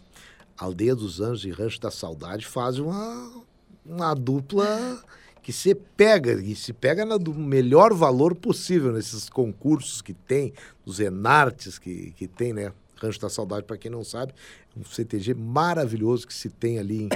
Aldeia 0.63 0.95
dos 0.95 1.21
Anjos 1.21 1.45
e 1.45 1.51
Rancho 1.51 1.81
da 1.81 1.91
Saudade 1.91 2.47
fazem 2.47 2.83
uma, 2.83 3.45
uma 3.85 4.15
dupla 4.15 5.03
que 5.43 5.53
se 5.53 5.75
pega, 5.75 6.41
e 6.41 6.55
se 6.55 6.73
pega 6.73 7.05
na, 7.05 7.17
do 7.17 7.35
melhor 7.35 7.93
valor 7.93 8.35
possível 8.35 8.93
nesses 8.93 9.29
concursos 9.29 10.01
que 10.01 10.15
tem, 10.15 10.53
os 10.87 11.01
Enartes 11.01 11.79
que, 11.79 12.13
que 12.13 12.29
tem, 12.29 12.53
né? 12.53 12.73
Rancho 12.97 13.21
da 13.21 13.29
Saudade, 13.29 13.65
para 13.65 13.77
quem 13.77 13.91
não 13.91 14.05
sabe, 14.05 14.33
é 14.77 14.79
um 14.79 14.85
CTG 14.85 15.35
maravilhoso 15.35 16.27
que 16.27 16.33
se 16.33 16.49
tem 16.49 16.79
ali 16.79 17.05
em 17.05 17.09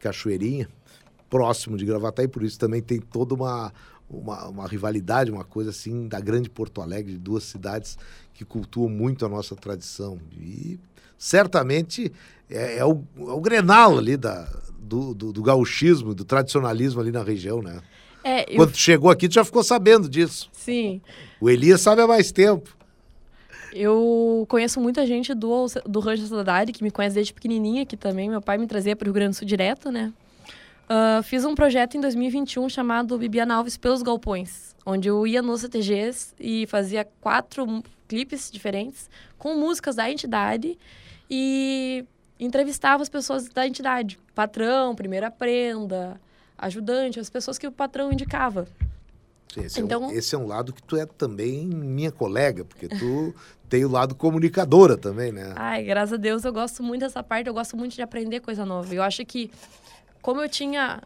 Cachoeirinha 0.00 0.68
próximo 1.34 1.76
de 1.76 1.84
Gravataí, 1.84 2.28
por 2.28 2.44
isso 2.44 2.56
também 2.56 2.80
tem 2.80 3.00
toda 3.00 3.34
uma, 3.34 3.72
uma, 4.08 4.46
uma 4.46 4.68
rivalidade, 4.68 5.32
uma 5.32 5.44
coisa 5.44 5.70
assim 5.70 6.06
da 6.06 6.20
grande 6.20 6.48
Porto 6.48 6.80
Alegre, 6.80 7.12
de 7.12 7.18
duas 7.18 7.42
cidades 7.42 7.98
que 8.32 8.44
cultuam 8.44 8.88
muito 8.88 9.26
a 9.26 9.28
nossa 9.28 9.56
tradição. 9.56 10.16
E 10.32 10.78
certamente 11.24 12.12
é, 12.50 12.78
é 12.78 12.84
o, 12.84 13.02
é 13.18 13.32
o 13.32 13.40
grenal 13.40 13.96
ali 13.96 14.14
da, 14.14 14.46
do, 14.78 15.14
do, 15.14 15.32
do 15.32 15.42
gauchismo, 15.42 16.14
do 16.14 16.22
tradicionalismo 16.22 17.00
ali 17.00 17.10
na 17.10 17.22
região, 17.22 17.62
né? 17.62 17.80
É, 18.22 18.52
eu... 18.52 18.56
Quando 18.56 18.72
tu 18.72 18.78
chegou 18.78 19.10
aqui, 19.10 19.26
tu 19.26 19.34
já 19.34 19.44
ficou 19.44 19.62
sabendo 19.62 20.06
disso. 20.06 20.50
Sim. 20.52 21.00
O 21.40 21.48
Elias 21.48 21.80
sabe 21.80 22.02
há 22.02 22.06
mais 22.06 22.30
tempo. 22.30 22.76
Eu 23.72 24.44
conheço 24.50 24.78
muita 24.80 25.06
gente 25.06 25.32
do, 25.32 25.66
do 25.86 25.98
Rancho 25.98 26.22
da 26.22 26.28
Saudade, 26.28 26.72
que 26.72 26.84
me 26.84 26.90
conhece 26.90 27.14
desde 27.14 27.32
pequenininha, 27.32 27.86
que 27.86 27.96
também 27.96 28.28
meu 28.28 28.42
pai 28.42 28.58
me 28.58 28.66
trazia 28.66 28.94
para 28.94 29.04
o 29.04 29.06
Rio 29.06 29.14
Grande 29.14 29.30
do 29.30 29.36
Sul 29.36 29.48
direto, 29.48 29.90
né? 29.90 30.12
Ah, 30.88 31.22
fiz 31.24 31.44
um 31.44 31.54
projeto 31.54 31.96
em 31.96 32.00
2021 32.00 32.68
chamado 32.68 33.16
Bibiana 33.16 33.54
Alves 33.54 33.78
pelos 33.78 34.02
Galpões, 34.02 34.76
onde 34.84 35.08
eu 35.08 35.26
ia 35.26 35.40
nos 35.40 35.62
CTGs 35.62 36.34
e 36.38 36.66
fazia 36.66 37.08
quatro 37.20 37.82
clipes 38.06 38.50
diferentes 38.50 39.08
com 39.38 39.56
músicas 39.56 39.96
da 39.96 40.10
entidade 40.10 40.78
e 41.30 42.04
entrevistava 42.38 43.02
as 43.02 43.08
pessoas 43.08 43.48
da 43.48 43.66
entidade. 43.66 44.18
Patrão, 44.34 44.94
primeira 44.94 45.30
prenda, 45.30 46.20
ajudante, 46.58 47.20
as 47.20 47.30
pessoas 47.30 47.58
que 47.58 47.66
o 47.66 47.72
patrão 47.72 48.12
indicava. 48.12 48.66
Esse, 49.56 49.78
é 49.78 49.82
um, 49.82 49.86
Então- 49.86 50.10
esse 50.10 50.34
é 50.34 50.38
um 50.38 50.46
lado 50.46 50.72
que 50.72 50.82
tu 50.82 50.96
é 50.96 51.06
também 51.06 51.64
minha 51.66 52.10
colega, 52.10 52.64
porque 52.64 52.88
tu 52.88 53.32
tem 53.68 53.84
o 53.84 53.88
lado 53.88 54.14
comunicadora 54.14 54.96
também, 54.96 55.30
né? 55.30 55.52
Ai, 55.56 55.84
graças 55.84 56.14
a 56.14 56.16
Deus 56.16 56.44
eu 56.44 56.52
gosto 56.52 56.82
muito 56.82 57.02
dessa 57.02 57.22
parte, 57.22 57.46
eu 57.46 57.54
gosto 57.54 57.76
muito 57.76 57.94
de 57.94 58.02
aprender 58.02 58.40
coisa 58.40 58.64
nova. 58.66 58.92
Eu 58.92 59.02
acho 59.02 59.24
que, 59.24 59.50
como 60.20 60.40
eu 60.42 60.48
tinha 60.48 61.00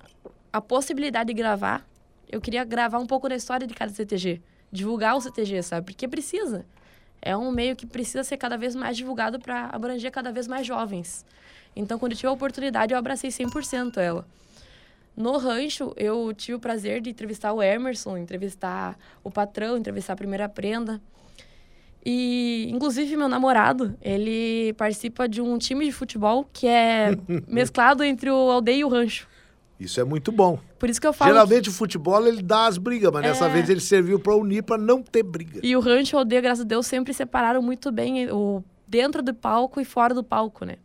a 0.51 0.61
possibilidade 0.63 1.27
de 1.29 1.35
gravar, 1.35 1.87
eu 2.31 2.41
queria 2.41 2.65
gravar 2.65 2.99
um 2.99 3.07
pouco 3.07 3.29
da 3.29 3.37
história 3.37 3.67
de 3.67 3.75
cada 3.75 3.93
CTG. 3.93 4.41
Divulgar 4.73 5.15
o 5.17 5.21
CTG, 5.21 5.63
sabe? 5.63 5.93
Porque 5.93 6.09
precisa. 6.09 6.65
É 7.21 7.37
um 7.37 7.51
meio 7.51 7.77
que 7.77 7.87
precisa 7.87 8.23
ser 8.25 8.37
cada 8.37 8.57
vez 8.57 8.75
mais 8.75 8.97
divulgado 8.97 9.39
para 9.39 9.67
abranger 9.67 10.11
cada 10.11 10.33
vez 10.33 10.47
mais 10.47 10.67
jovens. 10.67 11.25
Então, 11.75 11.99
quando 11.99 12.13
eu 12.13 12.17
tive 12.17 12.29
a 12.29 12.33
oportunidade, 12.33 12.93
eu 12.93 12.99
abracei 12.99 13.31
100% 13.31 13.99
ela. 13.99 14.27
No 15.17 15.37
rancho, 15.37 15.93
eu 15.97 16.33
tive 16.33 16.55
o 16.55 16.61
prazer 16.61 17.01
de 17.01 17.11
entrevistar 17.11 17.53
o 17.53 17.63
Emerson, 17.63 18.17
entrevistar 18.17 18.97
o 19.25 19.31
patrão, 19.31 19.77
entrevistar 19.77 20.13
a 20.13 20.17
primeira 20.17 20.49
prenda. 20.49 21.01
E, 22.07 22.69
inclusive, 22.71 23.17
meu 23.17 23.29
namorado, 23.29 23.97
ele 24.01 24.73
participa 24.75 25.29
de 25.29 25.41
um 25.41 25.59
time 25.59 25.85
de 25.85 25.93
futebol 25.93 26.49
que 26.53 26.67
é 26.69 27.11
mesclado 27.49 28.05
entre 28.05 28.31
o 28.31 28.51
aldeia 28.51 28.77
e 28.77 28.85
o 28.85 28.89
rancho. 28.89 29.29
Isso 29.79 30.01
é 30.01 30.05
muito 30.05 30.31
bom. 30.31 30.59
Por 30.79 30.89
isso 30.89 31.01
que 31.01 31.07
eu 31.07 31.13
falo. 31.13 31.31
Geralmente 31.33 31.69
o 31.69 31.73
futebol 31.73 32.25
ele 32.27 32.41
dá 32.43 32.67
as 32.67 32.79
brigas, 32.79 33.11
mas 33.13 33.23
dessa 33.23 33.47
É. 33.47 33.49
vez 33.49 33.69
ele 33.69 33.81
serviu 33.81 34.19
para 34.21 34.35
unir 34.37 34.63
para 34.63 34.79
não 34.79 35.03
ter 35.03 35.23
briga. 35.23 35.61
E 35.63 35.75
o 35.77 35.81
rancho 35.81 36.15
e 36.15 36.17
o 36.17 36.19
aldeia, 36.21 36.41
graças 36.41 36.65
a 36.65 36.69
Deus, 36.69 36.87
sempre 36.87 37.13
separaram 37.13 37.61
muito 37.61 37.91
bem 37.91 38.31
o 38.31 38.63
dentro 38.87 39.23
do 39.23 39.35
palco 39.35 39.81
e 39.81 39.85
fora 39.85 40.15
do 40.15 40.23
palco, 40.23 40.65
né? 40.65 40.77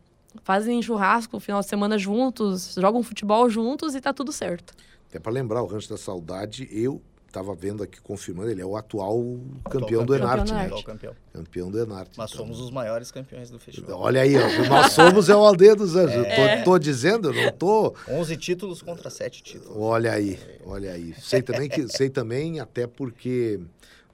Fazem 0.44 0.82
churrasco, 0.82 1.40
final 1.40 1.62
de 1.62 1.68
semana 1.68 1.98
juntos, 1.98 2.76
jogam 2.78 3.04
futebol 3.04 3.48
juntos 3.50 3.94
e 3.96 4.02
tá 4.02 4.12
tudo 4.12 4.32
certo. 4.32 4.74
Até 5.10 5.20
para 5.20 5.32
lembrar, 5.32 5.62
o 5.62 5.68
Rancho 5.68 5.90
da 5.90 5.98
Saudade, 5.98 6.68
eu 6.72 7.00
estava 7.34 7.56
vendo 7.56 7.82
aqui, 7.82 8.00
confirmando, 8.00 8.52
ele 8.52 8.62
é 8.62 8.66
o 8.66 8.78
atual 8.78 9.18
campeão 9.66 10.02
Atual 10.02 10.06
do 10.06 10.14
campeão. 10.14 10.16
Enarte, 10.16 10.52
Campeão 10.52 10.56
né? 10.56 10.62
do 10.62 10.66
Atual 10.68 10.84
campeão. 10.84 11.16
Campeão 11.34 11.72
do 11.72 11.80
Enarte. 11.80 12.12
Mas 12.16 12.32
então. 12.32 12.46
somos 12.46 12.62
os 12.62 12.70
maiores 12.70 13.12
campeões 13.12 13.50
do 13.50 13.60
festival. 13.60 14.00
Olha 14.00 14.22
aí, 14.22 14.36
ó, 14.38 14.70
nós 14.70 14.94
somos 14.94 15.30
é 15.30 15.36
o 15.36 15.40
Aldeia 15.40 15.76
dos 15.76 15.96
Anjos. 15.96 16.16
Eu 16.16 16.24
tô, 16.26 16.64
tô 16.64 16.80
dizendo, 16.80 17.34
eu 17.34 17.46
não 17.46 17.52
tô. 17.52 17.96
11 18.08 18.38
títulos 18.38 18.82
contra 18.84 19.10
7 19.10 19.42
títulos. 19.42 19.76
Olha 19.76 20.12
aí, 20.12 20.40
olha 20.64 20.92
aí. 20.92 21.16
Sei 21.20 21.42
também 21.42 21.68
que 21.68 21.88
sei 21.90 22.10
também 22.10 22.60
até 22.60 22.86
porque 22.86 23.60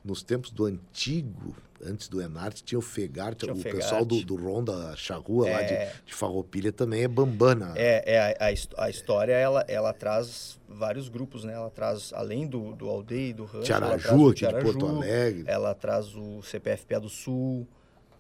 nos 0.04 0.24
tempos 0.24 0.50
do 0.50 0.66
antigo, 0.66 1.54
antes 1.86 2.08
do 2.08 2.22
Enarte, 2.22 2.64
tinha 2.64 2.78
o 2.80 2.82
Fegarte, 2.82 3.46
Tinha 3.46 3.54
o 3.54 3.58
o 3.58 3.62
pessoal 3.64 4.04
do, 4.06 4.22
do 4.24 4.36
Ronda 4.36 4.94
Charrua 4.96 5.50
lá 5.50 5.62
de, 5.62 5.74
É. 5.74 5.94
de 6.06 6.14
Farroupilha 6.14 6.72
também 6.72 7.04
é 7.04 7.08
bambana. 7.08 7.74
É, 7.76 8.14
é 8.16 8.20
a, 8.20 8.48
a 8.48 8.86
a 8.86 8.90
história, 8.90 9.34
ela, 9.34 9.64
ela 9.68 9.94
traz 9.94 10.60
vários 10.68 11.10
grupos, 11.10 11.44
né? 11.44 11.54
Ela 11.54 11.70
traz, 11.70 12.12
além 12.14 12.48
do, 12.48 12.74
do 12.74 12.88
Aldeia 12.90 13.30
e 13.30 13.34
do 13.34 13.46
Rancho, 13.46 13.72
ela 13.72 13.88
traz 13.88 14.02
Tiaraju 14.04 14.30
aqui 14.30 14.40
de 14.40 14.52
Porto 14.52 14.78
Tiaraju, 14.80 14.98
Alegre. 14.98 15.44
Ela 15.48 15.74
traz 15.76 16.16
o 16.16 16.42
CPFPA 16.44 17.00
do 17.00 17.10
Sul, 17.10 17.68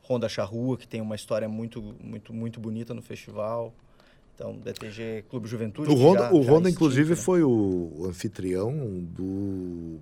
Ronda 0.03 0.27
Charrua, 0.27 0.77
que 0.77 0.87
tem 0.87 1.01
uma 1.01 1.15
história 1.15 1.47
muito, 1.47 1.95
muito, 2.03 2.33
muito 2.33 2.59
bonita 2.59 2.93
no 2.93 3.01
festival. 3.01 3.73
Então, 4.33 4.55
DTG 4.57 5.25
Clube 5.29 5.47
Juventude. 5.49 5.91
O 5.91 5.95
Ronda, 5.95 6.19
já- 6.21 6.31
o 6.33 6.41
já 6.41 6.49
Ronda 6.51 6.69
extinto, 6.69 6.69
inclusive, 6.85 7.09
né? 7.09 7.15
foi 7.17 7.43
o 7.43 8.05
anfitrião 8.07 8.71
do, 9.03 9.99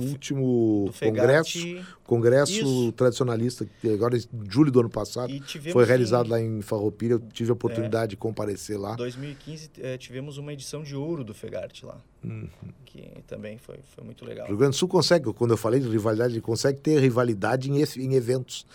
Do 0.00 0.06
último 0.08 0.84
do 0.86 0.98
congresso, 0.98 1.58
congresso 2.04 2.52
Isso. 2.52 2.92
tradicionalista, 2.92 3.66
que 3.80 3.88
agora 3.92 4.16
em 4.16 4.22
julho 4.48 4.70
do 4.70 4.80
ano 4.80 4.90
passado 4.90 5.32
foi 5.72 5.84
em 5.84 5.86
realizado 5.86 6.28
lá 6.30 6.40
em 6.40 6.60
Farroupilha. 6.62 7.12
Eu 7.14 7.18
É. 7.18 7.32
tive 7.32 7.50
a 7.50 7.52
oportunidade 7.54 8.10
de 8.10 8.16
comparecer 8.16 8.78
lá. 8.78 8.94
2015 8.96 9.70
eh, 9.78 9.96
tivemos 9.98 10.38
uma 10.38 10.52
edição 10.52 10.82
de 10.82 10.94
ouro 10.94 11.24
do 11.24 11.34
Fegarte 11.34 11.84
lá, 11.84 12.00
Uhum. 12.24 12.48
que 12.84 13.02
também 13.26 13.58
foi, 13.58 13.78
foi 13.94 14.04
muito 14.04 14.24
legal. 14.24 14.46
O 14.46 14.48
Rio 14.48 14.56
Grande 14.58 14.74
do 14.76 14.78
Sul 14.78 14.88
consegue, 14.88 15.32
quando 15.32 15.50
eu 15.52 15.56
falei 15.56 15.80
de 15.80 15.88
rivalidade, 15.88 16.34
ele 16.34 16.40
consegue 16.40 16.78
ter 16.80 16.98
rivalidade 17.00 17.70
em, 17.70 17.82
em 17.82 18.14
eventos. 18.14 18.66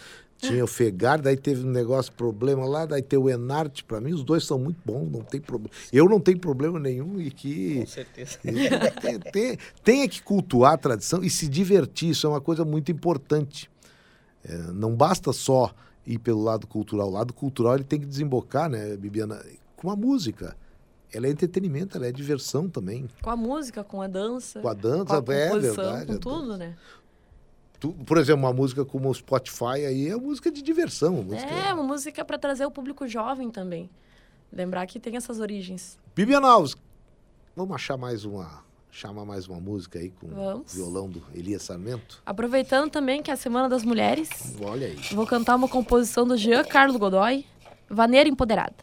Tinha 0.42 0.64
o 0.64 0.68
Fegar, 0.68 1.22
daí 1.22 1.38
teve 1.38 1.64
um 1.66 1.70
negócio, 1.70 2.12
problema 2.12 2.66
lá, 2.66 2.86
daí 2.86 3.02
tem 3.02 3.18
o 3.20 3.30
Enarte. 3.30 3.84
Para 3.84 4.02
mim, 4.02 4.12
os 4.12 4.24
dois 4.24 4.44
são 4.44 4.58
muito 4.58 4.80
bons, 4.84 5.10
não 5.12 5.22
tem 5.22 5.40
problema. 5.40 5.72
Eu 5.94 6.10
não 6.10 6.20
tenho 6.20 6.40
problema 6.40 6.80
nenhum 6.80 7.22
e 7.22 7.30
que 7.30 7.76
Com 7.82 7.86
certeza. 7.86 8.40
tem, 9.02 9.20
tem, 9.20 9.58
tem 9.84 10.02
é 10.02 10.08
que 10.08 10.22
cultuar 10.24 10.74
a 10.74 10.78
tradição 10.78 11.24
e 11.24 11.30
se 11.30 11.48
divertir, 11.48 12.10
isso 12.10 12.26
é 12.26 12.30
uma 12.32 12.42
coisa 12.42 12.66
muito 12.66 12.92
importante. 12.92 13.70
É, 14.44 14.58
não 14.74 14.96
basta 14.96 15.32
só 15.32 15.72
ir 16.08 16.18
pelo 16.18 16.42
lado 16.44 16.66
cultural. 16.66 17.08
O 17.10 17.12
lado 17.12 17.34
cultural 17.34 17.76
ele 17.76 17.84
tem 17.84 18.00
que 18.00 18.08
desembocar, 18.08 18.68
né, 18.68 18.98
Bibiana, 18.98 19.40
com 19.76 19.92
a 19.92 19.96
música. 19.96 20.56
Ela 21.14 21.28
é 21.28 21.30
entretenimento, 21.30 21.98
ela 21.98 22.08
é 22.08 22.12
diversão 22.12 22.70
também. 22.70 23.08
Com 23.22 23.30
a 23.30 23.36
música, 23.36 23.84
com 23.84 24.02
a 24.02 24.08
dança, 24.08 24.62
Com 24.62 24.70
a 24.70 24.74
dança, 24.74 25.06
com 25.06 25.14
a 25.14 25.36
é 25.36 25.60
verdade. 25.60 26.06
com 26.08 26.14
a 26.14 26.18
tudo, 26.18 26.46
dança. 26.48 26.58
né? 26.58 26.76
Tu- 27.82 27.92
por 28.06 28.18
exemplo, 28.20 28.44
uma 28.46 28.54
música 28.54 28.86
como 28.86 29.10
o 29.10 29.14
Spotify 29.14 29.86
aí 29.88 30.08
é 30.08 30.16
música 30.16 30.52
de 30.52 30.62
diversão. 30.62 31.14
Música... 31.24 31.52
É, 31.52 31.74
uma 31.74 31.82
música 31.84 32.24
para 32.24 32.38
trazer 32.38 32.64
o 32.66 32.70
público 32.72 33.08
jovem 33.08 33.50
também. 33.50 33.90
Lembrar 34.54 34.86
que 34.86 35.00
tem 35.00 35.18
essas 35.18 35.40
origens. 35.40 35.98
Bibiana 36.16 36.48
Alves, 36.48 36.76
vamos 37.56 37.74
achar 37.76 37.98
mais 37.98 38.24
uma. 38.24 38.64
Chamar 38.94 39.24
mais 39.26 39.48
uma 39.48 39.60
música 39.60 39.98
aí 40.00 40.10
com 40.12 40.28
Vamos. 40.28 40.74
o 40.74 40.76
violão 40.76 41.10
do 41.10 41.24
Elias 41.34 41.64
Sarmento? 41.64 42.22
Aproveitando 42.26 42.92
também 42.92 43.24
que 43.24 43.32
é 43.32 43.34
a 43.34 43.38
Semana 43.38 43.70
das 43.70 43.84
Mulheres, 43.84 44.30
Olha 44.62 44.88
aí. 44.88 44.98
vou 45.14 45.26
cantar 45.26 45.56
uma 45.56 45.70
composição 45.70 46.28
do 46.28 46.36
Jean 46.36 46.64
Carlo 46.66 47.00
Godoy, 47.00 47.46
Vaneira 47.90 48.28
Empoderada. 48.28 48.76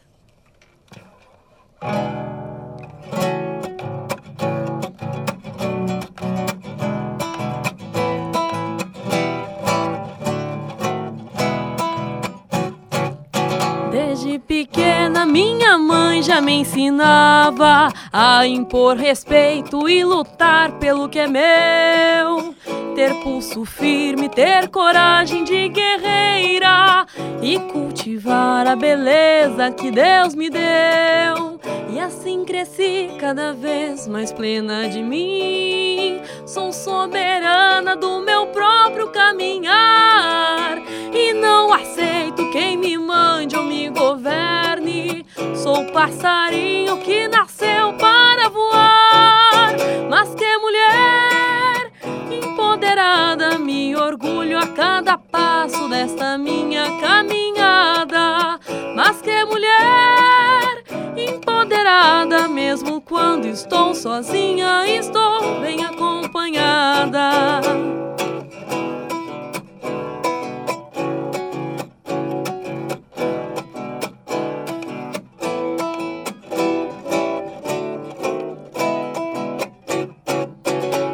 Minha 15.39 15.77
mãe 15.77 16.21
já 16.21 16.41
me 16.41 16.51
ensinava 16.51 17.89
a 18.11 18.45
impor 18.45 18.97
respeito 18.97 19.87
e 19.87 20.03
lutar 20.03 20.71
pelo 20.79 21.07
que 21.07 21.19
é 21.19 21.27
meu. 21.27 22.55
Ter 22.95 23.13
pulso 23.23 23.63
firme, 23.63 24.27
ter 24.27 24.67
coragem 24.69 25.43
de 25.43 25.69
guerreira 25.69 27.05
e 27.41 27.57
cultivar 27.71 28.67
a 28.67 28.75
beleza 28.75 29.71
que 29.71 29.91
Deus 29.91 30.35
me 30.35 30.49
deu. 30.49 31.59
E 31.91 31.99
assim 31.99 32.43
cresci 32.43 33.09
cada 33.19 33.53
vez 33.53 34.07
mais 34.07 34.31
plena 34.31 34.89
de 34.89 35.01
mim. 35.01 36.21
Sou 36.45 36.73
soberana 36.73 37.95
do 37.95 38.21
meu 38.21 38.47
próprio 38.47 39.09
caminhar 39.09 40.77
e 41.13 41.33
não 41.33 41.73
aceito 41.73 42.49
quem 42.51 42.77
me 42.77 42.97
mande 42.97 43.55
ou 43.55 43.63
me 43.63 43.89
governe. 43.89 45.25
Sou 45.55 45.85
passarinho 45.91 46.97
que 46.97 47.27
nasceu 47.27 47.93
para 47.93 48.08
voar, 48.49 49.75
mas 50.09 50.33
que 50.35 50.57
mulher 50.57 51.91
empoderada, 52.31 53.57
me 53.59 53.95
orgulho 53.95 54.57
a 54.57 54.67
cada 54.67 55.17
passo 55.17 55.87
desta 55.87 56.37
minha 56.37 56.99
caminhada. 56.99 58.59
Mas 58.95 59.21
que 59.21 59.45
mulher 59.45 60.83
empoderada, 61.15 62.47
mesmo 62.47 63.01
quando 63.01 63.45
estou 63.45 63.93
sozinha, 63.93 64.87
estou 64.87 65.59
bem 65.61 65.83
acompanhada. 65.83 67.61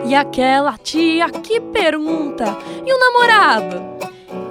E 0.07 0.13
aquela 0.13 0.77
tia 0.77 1.29
que 1.29 1.59
pergunta: 1.59 2.57
e 2.85 2.93
o 2.93 2.99
namorado? 2.99 3.95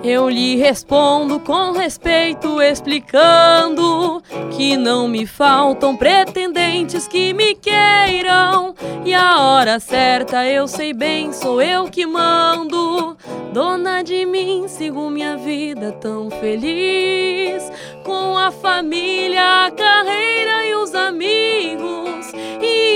Eu 0.02 0.28
lhe 0.28 0.56
respondo 0.56 1.40
com 1.40 1.72
respeito, 1.72 2.60
explicando 2.60 4.22
que 4.54 4.76
não 4.76 5.08
me 5.08 5.26
faltam 5.26 5.96
pretendentes 5.96 7.08
que 7.08 7.32
me 7.32 7.54
queiram. 7.54 8.74
E 9.02 9.14
a 9.14 9.40
hora 9.40 9.80
certa 9.80 10.46
eu 10.46 10.68
sei 10.68 10.92
bem, 10.92 11.32
sou 11.32 11.62
eu 11.62 11.84
que 11.84 12.04
mando. 12.04 13.16
Dona 13.52 14.02
de 14.02 14.26
mim, 14.26 14.66
sigo 14.68 15.08
minha 15.08 15.38
vida 15.38 15.92
tão 15.92 16.28
feliz. 16.28 17.70
Com 18.04 18.36
a 18.36 18.50
família, 18.50 19.66
a 19.66 19.70
carreira 19.70 20.66
e 20.66 20.74
os 20.74 20.94
amigos. 20.94 22.32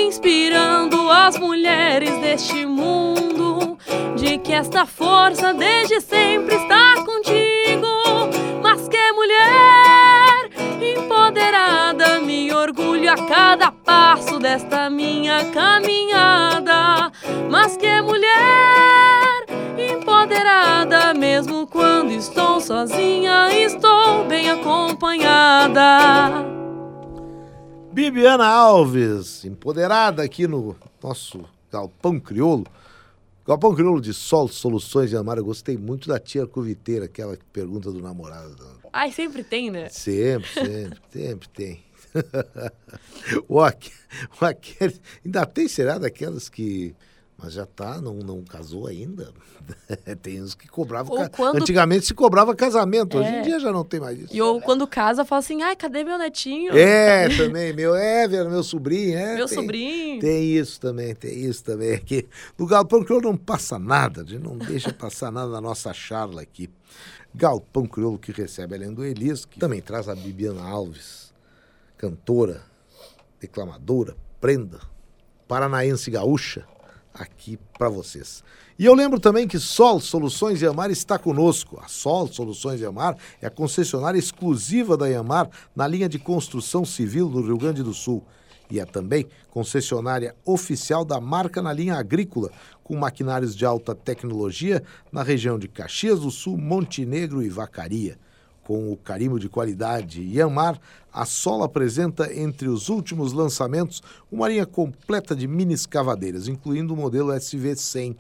Inspirando 0.07 1.11
as 1.11 1.39
mulheres 1.39 2.15
deste 2.19 2.67
mundo. 2.67 3.79
De 4.17 4.37
que 4.39 4.53
esta 4.53 4.85
força 4.85 5.55
desde 5.55 6.01
sempre 6.01 6.57
está 6.57 7.03
contigo. 7.05 7.89
Mas 8.63 8.87
que 8.87 9.13
mulher 9.13 10.51
empoderada, 10.81 12.21
me 12.21 12.53
orgulho 12.53 13.11
a 13.11 13.17
cada 13.17 13.73
passo 13.73 14.39
desta 14.39 14.91
minha 14.91 15.45
caminhada. 15.53 17.11
Mas 17.51 17.77
que 17.77 18.01
mulher 18.03 19.28
empoderada, 20.29 21.15
mesmo 21.15 21.67
quando 21.67 22.11
estou 22.13 22.61
sozinha, 22.61 23.49
estou 23.65 24.27
bem 24.29 24.51
acompanhada. 24.51 26.45
Bibiana 27.91 28.45
Alves, 28.47 29.47
empoderada 29.47 30.23
aqui 30.23 30.47
no 30.47 30.77
nosso 31.03 31.41
Galpão 31.73 32.21
Crioulo. 32.21 32.67
Galpão 33.47 33.75
Crioulo 33.75 34.03
de 34.03 34.13
Sol, 34.13 34.49
Soluções 34.49 35.09
de 35.09 35.17
Amar. 35.17 35.39
Eu 35.39 35.47
gostei 35.47 35.79
muito 35.79 36.07
da 36.09 36.19
tia 36.21 36.47
Cuviteira, 36.47 37.07
aquela 37.07 37.35
que 37.35 37.45
pergunta 37.47 37.91
do 37.91 38.03
namorado. 38.03 38.55
Ai, 38.93 39.11
sempre 39.11 39.43
tem, 39.43 39.71
né? 39.71 39.89
Sempre, 39.89 40.51
sempre, 40.51 40.99
sempre 41.11 41.49
tem. 41.49 41.83
o 43.49 43.61
Aqu- 43.63 43.91
o 44.39 44.45
Aquele- 44.45 45.01
ainda 45.25 45.47
tem, 45.47 45.67
será, 45.69 45.97
daquelas 45.97 46.51
que. 46.51 46.95
Mas 47.41 47.53
já 47.53 47.65
tá, 47.65 48.01
não, 48.01 48.15
não 48.15 48.43
casou 48.43 48.89
ainda. 48.89 49.33
tem 50.23 50.43
uns 50.43 50.55
que 50.57 50.67
cobravam. 50.67 51.13
Ou 51.13 51.19
ca- 51.23 51.29
quando- 51.29 51.59
Antigamente 51.63 52.05
se 52.07 52.13
cobrava 52.13 52.53
casamento, 52.53 53.17
hoje 53.17 53.29
em 53.29 53.35
É. 53.37 53.43
dia 53.43 53.61
já 53.61 53.71
não 53.71 53.85
tem 53.85 54.01
mais 54.01 54.19
isso. 54.19 54.35
E 54.35 54.39
eu, 54.39 54.61
quando 54.61 54.85
casa, 54.89 55.25
falo 55.25 55.39
assim: 55.39 55.63
ai, 55.63 55.77
cadê 55.77 56.03
meu 56.03 56.19
netinho? 56.19 56.77
É, 56.77 57.29
também, 57.37 57.73
meu 57.73 57.95
Ever, 57.95 58.51
meu 58.51 58.65
sobrinho, 58.65 59.17
é. 59.17 59.37
Meu 59.37 59.47
tem- 59.47 59.57
sobrinho. 59.57 60.21
Tem 60.21 60.45
isso 60.57 60.81
também, 60.81 61.15
tem 61.15 61.39
isso 61.45 61.63
também 61.63 61.95
aqui. 61.95 62.27
No 62.59 62.67
Galpão 62.67 63.05
Crioulo 63.05 63.31
não 63.31 63.37
passa 63.37 63.79
nada, 63.79 64.23
a 64.23 64.25
gente 64.25 64.43
não 64.43 64.59
deixa 64.59 64.93
passar 64.93 65.31
nada 65.31 65.49
na 65.53 65.61
nossa 65.61 65.93
charla 65.93 66.43
aqui. 66.43 66.69
Galpão 67.33 67.87
Crioulo 67.87 68.19
que 68.19 68.33
recebe 68.33 68.75
além 68.75 68.93
do 68.93 69.05
Elias, 69.05 69.45
que 69.45 69.61
também 69.61 69.81
traz 69.81 70.09
a 70.09 70.15
Bibiana 70.17 70.63
Alves, 70.65 71.33
cantora, 71.97 72.63
declamadora, 73.39 74.17
prenda, 74.41 74.81
paranaense 75.47 76.11
gaúcha, 76.11 76.67
aqui 77.15 77.59
para 77.77 77.89
vocês. 77.89 78.43
E 78.79 78.85
eu 78.85 78.95
lembro 78.95 79.19
também 79.19 79.49
que 79.49 79.59
Sol 79.59 80.01
Soluções 80.01 80.63
Yamar 80.63 80.91
está 80.91 81.19
conosco. 81.19 81.81
A 81.83 81.89
Sol 81.89 82.29
Soluções 82.29 82.81
Yamar 82.81 83.17
é 83.43 83.47
a 83.47 83.51
concessionária 83.51 84.19
exclusiva 84.19 84.97
da 84.97 85.07
Yamar 85.07 85.51
na 85.75 85.87
linha 85.87 86.09
de 86.09 86.19
construção 86.19 86.85
civil 86.85 87.29
do 87.29 87.43
Rio 87.43 87.59
Grande 87.59 87.83
do 87.83 87.93
Sul. 87.93 88.25
E 88.71 88.79
é 88.79 88.85
também 88.85 89.27
concessionária 89.51 90.37
oficial 90.45 91.05
da 91.05 91.21
marca 91.21 91.63
na 91.63 91.73
linha 91.73 91.97
agrícola, 91.97 92.51
com 92.85 92.97
maquinários 92.97 93.57
de 93.57 93.65
alta 93.65 93.95
tecnologia 93.95 94.83
na 95.11 95.23
região 95.23 95.59
de 95.59 95.69
Caxias 95.69 96.21
do 96.21 96.31
Sul, 96.31 96.57
Montenegro 96.57 97.43
e 97.43 97.49
Vacaria. 97.49 98.19
Com 98.69 98.93
o 98.93 98.99
carimbo 98.99 99.41
de 99.41 99.49
qualidade 99.49 100.21
Yanmar, 100.21 100.79
a 101.11 101.25
Sol 101.25 101.63
apresenta 101.63 102.31
entre 102.39 102.69
os 102.69 102.91
últimos 102.91 103.33
lançamentos 103.33 104.03
uma 104.31 104.47
linha 104.47 104.67
completa 104.67 105.35
de 105.35 105.49
mini 105.49 105.73
escavadeiras, 105.73 106.49
incluindo 106.49 106.93
o 106.93 106.97
modelo 106.97 107.33
SV100, 107.33 108.17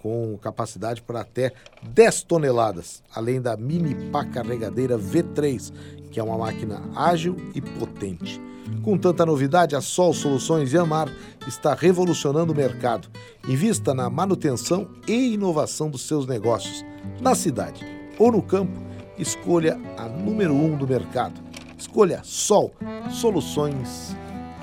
com 0.00 0.38
capacidade 0.40 1.02
para 1.02 1.22
até 1.22 1.52
10 1.82 2.22
toneladas, 2.22 3.02
além 3.12 3.40
da 3.40 3.56
mini 3.56 3.96
pá 4.12 4.24
carregadeira 4.24 4.96
V3, 4.96 5.72
que 6.12 6.20
é 6.20 6.22
uma 6.22 6.38
máquina 6.38 6.80
ágil 6.94 7.34
e 7.52 7.60
potente. 7.60 8.40
Com 8.84 8.96
tanta 8.96 9.26
novidade, 9.26 9.74
a 9.74 9.80
Sol 9.80 10.14
Soluções 10.14 10.72
Yanmar 10.72 11.12
está 11.44 11.74
revolucionando 11.74 12.52
o 12.52 12.56
mercado. 12.56 13.08
Invista 13.48 13.92
na 13.92 14.08
manutenção 14.08 14.88
e 15.08 15.34
inovação 15.34 15.90
dos 15.90 16.06
seus 16.06 16.24
negócios, 16.24 16.84
na 17.20 17.34
cidade 17.34 17.84
ou 18.16 18.30
no 18.30 18.40
campo 18.40 18.86
escolha 19.18 19.78
a 19.96 20.04
número 20.04 20.54
um 20.54 20.76
do 20.76 20.86
mercado. 20.86 21.40
Escolha 21.76 22.20
Sol 22.24 22.72
Soluções 23.10 24.16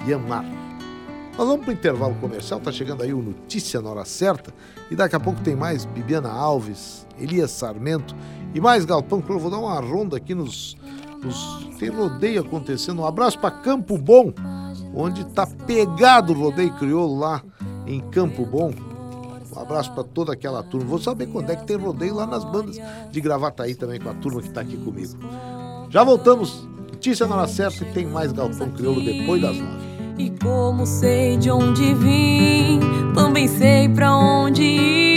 Yamar. 0.07 0.45
Nós 1.37 1.47
vamos 1.47 1.65
para 1.65 1.71
o 1.71 1.73
intervalo 1.73 2.15
comercial, 2.15 2.61
tá 2.61 2.71
chegando 2.71 3.03
aí 3.03 3.13
o 3.13 3.21
Notícia 3.21 3.81
na 3.81 3.89
Hora 3.89 4.05
Certa 4.05 4.53
e 4.89 4.95
daqui 4.95 5.15
a 5.15 5.19
pouco 5.19 5.41
tem 5.41 5.55
mais 5.55 5.83
Bibiana 5.83 6.29
Alves, 6.29 7.05
Elias 7.19 7.51
Sarmento 7.51 8.15
e 8.53 8.61
mais 8.61 8.85
Galpão 8.85 9.21
que 9.21 9.29
eu 9.29 9.39
vou 9.39 9.51
dar 9.51 9.59
uma 9.59 9.79
ronda 9.79 10.15
aqui 10.15 10.33
nos, 10.33 10.77
nos 11.21 11.65
tem 11.77 11.89
rodeio 11.89 12.41
acontecendo. 12.41 13.01
Um 13.01 13.05
abraço 13.05 13.37
para 13.37 13.51
Campo 13.51 13.97
Bom, 13.97 14.33
onde 14.93 15.25
tá 15.25 15.45
pegado 15.45 16.31
o 16.31 16.39
rodeio 16.39 16.73
crioulo 16.75 17.19
lá 17.19 17.43
em 17.85 17.99
Campo 17.99 18.45
Bom. 18.45 18.73
Um 19.55 19.61
abraço 19.61 19.91
para 19.93 20.03
toda 20.03 20.33
aquela 20.33 20.61
turma. 20.61 20.87
Vou 20.87 20.99
saber 20.99 21.27
quando 21.27 21.49
é 21.49 21.55
que 21.55 21.65
tem 21.65 21.77
rodeio 21.77 22.15
lá 22.15 22.25
nas 22.25 22.43
bandas 22.43 22.77
de 23.11 23.21
Gravataí 23.21 23.75
também 23.75 23.99
com 23.99 24.09
a 24.09 24.13
turma 24.13 24.41
que 24.41 24.49
está 24.49 24.61
aqui 24.61 24.77
comigo. 24.77 25.13
Já 25.89 26.03
voltamos. 26.03 26.67
Notícia 26.91 27.27
na 27.27 27.35
hora 27.35 27.47
certa 27.47 27.83
e 27.83 27.91
tem 27.93 28.05
mais 28.05 28.31
Galpão 28.31 28.71
Crioulo 28.71 29.03
depois 29.03 29.41
das 29.41 29.55
nove. 29.57 29.85
E 30.17 30.29
como 30.41 30.85
sei 30.85 31.37
de 31.37 31.51
onde 31.51 31.93
vim, 31.93 32.79
também 33.13 33.47
sei 33.47 33.89
pra 33.89 34.15
onde 34.15 34.63
ir. 34.63 35.14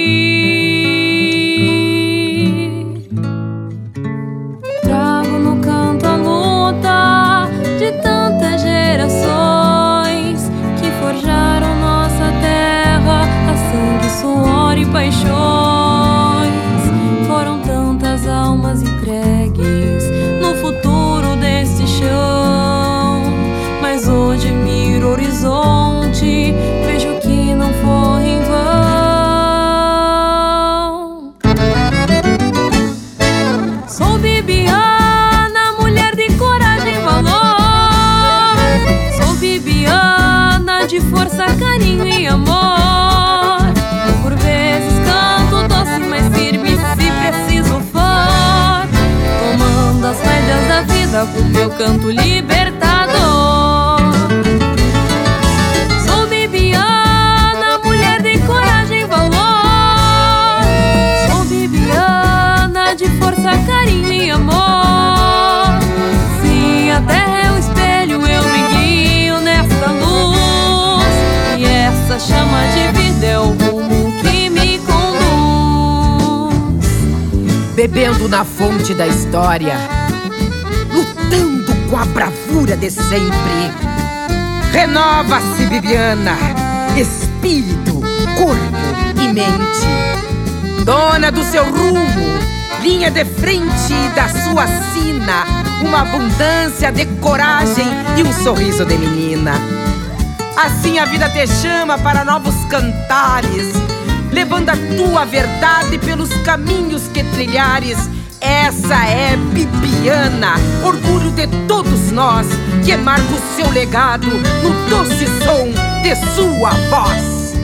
Suor 15.11 15.49
e 15.55 15.58
com 51.27 51.43
meu 51.49 51.69
canto 51.71 52.11
libertador. 52.11 53.19
Sou 56.07 56.27
Bibiana, 56.29 57.79
mulher 57.83 58.23
de 58.23 58.39
coragem 58.41 59.01
e 59.01 59.05
valor. 59.05 60.62
Sou 61.27 61.45
Bibiana 61.45 62.95
de 62.95 63.09
força, 63.19 63.51
carinho 63.66 64.12
e 64.12 64.31
amor. 64.31 65.81
Se 66.41 66.91
a 66.91 67.01
terra 67.01 67.41
é 67.47 67.51
o 67.51 67.59
espelho, 67.59 68.25
eu 68.25 68.43
me 68.45 68.69
guio 68.69 69.41
nesta 69.41 69.91
luz. 69.91 71.05
E 71.59 71.64
essa 71.64 72.19
chama 72.21 72.61
de 72.69 72.93
vida 73.03 73.27
é 73.27 73.39
o 73.41 73.49
rumo 73.49 74.12
que 74.23 74.49
me 74.49 74.79
conduz. 74.79 74.99
bebendo 77.75 78.29
na 78.29 78.45
fonte 78.45 78.95
da 78.95 79.07
história, 79.07 79.77
a 81.99 82.05
bravura 82.05 82.77
de 82.77 82.91
sempre. 82.91 83.73
Renova-se, 84.73 85.67
Bibiana, 85.67 86.37
espírito, 86.97 88.01
corpo 88.37 89.21
e 89.21 89.29
mente. 89.33 90.85
Dona 90.85 91.33
do 91.33 91.43
seu 91.43 91.65
rumo, 91.65 92.39
linha 92.81 93.11
de 93.11 93.25
frente 93.25 93.95
da 94.15 94.29
sua 94.29 94.67
sina, 94.93 95.45
uma 95.83 96.03
abundância 96.03 96.93
de 96.93 97.05
coragem 97.21 97.89
e 98.17 98.23
um 98.23 98.33
sorriso 98.33 98.85
de 98.85 98.97
menina. 98.97 99.55
Assim 100.57 101.01
a 101.01 101.05
vida 101.05 101.29
te 101.29 101.47
chama 101.49 101.99
para 101.99 102.25
novos 102.25 102.55
cantares, 102.67 103.73
levando 104.31 104.71
a 104.71 104.77
tua 104.97 105.25
verdade 105.25 105.99
pelos 105.99 106.33
caminhos 106.45 107.09
que 107.09 107.25
trilhares. 107.25 108.18
Essa 108.49 109.05
é 109.05 109.37
Bibiana, 109.37 110.55
orgulho 110.83 111.31
de 111.33 111.47
todos 111.67 112.11
nós, 112.13 112.47
que 112.83 112.97
marca 112.97 113.23
o 113.31 113.57
seu 113.57 113.71
legado 113.71 114.27
no 114.27 114.89
doce 114.89 115.27
som 115.45 115.69
de 116.03 116.17
sua 116.35 116.71
voz. 116.89 117.55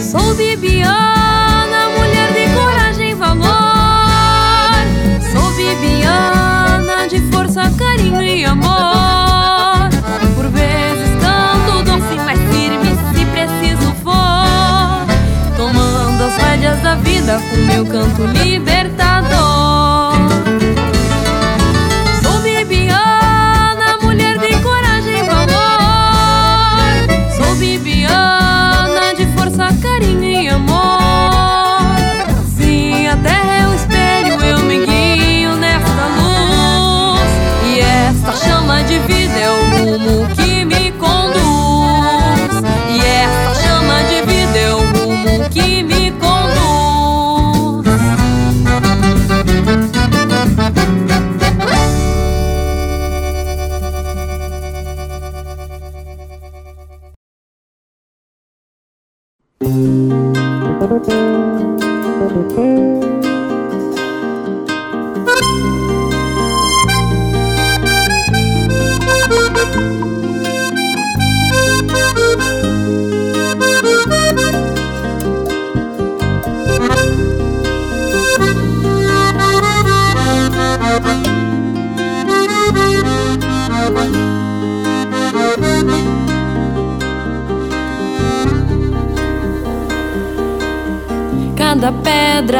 Sou 0.00 0.34
Bibiana, 0.34 1.88
mulher 1.98 2.32
de 2.32 2.54
coragem 2.54 3.10
e 3.10 3.14
valor. 3.14 3.42
Sou 5.32 5.50
Bibiana 5.56 7.08
de 7.08 7.20
força, 7.32 7.72
carinho 7.76 8.22
e 8.22 8.44
amor. 8.44 9.90
Por 10.36 10.48
vezes 10.50 11.08
canto 11.20 11.82
doce, 11.82 12.14
mas 12.24 12.38
firme 12.54 12.96
se 13.12 13.24
preciso 13.26 13.92
for. 14.04 15.06
Tomando 15.56 16.22
as 16.22 16.36
rédeas 16.36 16.80
da 16.82 16.94
vida 16.94 17.40
com 17.50 17.56
meu 17.56 17.84
canto 17.84 18.22
libertador. 18.26 18.91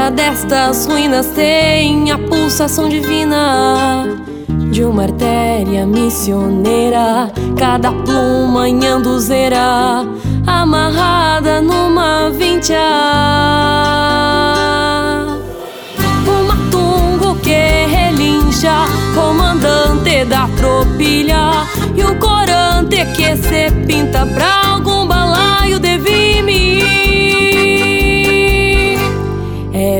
Pedra 0.03 0.11
destas 0.11 0.87
ruínas 0.87 1.27
tem 1.29 2.11
a 2.11 2.19
pulsação 2.19 2.89
divina 2.89 4.05
de 4.71 4.85
uma 4.85 5.05
artéria 5.05 5.87
missioneira. 5.87 7.31
Cada 7.57 7.93
pluma 7.93 8.69
em 8.69 8.85
anduzeira 8.85 10.05
amarrada 10.47 11.61
numa 11.61 12.31
vincha. 12.31 12.75
Uma 16.27 16.57
tungo 16.71 17.37
que 17.37 17.87
relincha, 17.87 18.87
comandante 19.15 20.25
da 20.25 20.49
tropilha. 20.57 21.67
E 21.95 22.03
um 22.05 22.19
corante 22.19 23.05
que 23.15 23.37
se 23.37 23.71
pinta 23.87 24.27
pra 24.27 24.62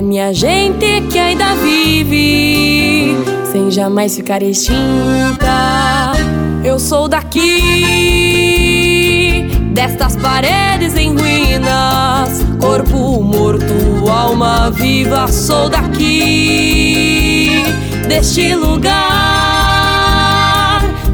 minha 0.03 0.33
gente 0.35 1.01
que 1.11 1.19
ainda 1.19 1.55
vive, 1.55 3.17
sem 3.51 3.71
jamais 3.71 4.15
ficar 4.17 4.43
extinta. 4.43 6.13
Eu 6.65 6.79
sou 6.79 7.09
daqui, 7.09 7.41
destas 9.73 10.17
paredes 10.17 10.97
em 10.97 11.17
ruínas, 11.17 12.43
corpo 12.61 13.23
morto, 13.23 14.09
alma 14.09 14.71
viva. 14.71 15.29
Sou 15.29 15.69
daqui, 15.69 17.63
deste 18.09 18.55
lugar. 18.55 18.93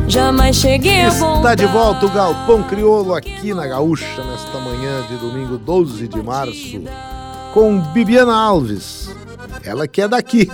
Jamais 0.09 0.57
cheguei 0.57 1.03
a 1.03 1.09
Está 1.09 1.55
de 1.55 1.67
volta 1.67 2.07
o 2.07 2.11
Galpão 2.11 2.63
Crioulo 2.63 3.15
aqui 3.15 3.53
na 3.53 3.67
Gaúcha 3.67 4.25
nesta 4.25 4.59
manhã 4.59 5.03
de 5.07 5.17
domingo 5.17 5.59
12 5.59 6.09
de 6.09 6.23
março 6.23 6.81
com 7.59 7.81
Bibiana 7.81 8.37
Alves. 8.37 9.11
Ela 9.65 9.89
que 9.89 10.01
é 10.01 10.07
daqui. 10.07 10.49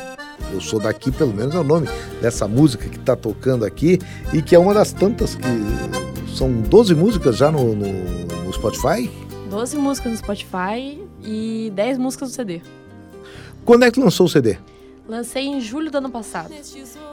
Eu 0.50 0.58
sou 0.58 0.80
daqui, 0.80 1.12
pelo 1.12 1.34
menos 1.34 1.54
é 1.54 1.58
o 1.58 1.62
nome 1.62 1.86
dessa 2.22 2.48
música 2.48 2.88
que 2.88 2.96
está 2.96 3.14
tocando 3.14 3.62
aqui 3.62 3.98
e 4.32 4.40
que 4.40 4.54
é 4.54 4.58
uma 4.58 4.72
das 4.72 4.90
tantas 4.90 5.34
que 5.34 6.34
são 6.34 6.50
12 6.50 6.94
músicas 6.94 7.36
já 7.36 7.50
no, 7.50 7.74
no, 7.74 7.92
no 8.46 8.52
Spotify. 8.54 9.10
12 9.50 9.76
músicas 9.76 10.12
no 10.12 10.16
Spotify 10.16 10.98
e 11.22 11.70
10 11.74 11.98
músicas 11.98 12.30
no 12.30 12.34
CD. 12.34 12.62
Quando 13.66 13.84
é 13.84 13.90
que 13.90 14.00
lançou 14.00 14.24
o 14.24 14.28
CD? 14.30 14.56
Lancei 15.06 15.44
em 15.44 15.60
julho 15.60 15.90
do 15.90 15.98
ano 15.98 16.08
passado. 16.08 16.54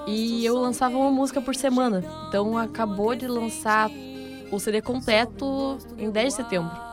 E 0.08 0.46
eu 0.46 0.56
lançava 0.58 0.96
uma 0.96 1.12
música 1.12 1.42
por 1.42 1.54
semana. 1.54 2.02
Então 2.30 2.58
acabou 2.58 3.14
de 3.14 3.28
lançar 3.28 3.92
o 4.50 4.58
CD 4.58 4.82
completo 4.82 5.78
em 5.98 6.10
10 6.10 6.30
de 6.30 6.34
setembro. 6.34 6.91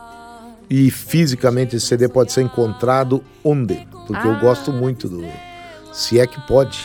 E 0.69 0.91
fisicamente 0.91 1.75
esse 1.75 1.85
CD 1.87 2.07
pode 2.07 2.31
ser 2.31 2.41
encontrado 2.41 3.23
onde? 3.43 3.87
Porque 4.07 4.27
eu 4.27 4.33
Ah. 4.33 4.39
gosto 4.39 4.71
muito 4.71 5.07
do. 5.09 5.23
Se 5.91 6.19
é 6.19 6.27
que 6.27 6.39
pode. 6.47 6.79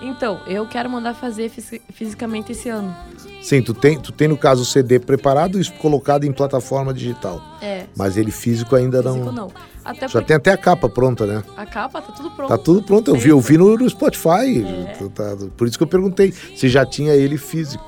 Então, 0.00 0.40
eu 0.46 0.64
quero 0.66 0.88
mandar 0.88 1.12
fazer 1.14 1.48
fisi- 1.48 1.82
fisicamente 1.92 2.52
esse 2.52 2.68
ano. 2.68 2.94
Sim, 3.42 3.60
tu 3.62 3.74
tem, 3.74 3.98
tu 3.98 4.12
tem 4.12 4.28
no 4.28 4.36
caso 4.36 4.62
o 4.62 4.64
CD 4.64 4.98
preparado 5.00 5.60
e 5.60 5.70
colocado 5.72 6.24
em 6.24 6.30
plataforma 6.32 6.94
digital. 6.94 7.42
É, 7.60 7.84
Mas 7.96 8.16
ele 8.16 8.30
físico 8.30 8.76
ainda 8.76 9.02
físico 9.02 9.24
não. 9.24 9.32
não. 9.32 9.50
Até 9.84 10.06
Já 10.06 10.22
tem 10.22 10.36
até 10.36 10.52
a 10.52 10.56
capa 10.56 10.88
pronta, 10.88 11.26
né? 11.26 11.42
a 11.56 11.66
capa 11.66 12.00
tá 12.00 12.12
tudo 12.12 12.30
pronto. 12.30 12.48
Tá 12.48 12.58
tudo 12.58 12.82
pronto. 12.82 13.10
Eu 13.10 13.16
vi, 13.16 13.28
eu 13.30 13.40
vi 13.40 13.58
no, 13.58 13.76
no 13.76 13.88
Spotify. 13.90 14.62
É. 14.64 14.94
Tá- 15.14 15.36
por 15.56 15.66
isso 15.66 15.76
que 15.76 15.82
eu 15.82 15.88
perguntei 15.88 16.32
se 16.54 16.68
já 16.68 16.86
tinha 16.86 17.14
ele 17.14 17.36
físico. 17.36 17.84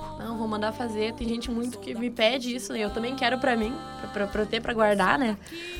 Mandar 0.51 0.73
fazer. 0.73 1.15
Tem 1.15 1.29
gente 1.29 1.51
muito 1.51 1.79
que 1.79 1.95
me 1.95 2.11
pede 2.11 2.55
isso, 2.55 2.73
né? 2.73 2.81
Eu 2.81 2.91
também 2.91 3.15
quero 3.15 3.39
pra 3.39 3.57
mim, 3.57 3.73
pra, 4.13 4.29
eu 4.35 4.47
ter 4.47 4.61
pra 4.61 4.75
guardar, 4.75 5.19
né? 5.19 5.37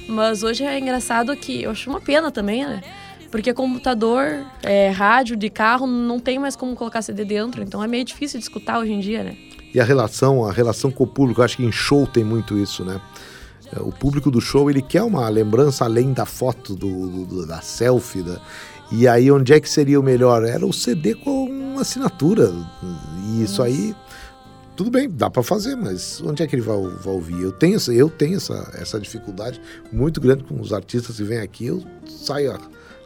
Mas 0.09 0.43
hoje 0.43 0.65
é 0.65 0.79
engraçado 0.79 1.35
que 1.37 1.65
eu 1.65 1.73
acho 1.73 1.91
uma 1.91 2.01
pena 2.01 2.31
também, 2.31 2.65
né? 2.65 2.81
Porque 3.31 3.53
computador, 3.53 4.45
é, 4.63 4.89
rádio 4.91 5.37
de 5.37 5.51
carro, 5.51 5.87
não 5.87 6.19
tem 6.19 6.39
mais 6.39 6.55
como 6.57 6.75
colocar 6.75 7.03
CD 7.03 7.25
dentro, 7.25 7.63
então 7.63 7.83
é 7.83 7.87
meio 7.87 8.05
difícil 8.05 8.39
de 8.39 8.45
escutar 8.45 8.79
hoje 8.79 8.93
em 8.93 9.01
dia, 9.01 9.23
né? 9.25 9.37
e 9.73 9.79
a 9.81 9.85
relação, 9.85 10.45
a 10.45 10.51
relação 10.53 10.91
com 10.91 11.05
o 11.05 11.07
público. 11.07 11.41
Eu 11.41 11.45
acho 11.45 11.57
que 11.57 11.65
em 11.65 11.71
show 11.71 12.05
tem 12.07 12.25
muito 12.25 12.59
isso, 12.59 12.85
né? 12.85 13.01
É, 13.73 13.79
O 13.81 13.93
público 13.93 14.29
do 14.31 14.41
show 14.41 14.69
ele 14.69 14.83
quer 14.83 15.03
uma 15.05 15.29
lembrança 15.29 15.85
além 15.85 16.13
da 16.13 16.27
foto, 16.27 16.75
do, 16.75 17.25
do- 17.25 17.47
da 17.47 17.61
selfie. 17.61 18.23
Da... 18.23 18.41
E 18.91 19.07
aí, 19.07 19.31
onde 19.31 19.53
é 19.53 19.61
que 19.61 19.69
seria 19.71 20.01
o 20.01 20.03
melhor? 20.03 20.43
Era 20.45 20.67
o 20.67 20.73
CD 20.73 21.15
com 21.15 21.45
uma 21.45 21.83
assinatura. 21.83 22.53
E 23.29 23.45
isso 23.45 23.63
aí, 23.63 23.95
tudo 24.81 24.91
bem, 24.91 25.11
dá 25.11 25.29
para 25.29 25.43
fazer, 25.43 25.77
mas 25.77 26.23
onde 26.25 26.43
é 26.43 26.47
que 26.47 26.55
ele 26.57 26.63
vai, 26.63 26.75
vai 26.81 27.13
ouvir? 27.13 27.39
Eu 27.39 27.53
tenho, 27.53 27.77
essa, 27.77 27.93
eu 27.93 28.09
tenho 28.09 28.39
essa, 28.39 28.71
essa 28.81 28.99
dificuldade 28.99 29.61
muito 29.93 30.23
grande 30.23 30.43
com 30.45 30.59
os 30.59 30.73
artistas 30.73 31.17
que 31.19 31.23
vêm 31.23 31.37
aqui. 31.41 31.67
Eu 31.67 31.85
saio, 32.09 32.53
a- 32.53 32.61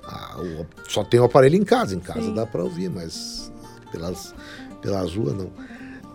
a- 0.07 0.41
o- 0.41 0.67
só 0.89 1.03
tenho 1.03 1.25
o 1.25 1.27
aparelho 1.27 1.57
em 1.57 1.65
casa. 1.65 1.97
Em 1.97 1.99
casa 1.99 2.21
Sim. 2.23 2.33
dá 2.33 2.47
para 2.47 2.63
ouvir, 2.63 2.89
mas 2.89 3.51
pelas, 3.91 4.33
pelas 4.81 5.13
ruas 5.17 5.35
não. 5.35 5.51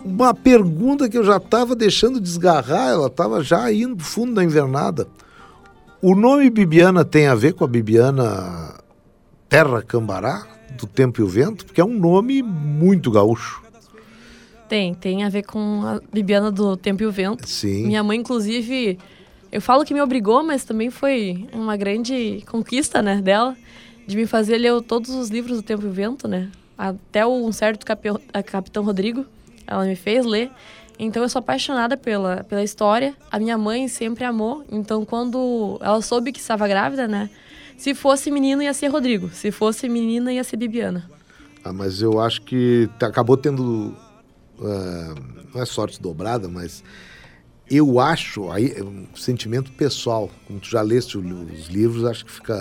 Uma 0.06 0.34
pergunta 0.34 1.10
que 1.10 1.18
eu 1.18 1.26
já 1.26 1.36
estava 1.36 1.76
deixando 1.76 2.22
desgarrar, 2.22 2.92
ela 2.92 3.08
estava 3.08 3.44
já 3.44 3.70
indo 3.70 3.98
pro 3.98 4.06
fundo 4.06 4.36
da 4.36 4.42
invernada. 4.46 5.08
O 6.02 6.16
nome 6.16 6.50
Bibiana 6.50 7.04
tem 7.04 7.28
a 7.28 7.36
ver 7.36 7.52
com 7.52 7.66
a 7.66 7.68
Bibiana 7.68 8.76
Terra 9.50 9.82
Cambará, 9.82 10.48
do 10.78 10.88
Tempo 10.88 11.20
e 11.20 11.24
o 11.26 11.28
Vento? 11.28 11.66
Porque 11.66 11.82
é 11.82 11.86
um 11.86 12.00
nome 12.00 12.42
muito 12.42 13.12
gaúcho. 13.12 13.62
Tem, 14.70 14.94
tem 14.94 15.24
a 15.24 15.30
ver 15.30 15.44
com 15.44 15.82
a 15.84 16.00
Bibiana 16.14 16.52
do 16.52 16.78
Tempo 16.78 17.02
e 17.04 17.06
o 17.06 17.12
Vento. 17.12 17.48
Sim. 17.48 17.88
Minha 17.88 18.04
mãe, 18.04 18.20
inclusive, 18.20 19.00
eu 19.52 19.60
falo 19.62 19.84
que 19.84 19.94
me 19.96 20.02
obrigou, 20.02 20.44
mas 20.44 20.64
também 20.64 20.90
foi 20.92 21.48
uma 21.52 21.76
grande 21.76 22.44
conquista, 22.48 23.02
né, 23.02 23.20
dela, 23.22 23.58
de 24.08 24.16
me 24.16 24.26
fazer 24.28 24.58
ler 24.60 24.80
todos 24.84 25.10
os 25.10 25.30
livros 25.30 25.58
do 25.58 25.64
Tempo 25.64 25.84
e 25.86 25.88
o 25.88 25.92
Vento, 25.92 26.28
né? 26.28 26.50
Até 26.78 27.26
o 27.26 27.32
Um 27.46 27.52
Certo 27.52 27.86
Capi- 27.86 28.10
a 28.32 28.44
Capitão 28.44 28.84
Rodrigo, 28.84 29.26
ela 29.68 29.84
me 29.86 29.96
fez 29.96 30.24
ler. 30.26 30.50
Então 31.00 31.24
eu 31.24 31.30
sou 31.30 31.40
apaixonada 31.40 31.98
pela, 31.98 32.44
pela 32.44 32.64
história. 32.64 33.16
A 33.32 33.40
minha 33.40 33.58
mãe 33.58 33.88
sempre 33.88 34.24
amou. 34.24 34.64
Então 34.72 35.04
quando 35.06 35.78
ela 35.82 36.02
soube 36.02 36.32
que 36.32 36.40
estava 36.40 36.68
grávida, 36.68 37.08
né? 37.08 37.30
Se 37.78 37.94
fosse 37.96 38.30
menino 38.30 38.62
ia 38.62 38.74
ser 38.74 38.88
Rodrigo, 38.88 39.30
se 39.30 39.52
fosse 39.52 39.88
menina 39.90 40.32
ia 40.34 40.44
ser 40.44 40.58
Bibiana. 40.58 41.10
Ah, 41.64 41.72
mas 41.74 42.02
eu 42.02 42.20
acho 42.20 42.42
que 42.42 42.90
t- 43.00 43.06
acabou 43.06 43.36
tendo. 43.38 43.96
Ah, 44.62 45.16
não 45.54 45.62
é 45.62 45.66
sorte 45.66 46.02
dobrada, 46.02 46.48
mas 46.48 46.84
eu 47.70 48.00
acho, 48.00 48.50
aí 48.52 48.74
é 48.76 48.84
um 48.84 49.06
sentimento 49.16 49.72
pessoal, 49.74 50.30
como 50.48 50.60
tu 50.60 50.70
já 50.70 50.82
leste 50.82 51.18
os 51.18 51.68
livros, 51.70 52.04
acho 52.06 52.26
que 52.26 52.32
fica. 52.32 52.56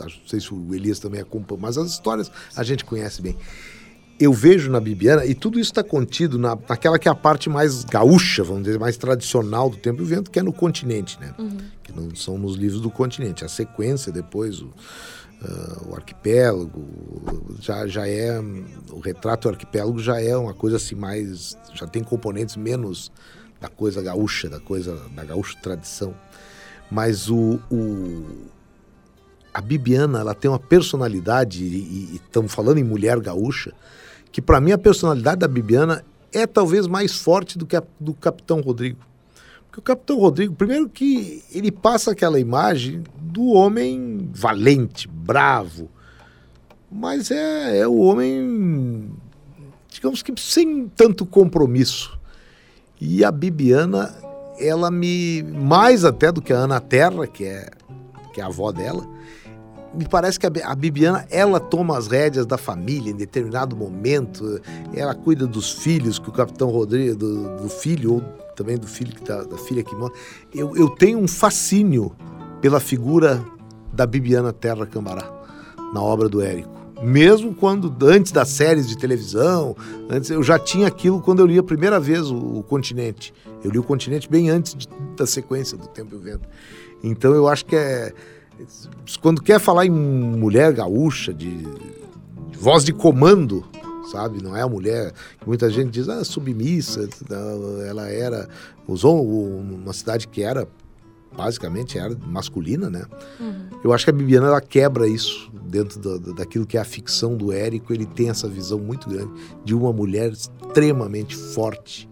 acho- 0.00 0.18
Não 0.20 0.26
sei 0.28 0.40
se 0.40 0.52
o 0.52 0.74
Elias 0.74 0.98
também 0.98 1.20
acompanha, 1.20 1.60
mas 1.62 1.78
as 1.78 1.90
histórias 1.90 2.30
a 2.56 2.62
gente 2.64 2.84
conhece 2.84 3.22
bem. 3.22 3.36
Eu 4.20 4.32
vejo 4.32 4.70
na 4.70 4.78
Bibiana, 4.78 5.24
e 5.24 5.34
tudo 5.34 5.58
isso 5.58 5.70
está 5.72 5.82
contido 5.82 6.38
na, 6.38 6.56
naquela 6.68 6.96
que 6.98 7.08
é 7.08 7.10
a 7.10 7.14
parte 7.14 7.48
mais 7.48 7.82
gaúcha, 7.84 8.44
vamos 8.44 8.64
dizer, 8.64 8.78
mais 8.78 8.96
tradicional 8.96 9.68
do 9.70 9.76
Tempo 9.76 10.00
e 10.02 10.04
Vento, 10.04 10.30
que 10.30 10.38
é 10.38 10.42
no 10.42 10.52
continente, 10.52 11.18
né? 11.20 11.34
Que 11.82 11.92
não 11.92 12.14
são 12.14 12.38
nos 12.38 12.54
livros 12.56 12.80
do 12.80 12.90
continente. 12.90 13.44
A 13.44 13.48
sequência, 13.48 14.12
depois, 14.12 14.60
o, 14.60 14.70
ah, 15.44 15.82
o 15.88 15.94
arquipélago, 15.94 16.84
já, 17.60 17.86
já 17.86 18.06
é. 18.08 18.38
O 18.90 19.00
retrato 19.00 19.42
do 19.48 19.50
arquipélago 19.52 19.98
já 19.98 20.20
é 20.20 20.36
uma 20.36 20.54
coisa 20.54 20.76
assim 20.76 20.94
mais. 20.94 21.56
Já 21.74 21.86
tem 21.86 22.02
componentes 22.04 22.56
menos 22.56 23.10
da 23.60 23.68
coisa 23.68 24.02
gaúcha, 24.02 24.48
da 24.48 24.60
coisa 24.60 25.00
da 25.14 25.24
gaúcha 25.24 25.56
tradição. 25.62 26.14
Mas 26.90 27.28
o, 27.30 27.58
o- 27.70 28.46
a 29.54 29.60
Bibiana, 29.60 30.20
ela 30.20 30.34
tem 30.34 30.50
uma 30.50 30.58
personalidade, 30.58 31.62
e 31.64 32.16
estamos 32.16 32.52
falando 32.52 32.78
em 32.78 32.84
mulher 32.84 33.18
gaúcha, 33.20 33.72
que 34.30 34.40
para 34.40 34.60
mim 34.60 34.72
a 34.72 34.78
personalidade 34.78 35.40
da 35.40 35.48
Bibiana 35.48 36.04
é 36.32 36.46
talvez 36.46 36.86
mais 36.86 37.16
forte 37.16 37.58
do 37.58 37.66
que 37.66 37.76
a 37.76 37.82
do 38.00 38.14
Capitão 38.14 38.60
Rodrigo. 38.60 38.98
Porque 39.72 39.80
o 39.80 39.82
Capitão 39.82 40.18
Rodrigo, 40.18 40.54
primeiro 40.54 40.86
que 40.86 41.42
ele 41.50 41.72
passa 41.72 42.10
aquela 42.10 42.38
imagem 42.38 43.02
do 43.18 43.46
homem 43.52 44.28
valente, 44.30 45.08
bravo, 45.08 45.88
mas 46.90 47.30
é, 47.30 47.78
é 47.78 47.88
o 47.88 47.96
homem, 47.96 49.10
digamos 49.88 50.22
que 50.22 50.30
sem 50.38 50.88
tanto 50.88 51.24
compromisso. 51.24 52.20
E 53.00 53.24
a 53.24 53.32
Bibiana, 53.32 54.14
ela 54.60 54.90
me, 54.90 55.42
mais 55.42 56.04
até 56.04 56.30
do 56.30 56.42
que 56.42 56.52
a 56.52 56.56
Ana 56.58 56.78
Terra, 56.78 57.26
que 57.26 57.46
é, 57.46 57.70
que 58.34 58.42
é 58.42 58.44
a 58.44 58.48
avó 58.48 58.72
dela, 58.72 59.08
me 59.94 60.06
parece 60.06 60.38
que 60.38 60.46
a, 60.46 60.50
Bi- 60.50 60.62
a 60.62 60.74
Bibiana, 60.74 61.26
ela 61.30 61.58
toma 61.58 61.96
as 61.96 62.08
rédeas 62.08 62.44
da 62.44 62.58
família 62.58 63.10
em 63.10 63.16
determinado 63.16 63.74
momento, 63.74 64.60
ela 64.94 65.14
cuida 65.14 65.46
dos 65.46 65.72
filhos, 65.72 66.18
que 66.18 66.28
o 66.28 66.32
Capitão 66.32 66.68
Rodrigo, 66.68 67.16
do, 67.16 67.56
do 67.62 67.68
filho, 67.70 68.16
ou 68.16 68.41
também 68.54 68.76
do 68.78 68.86
filho 68.86 69.12
que 69.14 69.22
tá, 69.22 69.42
da 69.42 69.56
filha 69.58 69.82
que 69.82 69.94
mora. 69.94 70.12
Eu, 70.54 70.76
eu 70.76 70.88
tenho 70.90 71.18
um 71.18 71.28
fascínio 71.28 72.12
pela 72.60 72.80
figura 72.80 73.44
da 73.92 74.06
Bibiana 74.06 74.52
Terra 74.52 74.86
Cambará, 74.86 75.30
na 75.92 76.00
obra 76.02 76.28
do 76.28 76.40
Érico. 76.40 76.70
Mesmo 77.02 77.52
quando, 77.52 77.92
antes 78.06 78.30
das 78.30 78.48
séries 78.48 78.86
de 78.88 78.96
televisão, 78.96 79.74
antes 80.08 80.30
eu 80.30 80.40
já 80.42 80.56
tinha 80.58 80.86
aquilo 80.86 81.20
quando 81.20 81.40
eu 81.40 81.46
li 81.46 81.58
a 81.58 81.62
primeira 81.62 81.98
vez 81.98 82.30
o, 82.30 82.36
o 82.58 82.62
Continente. 82.62 83.34
Eu 83.64 83.70
li 83.72 83.78
o 83.78 83.82
Continente 83.82 84.30
bem 84.30 84.48
antes 84.48 84.74
de- 84.76 84.88
da 85.16 85.26
sequência 85.26 85.76
do 85.76 85.88
Tempo 85.88 86.14
e 86.14 86.18
o 86.18 86.20
Vento. 86.20 86.48
Então 87.02 87.34
eu 87.34 87.48
acho 87.48 87.64
que 87.66 87.74
é. 87.74 88.12
Quando 89.20 89.42
quer 89.42 89.58
falar 89.58 89.84
em 89.84 89.90
mulher 89.90 90.72
gaúcha, 90.72 91.34
de, 91.34 91.50
de 91.56 92.58
voz 92.58 92.84
de 92.84 92.92
comando, 92.92 93.64
sabe? 94.10 94.42
Não 94.42 94.56
é 94.56 94.62
a 94.62 94.68
mulher 94.68 95.12
que 95.40 95.46
muita 95.46 95.70
gente 95.70 95.90
diz, 95.90 96.08
ah, 96.08 96.24
submissa, 96.24 97.08
ela 97.88 98.08
era. 98.08 98.48
Usou 98.86 99.24
uma 99.24 99.92
cidade 99.92 100.26
que 100.28 100.42
era, 100.42 100.66
basicamente, 101.36 101.98
era 101.98 102.16
masculina, 102.26 102.90
né? 102.90 103.04
Eu 103.84 103.92
acho 103.92 104.04
que 104.04 104.10
a 104.10 104.12
Bibiana 104.12 104.48
ela 104.48 104.60
quebra 104.60 105.06
isso 105.06 105.50
dentro 105.64 105.98
da- 106.00 106.32
daquilo 106.34 106.66
que 106.66 106.76
é 106.76 106.80
a 106.80 106.84
ficção 106.84 107.36
do 107.36 107.52
Érico. 107.52 107.92
Ele 107.92 108.06
tem 108.06 108.28
essa 108.28 108.48
visão 108.48 108.78
muito 108.78 109.08
grande 109.08 109.30
de 109.64 109.74
uma 109.74 109.92
mulher 109.92 110.32
extremamente 110.32 111.34
forte. 111.36 112.08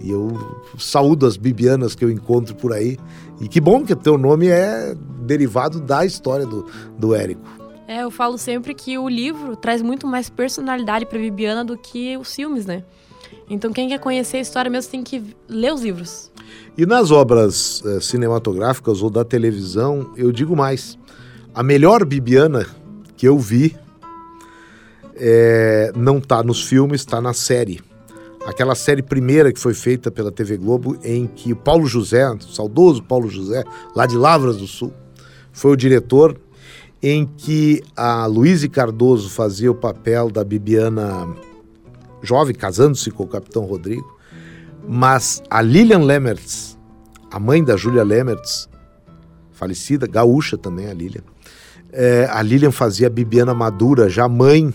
E 0.00 0.10
eu 0.10 0.36
saúdo 0.78 1.24
as 1.26 1.36
Bibianas 1.36 1.94
que 1.94 2.04
eu 2.04 2.10
encontro 2.10 2.54
por 2.54 2.72
aí. 2.72 2.98
E 3.40 3.48
que 3.48 3.60
bom 3.60 3.82
que 3.84 3.92
o 3.92 3.96
teu 3.96 4.16
nome 4.18 4.46
é 4.48 4.94
derivado 5.24 5.80
da 5.80 6.04
história 6.04 6.46
do, 6.46 6.66
do 6.98 7.14
Érico. 7.14 7.40
É, 7.88 8.02
eu 8.02 8.10
falo 8.10 8.36
sempre 8.36 8.74
que 8.74 8.98
o 8.98 9.08
livro 9.08 9.54
traz 9.54 9.80
muito 9.80 10.06
mais 10.06 10.28
personalidade 10.28 11.06
pra 11.06 11.18
Bibiana 11.18 11.64
do 11.64 11.78
que 11.78 12.16
os 12.16 12.34
filmes, 12.34 12.66
né? 12.66 12.82
Então 13.48 13.72
quem 13.72 13.88
quer 13.88 14.00
conhecer 14.00 14.38
a 14.38 14.40
história 14.40 14.70
mesmo 14.70 14.90
tem 14.90 15.04
que 15.04 15.22
ler 15.48 15.72
os 15.72 15.82
livros. 15.82 16.32
E 16.76 16.84
nas 16.84 17.10
obras 17.12 17.82
eh, 17.86 18.00
cinematográficas 18.00 19.02
ou 19.02 19.10
da 19.10 19.24
televisão, 19.24 20.12
eu 20.16 20.32
digo 20.32 20.56
mais. 20.56 20.98
A 21.54 21.62
melhor 21.62 22.04
Bibiana 22.04 22.66
que 23.16 23.26
eu 23.26 23.38
vi 23.38 23.76
eh, 25.14 25.92
não 25.96 26.18
está 26.18 26.42
nos 26.42 26.62
filmes, 26.62 27.02
está 27.02 27.20
na 27.20 27.32
série. 27.32 27.80
Aquela 28.46 28.74
série 28.74 29.02
primeira 29.02 29.52
que 29.52 29.60
foi 29.60 29.74
feita 29.74 30.10
pela 30.10 30.30
TV 30.30 30.56
Globo, 30.56 30.98
em 31.02 31.26
que 31.26 31.52
o 31.52 31.56
Paulo 31.56 31.86
José, 31.86 32.28
o 32.28 32.40
saudoso 32.40 33.02
Paulo 33.02 33.28
José, 33.28 33.64
lá 33.94 34.06
de 34.06 34.16
Lavras 34.16 34.56
do 34.56 34.66
Sul, 34.66 34.92
foi 35.52 35.72
o 35.72 35.76
diretor, 35.76 36.38
em 37.02 37.26
que 37.26 37.82
a 37.96 38.26
Luíse 38.26 38.68
Cardoso 38.68 39.30
fazia 39.30 39.70
o 39.70 39.74
papel 39.74 40.30
da 40.30 40.42
Bibiana 40.42 41.28
jovem, 42.22 42.54
casando-se 42.54 43.10
com 43.10 43.24
o 43.24 43.28
Capitão 43.28 43.64
Rodrigo. 43.64 44.16
Mas 44.88 45.42
a 45.50 45.60
Lilian 45.60 46.04
Lemertz, 46.04 46.78
a 47.30 47.38
mãe 47.38 47.62
da 47.62 47.76
Júlia 47.76 48.04
Lemertz, 48.04 48.68
falecida, 49.52 50.06
gaúcha 50.06 50.56
também 50.56 50.88
a 50.88 50.94
Lilian, 50.94 51.22
é, 51.92 52.28
a 52.30 52.42
Lilian 52.42 52.70
fazia 52.70 53.06
a 53.06 53.10
Bibiana 53.10 53.54
Madura, 53.54 54.08
já 54.08 54.28
mãe, 54.28 54.72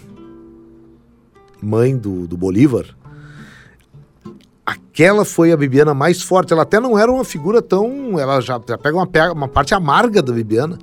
mãe 1.61 1.95
do, 1.95 2.27
do 2.27 2.35
Bolívar. 2.35 2.85
Aquela 4.65 5.23
foi 5.23 5.51
a 5.51 5.57
Bibiana 5.57 5.93
mais 5.93 6.21
forte. 6.21 6.53
Ela 6.53 6.63
até 6.63 6.79
não 6.79 6.97
era 6.97 7.11
uma 7.11 7.23
figura 7.23 7.61
tão. 7.61 8.19
Ela 8.19 8.41
já, 8.41 8.59
já 8.67 8.77
pega 8.77 8.95
uma, 8.97 9.07
uma 9.33 9.47
parte 9.47 9.73
amarga 9.73 10.21
da 10.21 10.31
Bibiana. 10.31 10.77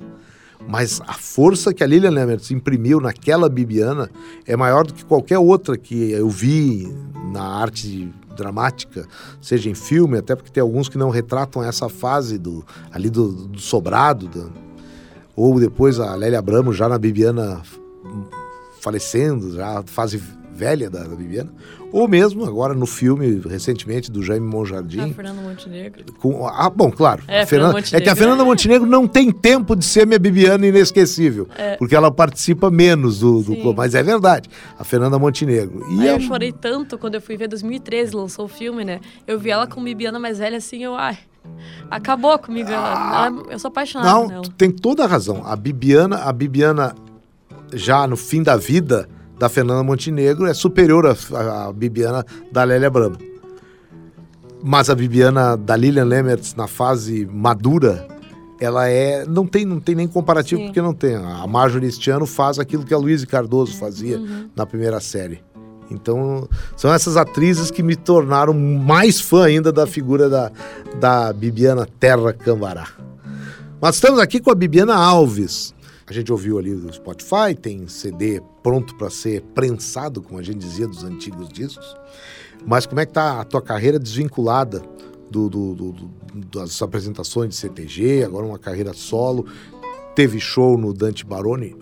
Mas 0.71 1.01
a 1.07 1.13
força 1.13 1.73
que 1.73 1.83
a 1.83 1.87
Lilian 1.87 2.11
Lemertz 2.11 2.51
imprimiu 2.51 3.01
naquela 3.01 3.49
Bibiana 3.49 4.07
é 4.45 4.55
maior 4.55 4.85
do 4.85 4.93
que 4.93 5.03
qualquer 5.03 5.39
outra 5.39 5.75
que 5.75 6.11
eu 6.11 6.29
vi 6.29 6.87
na 7.33 7.41
arte 7.41 8.13
dramática, 8.37 9.07
seja 9.41 9.67
em 9.69 9.73
filme, 9.73 10.19
até 10.19 10.35
porque 10.35 10.51
tem 10.51 10.61
alguns 10.61 10.87
que 10.87 10.97
não 10.97 11.09
retratam 11.09 11.63
essa 11.63 11.89
fase 11.89 12.37
do 12.37 12.63
ali 12.91 13.09
do, 13.09 13.31
do 13.47 13.59
sobrado, 13.59 14.27
da- 14.27 14.47
ou 15.35 15.59
depois 15.59 15.99
a 15.99 16.13
Lélia 16.15 16.37
Abramo 16.37 16.71
já 16.71 16.87
na 16.87 16.97
Bibiana 16.99 17.61
falecendo, 18.79 19.55
já 19.55 19.83
fase 19.87 20.21
velha 20.59 20.89
da, 20.89 21.03
da 21.03 21.15
Bibiana, 21.15 21.51
ou 21.91 22.07
mesmo 22.07 22.45
agora 22.45 22.73
no 22.73 22.85
filme, 22.85 23.41
recentemente, 23.49 24.11
do 24.11 24.21
Jaime 24.21 24.45
A 24.45 24.49
Monjardim. 24.51 25.13
Fernanda 25.13 25.41
Montenegro. 25.41 26.03
Com, 26.19 26.45
ah, 26.45 26.69
bom, 26.69 26.91
claro. 26.91 27.23
É, 27.27 27.41
a 27.41 27.47
Fernanda 27.47 27.73
Fernanda- 27.73 27.79
é 27.79 27.81
que 27.81 27.95
a 27.95 28.11
Montenegro. 28.11 28.15
Fernanda 28.17 28.43
Montenegro 28.45 28.87
não 28.87 29.07
tem 29.07 29.31
tempo 29.31 29.75
de 29.75 29.85
ser 29.85 30.05
minha 30.05 30.19
Bibiana 30.19 30.67
inesquecível, 30.67 31.47
porque 31.77 31.95
ela 31.95 32.11
participa 32.11 32.69
menos 32.69 33.19
do, 33.19 33.41
do 33.41 33.53
É. 33.53 33.73
Mas 33.75 33.95
é 33.95 34.03
verdade. 34.03 34.49
A 34.77 34.83
Fernanda 34.83 35.17
Montenegro. 35.17 35.85
E 35.93 36.01
Aí 36.01 36.07
é 36.09 36.15
eu 36.15 36.19
chorei 36.19 36.51
tanto 36.51 36.97
quando 36.97 37.15
eu 37.15 37.21
fui 37.21 37.37
ver 37.37 37.47
2013, 37.47 38.13
lançou 38.15 38.45
o 38.45 38.49
filme, 38.49 38.83
né? 38.83 38.99
Eu 39.25 39.39
vi 39.39 39.49
ela 39.49 39.65
com 39.65 39.81
Bibiana 39.83 40.19
mais 40.19 40.37
velha 40.39 40.57
assim, 40.57 40.83
eu, 40.83 40.95
ai, 40.95 41.17
acabou 41.89 42.37
comigo. 42.37 42.69
Ela, 42.69 43.25
ela- 43.27 43.43
eu 43.51 43.57
sou 43.57 43.69
apaixonada 43.69 44.09
Não, 44.35 44.41
tem 44.43 44.69
toda 44.69 45.03
a 45.05 45.07
razão. 45.07 45.41
A 45.45 45.55
Bibiana, 45.55 46.17
a 46.17 46.33
Bibiana 46.33 46.93
já 47.73 48.05
no 48.07 48.17
fim 48.17 48.41
da 48.43 48.55
vida 48.57 49.07
da 49.39 49.47
Fernanda 49.49 49.83
Montenegro 49.83 50.45
é 50.45 50.53
superior 50.53 51.05
à, 51.07 51.67
à 51.67 51.73
Bibiana 51.73 52.25
da 52.51 52.63
Lélia 52.63 52.89
Bramo. 52.89 53.17
Mas 54.61 54.89
a 54.89 54.95
Bibiana 54.95 55.55
da 55.55 55.75
Lilian 55.75 56.03
Lemmertz 56.05 56.53
na 56.55 56.67
fase 56.67 57.25
madura, 57.31 58.05
ela 58.59 58.89
é 58.89 59.25
não 59.25 59.47
tem 59.47 59.63
não 59.65 59.79
tem 59.79 59.95
nem 59.95 60.07
comparativo 60.07 60.59
Sim. 60.59 60.67
porque 60.67 60.81
não 60.81 60.93
tem. 60.93 61.15
A 61.15 61.47
Marjorie 61.47 61.87
este 61.87 62.09
ano 62.11 62.25
faz 62.25 62.59
aquilo 62.59 62.83
que 62.83 62.93
a 62.93 62.97
Luísa 62.97 63.25
Cardoso 63.25 63.77
fazia 63.77 64.17
Uhum. 64.19 64.49
na 64.55 64.65
primeira 64.65 64.99
série. 64.99 65.41
Então, 65.91 66.47
são 66.77 66.93
essas 66.93 67.17
atrizes 67.17 67.71
que 67.71 67.81
me 67.81 67.95
tornaram 67.95 68.53
mais 68.53 69.19
fã 69.19 69.45
ainda 69.45 69.71
da 69.71 69.87
figura 69.87 70.29
da, 70.29 70.51
da 70.99 71.33
Bibiana 71.33 71.87
Terra 71.99 72.31
Cambará. 72.31 72.87
Mas 73.81 73.95
estamos 73.95 74.19
aqui 74.19 74.39
com 74.39 74.51
a 74.51 74.55
Bibiana 74.55 74.93
Alves. 74.93 75.73
A 76.09 76.13
gente 76.13 76.31
ouviu 76.31 76.57
ali 76.57 76.73
do 76.73 76.91
Spotify, 76.91 77.53
tem 77.59 77.87
CD 77.87 78.41
pronto 78.63 78.95
para 78.95 79.09
ser 79.11 79.41
prensado, 79.53 80.21
como 80.23 80.39
a 80.39 80.43
gente 80.43 80.57
dizia 80.57 80.87
dos 80.87 81.03
antigos 81.03 81.47
discos. 81.49 81.95
Mas 82.65 82.85
como 82.87 82.99
é 82.99 83.05
que 83.05 83.13
tá 83.13 83.39
a 83.39 83.43
tua 83.45 83.61
carreira 83.61 83.99
desvinculada 83.99 84.81
do, 85.29 85.47
do- 85.47 85.75
do- 85.75 86.09
das 86.51 86.81
apresentações 86.81 87.49
de 87.49 87.55
CTG, 87.57 88.23
agora 88.23 88.43
uma 88.45 88.57
carreira 88.57 88.91
solo? 88.93 89.45
Teve 90.15 90.39
show 90.39 90.77
no 90.79 90.93
Dante 90.93 91.23
Baroni 91.25 91.75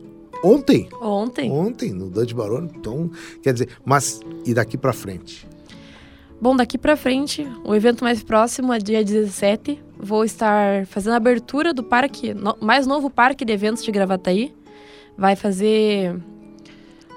ontem? 0.43 0.89
Ontem. 1.01 1.49
Ontem, 1.49 1.91
no 1.93 2.09
Dante 2.09 2.36
Baroni. 2.36 2.69
Então, 2.75 3.09
quer 3.41 3.53
dizer, 3.53 3.69
mas 3.86 4.19
e 4.45 4.53
daqui 4.53 4.78
para 4.78 4.91
frente? 4.93 5.47
Bom, 6.39 6.55
daqui 6.55 6.78
pra 6.78 6.95
frente, 6.97 7.47
o 7.63 7.73
evento 7.73 8.03
mais 8.03 8.21
próximo 8.21 8.71
é 8.73 8.78
dia 8.78 9.03
17. 9.03 9.82
Vou 10.00 10.24
estar 10.24 10.86
fazendo 10.86 11.14
a 11.14 11.18
abertura 11.18 11.74
do 11.74 11.84
parque, 11.84 12.34
no- 12.34 12.58
mais 12.62 12.86
novo 12.86 13.10
parque 13.10 13.43
de 13.43 13.52
eventos 13.54 13.84
de 13.84 13.91
Gravataí. 13.91 14.54
Vai 15.18 15.36
fazer. 15.36 16.16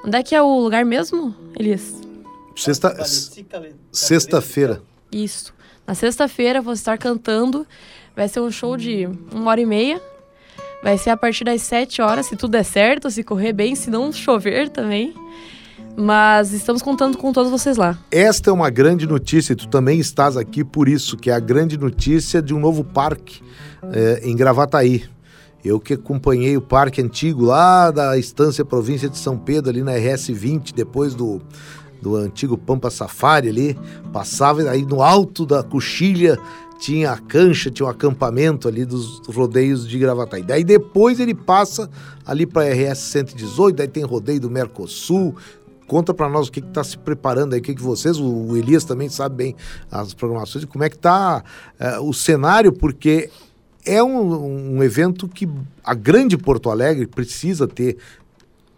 Onde 0.05 0.17
é 0.17 0.23
que 0.23 0.35
é 0.35 0.41
o 0.43 0.59
lugar 0.61 0.85
mesmo, 0.85 1.35
Elias? 1.59 2.01
Sexta, 2.57 2.95
sexta-feira. 3.93 4.83
Isso. 5.13 5.53
Na 5.87 5.95
sexta-feira 5.95 6.61
vou 6.63 6.73
estar 6.73 6.97
cantando. 6.97 7.67
Vai 8.17 8.29
ser 8.29 8.41
um 8.41 8.51
show 8.51 8.77
de 8.77 9.07
uma 9.33 9.51
hora 9.51 9.61
e 9.61 9.67
meia. 9.67 10.01
Vai 10.83 10.97
ser 10.97 11.11
a 11.11 11.17
partir 11.17 11.45
das 11.45 11.61
sete 11.63 12.01
horas, 12.01 12.27
se 12.27 12.37
tudo 12.37 12.53
der 12.53 12.65
certo, 12.65 13.11
se 13.11 13.23
correr 13.23 13.53
bem, 13.53 13.75
se 13.75 13.91
não 13.91 14.11
chover 14.11 14.71
também. 14.71 15.13
Mas 15.97 16.53
estamos 16.53 16.83
contando 16.83 17.19
com 17.19 17.33
todos 17.33 17.51
vocês 17.51 17.77
lá. 17.77 17.99
Esta 18.11 18.51
é 18.51 18.53
uma 18.53 18.71
grande 18.71 19.07
notícia 19.07 19.53
e 19.53 19.57
tu 19.57 19.69
também 19.69 19.99
estás 19.99 20.37
aqui 20.37 20.65
por 20.65 20.89
isso, 20.89 21.17
que 21.17 21.31
é 21.31 21.35
a 21.35 21.41
grande 21.41 21.77
notícia 21.77 22.41
de 22.41 22.55
um 22.55 22.61
novo 22.61 22.85
parque 22.85 23.43
eh, 23.93 24.21
em 24.25 24.35
Gravataí. 24.35 25.05
Eu 25.65 25.79
que 25.79 25.95
acompanhei 25.95 26.57
o 26.57 26.63
parque 26.63 27.03
antigo 27.03 27.45
lá 27.45 27.91
da 27.91 28.17
Estância 28.17 28.65
Província 28.65 29.09
de 29.09 29.19
São 29.19 29.37
Pedro, 29.37 29.71
ali 29.71 29.83
na 29.83 29.93
RS 29.93 30.29
20, 30.29 30.73
depois 30.73 31.15
do, 31.15 31.41
do 32.01 32.17
antigo 32.17 32.57
Pampa 32.57 32.89
Safari 32.91 33.49
ali, 33.49 33.79
passava 34.11 34.63
aí 34.63 34.87
no 34.87 35.03
alto 35.03 35.45
da 35.45 35.63
coxilha 35.63 36.39
tinha 36.81 37.13
a 37.13 37.19
cancha, 37.19 37.71
tinha 37.71 37.87
o 37.87 37.91
acampamento 37.91 38.67
ali 38.67 38.87
dos 38.87 39.21
rodeios 39.27 39.87
de 39.87 39.99
Gravataí. 39.99 40.43
Daí 40.43 40.65
depois 40.65 41.21
ele 41.21 41.35
passa 41.35 41.91
ali 42.25 42.47
para 42.47 42.73
RS 42.73 42.99
118, 42.99 43.77
daí 43.77 43.87
tem 43.87 44.03
rodeio 44.03 44.41
do 44.41 44.51
Mercosul, 44.51 45.37
Conta 45.91 46.15
para 46.15 46.29
nós 46.29 46.47
o 46.47 46.53
que 46.53 46.61
está 46.61 46.85
se 46.85 46.97
preparando 46.97 47.55
aí, 47.55 47.59
o 47.59 47.63
que, 47.65 47.75
que 47.75 47.83
vocês, 47.83 48.17
o, 48.17 48.57
Elias 48.57 48.85
também 48.85 49.09
sabe 49.09 49.35
bem 49.35 49.57
as 49.91 50.15
programações, 50.15 50.65
como 50.65 50.85
é 50.85 50.89
que 50.89 50.95
está 50.95 51.43
o 52.01 52.13
cenário, 52.13 52.73
porque 52.73 53.29
é 53.85 54.01
um, 54.01 54.77
um 54.77 54.85
evento 54.85 55.27
que 55.27 55.49
a 55.83 55.93
grande 55.93 56.39
Porto 56.39 56.71
Alegre 56.71 57.09
precisa 57.09 57.67
ter 57.67 57.97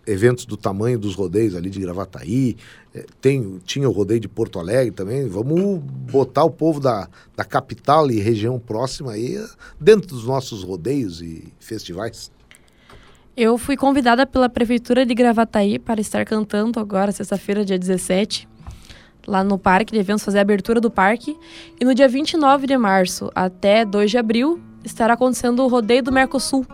eventos 0.06 0.46
do 0.46 0.56
tamanho 0.56 0.98
dos 0.98 1.14
rodeios 1.14 1.54
ali 1.54 1.68
de 1.68 1.80
Gravataí, 1.80 2.56
eh, 2.94 3.04
tem, 3.20 3.60
tinha 3.62 3.86
o 3.86 3.92
rodeio 3.92 4.20
de 4.20 4.28
Porto 4.28 4.58
Alegre 4.58 4.90
também, 4.90 5.28
vamos 5.28 5.82
botar 6.10 6.44
o 6.44 6.50
povo 6.50 6.80
da, 6.80 7.10
da 7.36 7.44
capital 7.44 8.10
e 8.10 8.20
região 8.20 8.58
próxima 8.58 9.12
aí 9.12 9.36
eh, 9.36 9.46
dentro 9.78 10.08
dos 10.08 10.24
nossos 10.24 10.64
rodeios 10.64 11.20
e 11.20 11.52
festivais. 11.60 12.31
Eu 13.36 13.56
fui 13.56 13.76
convidada 13.76 14.26
pela 14.26 14.48
Prefeitura 14.48 15.06
de 15.06 15.14
Gravataí 15.14 15.78
para 15.78 16.00
estar 16.00 16.24
cantando 16.24 16.78
agora, 16.78 17.10
sexta-feira, 17.12 17.64
dia 17.64 17.78
17, 17.78 18.46
lá 19.26 19.42
no 19.42 19.58
parque 19.58 19.92
de 19.92 19.98
eventos, 19.98 20.22
fazer 20.24 20.38
a 20.38 20.42
abertura 20.42 20.80
do 20.80 20.90
parque. 20.90 21.36
E 21.80 21.84
no 21.84 21.94
dia 21.94 22.08
29 22.08 22.66
de 22.66 22.76
março 22.76 23.30
até 23.34 23.84
2 23.84 24.10
de 24.10 24.18
abril 24.18 24.60
estará 24.84 25.14
acontecendo 25.14 25.62
o 25.62 25.68
rodeio 25.68 26.02
do 26.02 26.12
Mercosul, 26.12 26.66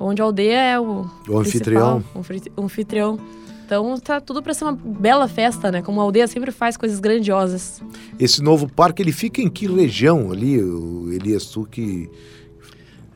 onde 0.00 0.22
a 0.22 0.24
aldeia 0.24 0.58
é 0.60 0.80
o, 0.80 1.06
O 1.28 1.38
anfitrião. 1.38 2.02
o 2.14 2.18
anfitri- 2.20 2.52
o 2.56 2.62
anfitrião. 2.62 3.18
Então 3.66 3.98
tá 3.98 4.20
tudo 4.20 4.40
para 4.42 4.54
ser 4.54 4.64
uma 4.64 4.72
bela 4.72 5.26
festa, 5.28 5.72
né? 5.72 5.82
Como 5.82 6.00
a 6.00 6.04
aldeia 6.04 6.28
sempre 6.28 6.52
faz 6.52 6.76
coisas 6.76 7.00
grandiosas. 7.00 7.82
Esse 8.18 8.40
novo 8.40 8.66
parque, 8.72 9.02
ele 9.02 9.10
fica 9.12 9.42
em 9.42 9.50
que 9.50 9.66
região 9.66 10.30
ali, 10.32 10.58
o 10.62 11.12
Elias, 11.12 11.46
tu 11.46 11.66
que... 11.70 12.08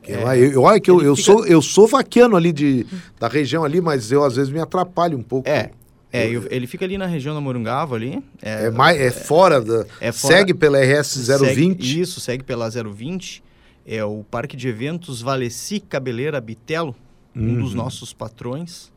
É, 0.07 0.17
lá, 0.23 0.37
eu, 0.37 0.61
olha 0.63 0.79
que 0.79 0.89
eu, 0.89 1.01
eu 1.01 1.15
fica- 1.15 1.25
sou, 1.31 1.45
eu 1.45 1.61
sou 1.61 1.87
vaquiano 1.87 2.35
ali 2.35 2.51
de, 2.51 2.85
da 3.19 3.27
região 3.27 3.63
ali, 3.63 3.79
mas 3.81 4.11
eu 4.11 4.23
às 4.23 4.35
vezes 4.35 4.51
me 4.51 4.59
atrapalho 4.59 5.17
um 5.17 5.21
pouco. 5.23 5.47
É, 5.47 5.71
é, 6.11 6.27
eu- 6.29 6.47
ele 6.49 6.65
fica 6.67 6.83
ali 6.85 6.97
na 6.97 7.05
região 7.05 7.33
da 7.35 7.41
Morungava 7.41 7.95
ali. 7.95 8.23
É, 8.41 8.69
mais, 8.71 8.99
é 8.99 9.11
fora 9.11 9.61
da... 9.61 9.85
é 9.99 10.11
fora- 10.11 10.35
segue 10.35 10.53
pela 10.53 10.79
RS 10.79 11.25
Segue- 11.25 11.53
020. 11.55 11.99
isso, 12.01 12.19
segue 12.19 12.43
pela 12.43 12.69
020. 12.69 13.43
É 13.85 14.03
o 14.03 14.23
Parque 14.29 14.55
de 14.57 14.67
Eventos 14.67 15.21
Valeci 15.21 15.79
Cabeleira 15.79 16.39
Bitelo, 16.41 16.95
um 17.35 17.59
dos 17.61 17.73
nossos 17.73 18.13
patrões, 18.13 18.91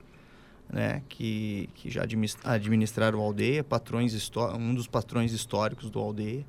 né, 0.72 1.02
que, 1.08 1.68
que 1.74 1.88
já 1.90 2.02
administraram 2.44 3.20
a 3.20 3.22
aldeia, 3.22 3.62
patrões 3.62 4.30
um 4.58 4.74
dos 4.74 4.86
patrões 4.86 5.32
históricos 5.32 5.88
do 5.90 5.98
aldeia. 5.98 6.44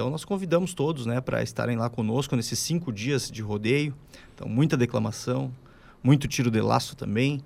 Então 0.00 0.08
nós 0.08 0.24
convidamos 0.24 0.72
todos, 0.72 1.04
né, 1.04 1.20
para 1.20 1.42
estarem 1.42 1.76
lá 1.76 1.90
conosco 1.90 2.34
nesses 2.34 2.58
cinco 2.58 2.90
dias 2.90 3.30
de 3.30 3.42
rodeio. 3.42 3.94
Então 4.34 4.48
muita 4.48 4.74
declamação, 4.74 5.52
muito 6.02 6.26
tiro 6.26 6.50
de 6.50 6.58
laço 6.58 6.96
também, 6.96 7.42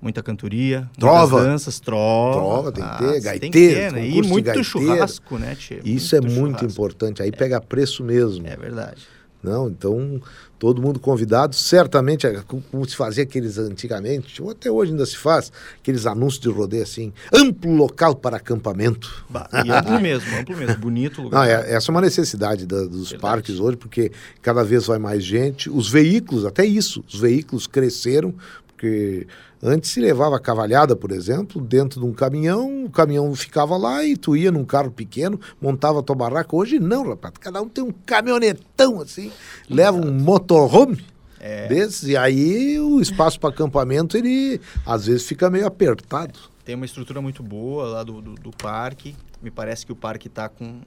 muita 0.00 0.22
cantoria, 0.22 0.88
Trova. 0.96 1.42
danças, 1.42 1.80
trova, 1.80 2.70
Trova, 2.70 2.72
tem 2.72 2.84
que 2.84 2.98
ter, 2.98 3.10
tem 3.10 3.20
gaiteiro, 3.22 3.50
que 3.50 3.74
ter, 3.74 3.92
né? 3.92 4.06
E 4.06 4.22
muito 4.22 4.44
gaiteiro. 4.44 4.62
churrasco, 4.62 5.36
né, 5.36 5.56
tchê? 5.56 5.80
Isso 5.84 6.14
é 6.14 6.20
muito 6.20 6.60
churrasco. 6.60 6.64
importante, 6.66 7.22
aí 7.24 7.32
pega 7.32 7.60
preço 7.60 8.04
mesmo. 8.04 8.46
É 8.46 8.56
verdade. 8.56 9.02
Não, 9.46 9.68
então 9.68 10.20
todo 10.58 10.80
mundo 10.82 10.98
convidado, 10.98 11.54
certamente, 11.54 12.26
é, 12.26 12.40
co- 12.42 12.62
como 12.70 12.88
se 12.88 12.96
fazia 12.96 13.22
aqueles 13.22 13.58
antigamente, 13.58 14.42
ou 14.42 14.50
até 14.50 14.70
hoje 14.70 14.90
ainda 14.90 15.04
se 15.06 15.16
faz, 15.16 15.52
aqueles 15.80 16.06
anúncios 16.06 16.40
de 16.40 16.48
rodeio 16.48 16.82
assim, 16.82 17.12
amplo 17.32 17.72
local 17.74 18.14
para 18.16 18.38
acampamento. 18.38 19.24
Ba- 19.28 19.48
E 19.64 19.70
amplo 19.70 20.00
mesmo, 20.00 20.36
amplo 20.36 20.56
mesmo. 20.56 20.76
Bonito 20.80 21.22
lugar. 21.22 21.38
Não, 21.38 21.44
é- 21.44 21.72
essa 21.74 21.90
é 21.90 21.92
uma 21.92 22.00
necessidade 22.00 22.66
da- 22.66 22.84
dos 22.84 23.10
Verdade. 23.10 23.18
parques 23.20 23.60
hoje, 23.60 23.76
porque 23.76 24.10
cada 24.42 24.64
vez 24.64 24.86
vai 24.86 24.98
mais 24.98 25.22
gente. 25.22 25.70
Os 25.70 25.88
veículos, 25.90 26.44
até 26.44 26.64
isso, 26.64 27.04
os 27.06 27.20
veículos 27.20 27.66
cresceram, 27.66 28.34
porque 28.76 29.26
antes 29.62 29.90
se 29.90 30.00
levava 30.00 30.38
cavalhada, 30.38 30.94
por 30.94 31.10
exemplo, 31.10 31.62
dentro 31.62 31.98
de 31.98 32.06
um 32.06 32.12
caminhão, 32.12 32.84
o 32.84 32.90
caminhão 32.90 33.34
ficava 33.34 33.74
lá 33.74 34.04
e 34.04 34.18
tu 34.18 34.36
ia 34.36 34.52
num 34.52 34.66
carro 34.66 34.90
pequeno, 34.90 35.40
montava 35.60 36.00
a 36.00 36.02
tua 36.02 36.14
barraca. 36.14 36.54
Hoje 36.54 36.78
não, 36.78 37.08
rapaz, 37.08 37.32
cada 37.40 37.62
um 37.62 37.68
tem 37.68 37.82
um 37.82 37.90
caminhonetão 37.90 39.00
assim, 39.00 39.32
leva 39.68 39.96
um 39.96 40.12
motorhome. 40.12 41.02
É. 41.40 41.68
Desses, 41.68 42.08
e 42.08 42.16
aí 42.16 42.78
o 42.78 43.00
espaço 43.00 43.40
para 43.40 43.50
acampamento, 43.50 44.16
ele 44.16 44.60
às 44.84 45.06
vezes 45.06 45.26
fica 45.26 45.48
meio 45.48 45.66
apertado. 45.66 46.38
Tem 46.64 46.74
uma 46.74 46.84
estrutura 46.84 47.22
muito 47.22 47.42
boa 47.42 47.86
lá 47.86 48.02
do, 48.02 48.20
do, 48.20 48.34
do 48.34 48.50
parque. 48.50 49.16
Me 49.40 49.50
parece 49.50 49.86
que 49.86 49.92
o 49.92 49.96
parque 49.96 50.28
tá 50.28 50.48
com 50.48 50.80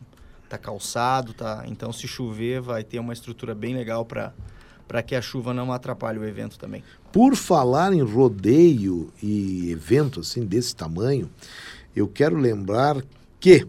tá 0.49 0.57
calçado, 0.57 1.33
tá. 1.33 1.63
Então 1.67 1.93
se 1.93 2.07
chover 2.07 2.61
vai 2.61 2.83
ter 2.83 2.99
uma 2.99 3.13
estrutura 3.13 3.55
bem 3.55 3.75
legal 3.75 4.03
para 4.03 4.33
para 4.89 5.03
que 5.03 5.13
a 5.13 5.21
chuva 5.21 5.53
não 5.53 5.71
atrapalhe 5.71 6.17
o 6.17 6.25
evento 6.25 6.57
também. 6.57 6.83
Por 7.11 7.35
falar 7.35 7.91
em 7.91 8.01
rodeio 8.01 9.11
e 9.21 9.71
evento 9.71 10.19
assim 10.19 10.45
desse 10.45 10.75
tamanho, 10.75 11.29
eu 11.95 12.07
quero 12.07 12.37
lembrar 12.37 13.03
que 13.39 13.67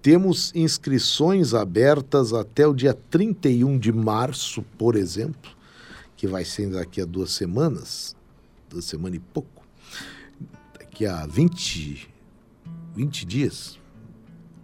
temos 0.00 0.52
inscrições 0.54 1.52
abertas 1.52 2.32
até 2.32 2.66
o 2.66 2.72
dia 2.72 2.94
31 2.94 3.78
de 3.78 3.92
março, 3.92 4.62
por 4.78 4.96
exemplo, 4.96 5.50
que 6.16 6.26
vai 6.26 6.44
ser 6.44 6.70
daqui 6.70 7.00
a 7.00 7.04
duas 7.04 7.32
semanas, 7.32 8.16
duas 8.68 8.84
semanas 8.84 9.16
e 9.16 9.20
pouco. 9.20 9.66
Daqui 10.78 11.06
a 11.06 11.26
20, 11.26 12.08
20 12.94 13.24
dias, 13.26 13.78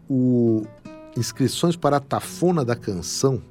o 0.08 0.64
inscrições 1.16 1.76
para 1.76 1.96
a 1.96 2.00
Tafona 2.00 2.64
da 2.64 2.76
Canção, 2.76 3.42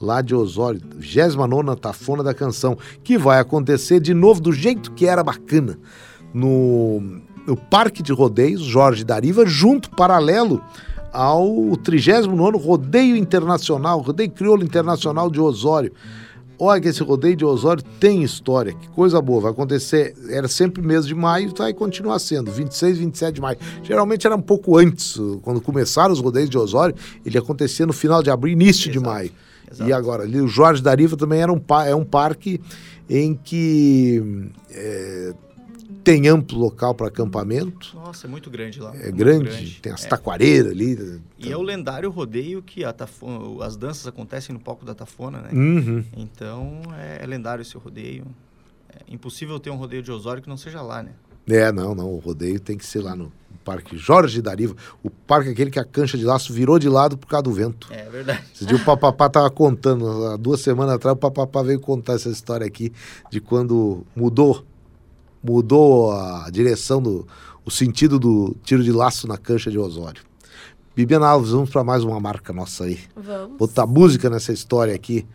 lá 0.00 0.20
de 0.20 0.34
Osório, 0.34 0.80
29 0.96 1.76
Tafona 1.80 2.22
da 2.22 2.34
Canção, 2.34 2.76
que 3.02 3.16
vai 3.16 3.38
acontecer 3.38 4.00
de 4.00 4.14
novo 4.14 4.40
do 4.40 4.52
jeito 4.52 4.92
que 4.92 5.06
era 5.06 5.22
bacana, 5.22 5.78
no, 6.32 7.00
no 7.46 7.56
Parque 7.56 8.02
de 8.02 8.12
Rodeios 8.12 8.62
Jorge 8.62 9.04
Dariva, 9.04 9.46
junto, 9.46 9.90
paralelo 9.90 10.62
ao 11.12 11.76
39 11.82 12.58
Rodeio 12.58 13.16
Internacional, 13.16 14.00
Rodeio 14.00 14.30
Crioulo 14.30 14.62
Internacional 14.62 15.30
de 15.30 15.40
Osório. 15.40 15.92
Olha 16.58 16.80
que 16.80 16.88
esse 16.88 17.02
rodeio 17.02 17.36
de 17.36 17.44
Osório 17.44 17.82
tem 18.00 18.22
história, 18.22 18.72
que 18.72 18.88
coisa 18.88 19.20
boa. 19.20 19.42
Vai 19.42 19.50
acontecer, 19.50 20.14
era 20.30 20.48
sempre 20.48 20.82
mês 20.82 21.06
de 21.06 21.14
maio, 21.14 21.52
vai 21.56 21.74
continuar 21.74 22.18
sendo, 22.18 22.50
26, 22.50 22.98
27 22.98 23.34
de 23.34 23.40
maio. 23.42 23.58
Geralmente 23.82 24.26
era 24.26 24.34
um 24.34 24.40
pouco 24.40 24.78
antes, 24.78 25.18
quando 25.42 25.60
começaram 25.60 26.12
os 26.14 26.20
rodeios 26.20 26.48
de 26.48 26.56
Osório, 26.56 26.94
ele 27.26 27.36
acontecia 27.36 27.84
no 27.84 27.92
final 27.92 28.22
de 28.22 28.30
abril, 28.30 28.54
início 28.54 28.90
de 28.90 28.96
Exato, 28.96 29.10
maio. 29.10 29.30
Exato. 29.70 29.88
E 29.90 29.92
agora, 29.92 30.22
ali 30.24 30.40
o 30.40 30.48
Jorge 30.48 30.82
Dariva 30.82 31.16
também 31.16 31.40
era 31.40 31.52
um, 31.52 31.60
é 31.86 31.94
um 31.94 32.04
parque 32.04 32.60
em 33.08 33.34
que 33.34 34.50
é, 34.70 35.34
tem 36.02 36.28
amplo 36.28 36.58
local 36.58 36.94
para 36.94 37.08
acampamento, 37.08 37.92
Nossa, 37.96 38.26
é 38.26 38.30
muito 38.30 38.48
grande 38.50 38.80
lá. 38.80 38.94
é 38.94 39.04
muito 39.04 39.16
grande, 39.16 39.78
tem 39.80 39.92
as 39.92 40.04
É. 40.04 40.08
taquareiras 40.08 40.70
ali. 40.72 41.20
E 41.38 41.50
é 41.50 41.56
o 41.56 41.62
lendário 41.62 42.10
rodeio 42.10 42.62
que 42.62 42.84
a 42.84 42.92
tafona, 42.92 43.64
as 43.64 43.76
danças 43.76 44.06
acontecem 44.06 44.52
no 44.52 44.60
palco 44.60 44.84
da 44.84 44.94
Tafona, 44.94 45.40
né? 45.40 45.50
Uhum. 45.52 46.04
Então 46.16 46.80
é, 46.96 47.22
é 47.22 47.26
lendário 47.26 47.62
esse 47.62 47.76
rodeio. 47.76 48.24
É 48.88 49.12
impossível 49.12 49.58
ter 49.60 49.70
um 49.70 49.76
rodeio 49.76 50.02
de 50.02 50.10
Osório 50.10 50.42
que 50.42 50.48
não 50.48 50.56
seja 50.56 50.80
lá, 50.80 51.02
né? 51.02 51.10
É, 51.48 51.70
não, 51.70 51.94
não. 51.94 52.08
O 52.12 52.18
rodeio 52.18 52.58
tem 52.58 52.76
que 52.78 52.84
ser 52.86 53.00
lá 53.02 53.14
no 53.14 53.30
Parque 53.66 53.98
Jorge 53.98 54.40
Dariva. 54.40 54.76
O 55.02 55.10
parque 55.10 55.50
aquele 55.50 55.72
que 55.72 55.80
a 55.80 55.84
cancha 55.84 56.16
de 56.16 56.24
laço 56.24 56.52
virou 56.52 56.78
de 56.78 56.88
lado 56.88 57.18
por 57.18 57.26
causa 57.26 57.42
do 57.42 57.52
vento. 57.52 57.88
É 57.90 58.08
verdade. 58.08 58.44
Esse 58.54 58.64
dia 58.64 58.76
o 58.76 58.84
papapá 58.84 59.28
tava 59.28 59.50
contando, 59.50 60.26
há 60.26 60.36
duas 60.36 60.60
semanas 60.60 60.94
atrás, 60.94 61.16
o 61.16 61.18
papapá 61.18 61.62
veio 61.62 61.80
contar 61.80 62.12
essa 62.12 62.28
história 62.28 62.64
aqui 62.64 62.92
de 63.28 63.40
quando 63.40 64.06
mudou, 64.14 64.64
mudou 65.42 66.12
a 66.12 66.48
direção 66.48 67.02
do, 67.02 67.26
o 67.64 67.70
sentido 67.70 68.20
do 68.20 68.56
tiro 68.62 68.84
de 68.84 68.92
laço 68.92 69.26
na 69.26 69.36
cancha 69.36 69.68
de 69.68 69.78
Osório. 69.78 70.22
Bibiana 70.94 71.26
Alves, 71.26 71.50
vamos 71.50 71.68
para 71.68 71.82
mais 71.82 72.04
uma 72.04 72.20
marca 72.20 72.52
nossa 72.52 72.84
aí. 72.84 73.00
Vamos. 73.16 73.58
Botar 73.58 73.84
música 73.84 74.30
nessa 74.30 74.52
história 74.52 74.94
aqui. 74.94 75.26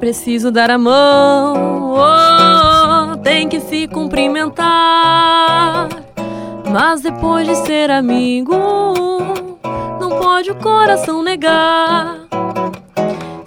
Preciso 0.00 0.50
dar 0.50 0.70
a 0.70 0.78
mão, 0.78 1.94
oh, 1.94 3.16
tem 3.18 3.46
que 3.46 3.60
se 3.60 3.86
cumprimentar. 3.86 5.88
Mas 6.72 7.02
depois 7.02 7.46
de 7.46 7.54
ser 7.54 7.90
amigo, 7.90 8.54
não 10.00 10.18
pode 10.18 10.50
o 10.50 10.54
coração 10.54 11.22
negar. 11.22 12.16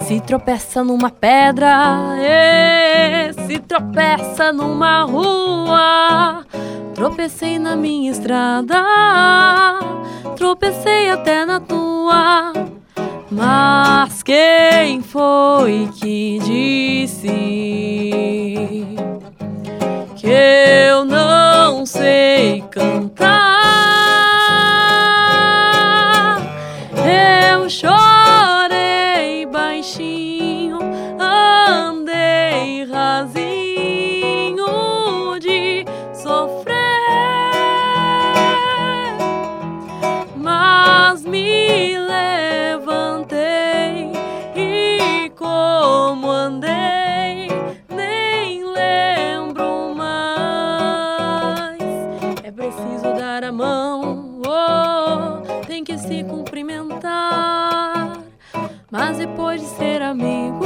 Se 0.01 0.21
tropeça 0.21 0.83
numa 0.83 1.09
pedra, 1.09 1.99
se 3.47 3.57
tropeça 3.57 4.53
numa 4.53 5.03
rua. 5.03 6.45
Tropecei 6.93 7.57
na 7.57 7.75
minha 7.75 8.11
estrada, 8.11 8.83
tropecei 10.35 11.09
até 11.09 11.45
na 11.45 11.59
tua. 11.59 12.53
Mas 13.31 14.21
quem 14.21 15.01
foi 15.01 15.89
que 15.99 16.39
disse 16.39 17.27
que 20.15 20.27
eu 20.27 21.05
não 21.05 21.85
sei 21.85 22.63
cantar? 22.69 23.43
Eu 27.51 27.69
chorei 27.69 28.12
Mas 58.93 59.17
depois 59.17 59.59
de 59.59 59.65
ser 59.69 60.03
amigo, 60.03 60.63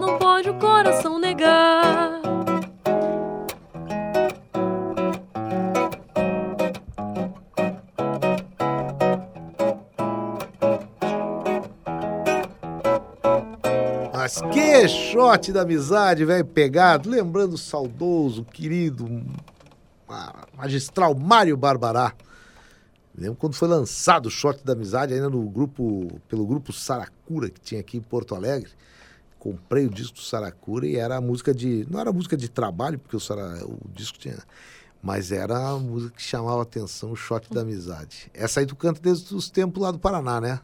não 0.00 0.16
pode 0.18 0.48
o 0.48 0.54
coração 0.58 1.18
negar. 1.18 2.18
Mas 14.14 14.40
que 14.52 14.88
shot 14.88 15.52
da 15.52 15.62
amizade, 15.62 16.24
velho, 16.24 16.44
pegado. 16.44 17.08
Lembrando 17.10 17.52
o 17.52 17.58
saudoso, 17.58 18.44
querido, 18.44 19.06
ma- 20.08 20.34
magistral 20.56 21.14
Mário 21.14 21.56
Barbará. 21.56 22.12
Lembro 23.18 23.36
quando 23.36 23.54
foi 23.54 23.66
lançado 23.66 24.26
o 24.26 24.30
shot 24.30 24.64
da 24.64 24.74
amizade, 24.74 25.12
ainda 25.12 25.28
no 25.28 25.42
grupo, 25.48 26.20
pelo 26.28 26.46
grupo 26.46 26.72
Saracura, 26.72 27.50
que 27.50 27.60
tinha 27.60 27.80
aqui 27.80 27.96
em 27.96 28.00
Porto 28.00 28.34
Alegre. 28.34 28.70
Comprei 29.38 29.86
o 29.86 29.90
disco 29.90 30.14
do 30.14 30.22
Saracura 30.22 30.86
e 30.86 30.96
era 30.96 31.16
a 31.16 31.20
música 31.20 31.52
de. 31.52 31.86
Não 31.90 32.00
era 32.00 32.12
música 32.12 32.36
de 32.36 32.48
trabalho, 32.48 32.98
porque 32.98 33.16
o, 33.16 33.20
Sara, 33.20 33.64
o 33.64 33.88
disco 33.92 34.18
tinha. 34.18 34.38
Mas 35.02 35.30
era 35.30 35.70
a 35.70 35.78
música 35.78 36.14
que 36.16 36.22
chamava 36.22 36.60
a 36.60 36.62
atenção, 36.62 37.12
o 37.12 37.16
shot 37.16 37.52
da 37.52 37.62
amizade. 37.62 38.30
Essa 38.34 38.60
aí 38.60 38.66
tu 38.66 38.74
canta 38.74 39.00
desde 39.00 39.34
os 39.34 39.48
tempos 39.48 39.82
lá 39.82 39.90
do 39.90 39.98
Paraná, 39.98 40.40
né? 40.40 40.60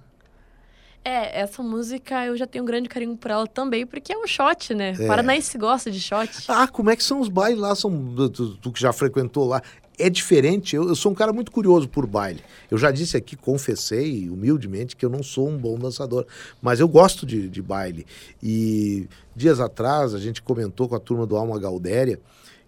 É, 1.04 1.40
essa 1.40 1.62
música 1.62 2.24
eu 2.24 2.34
já 2.34 2.46
tenho 2.46 2.64
um 2.64 2.66
grande 2.66 2.88
carinho 2.88 3.14
por 3.14 3.30
ela 3.30 3.46
também, 3.46 3.86
porque 3.86 4.10
é 4.10 4.16
um 4.16 4.26
shot, 4.26 4.72
né? 4.72 4.94
É. 4.98 5.06
Paranaense 5.06 5.58
gosta 5.58 5.90
de 5.90 6.00
shot. 6.00 6.30
Ah, 6.48 6.66
como 6.66 6.88
é 6.88 6.96
que 6.96 7.04
são 7.04 7.20
os 7.20 7.28
bailes 7.28 7.60
lá? 7.60 7.74
São, 7.74 8.14
tu, 8.32 8.56
tu 8.56 8.72
que 8.72 8.80
já 8.80 8.90
frequentou 8.90 9.46
lá. 9.46 9.62
É 9.98 10.08
diferente. 10.08 10.74
Eu, 10.74 10.88
eu 10.88 10.96
sou 10.96 11.12
um 11.12 11.14
cara 11.14 11.30
muito 11.30 11.52
curioso 11.52 11.86
por 11.88 12.06
baile. 12.06 12.42
Eu 12.70 12.78
já 12.78 12.90
disse 12.90 13.18
aqui, 13.18 13.36
confessei 13.36 14.30
humildemente 14.30 14.96
que 14.96 15.04
eu 15.04 15.10
não 15.10 15.22
sou 15.22 15.48
um 15.48 15.58
bom 15.58 15.78
dançador, 15.78 16.26
mas 16.62 16.80
eu 16.80 16.88
gosto 16.88 17.26
de, 17.26 17.48
de 17.50 17.60
baile. 17.60 18.06
E 18.42 19.06
dias 19.36 19.60
atrás 19.60 20.14
a 20.14 20.18
gente 20.18 20.40
comentou 20.40 20.88
com 20.88 20.96
a 20.96 21.00
turma 21.00 21.26
do 21.26 21.36
Alma 21.36 21.58
Gaudéria 21.58 22.18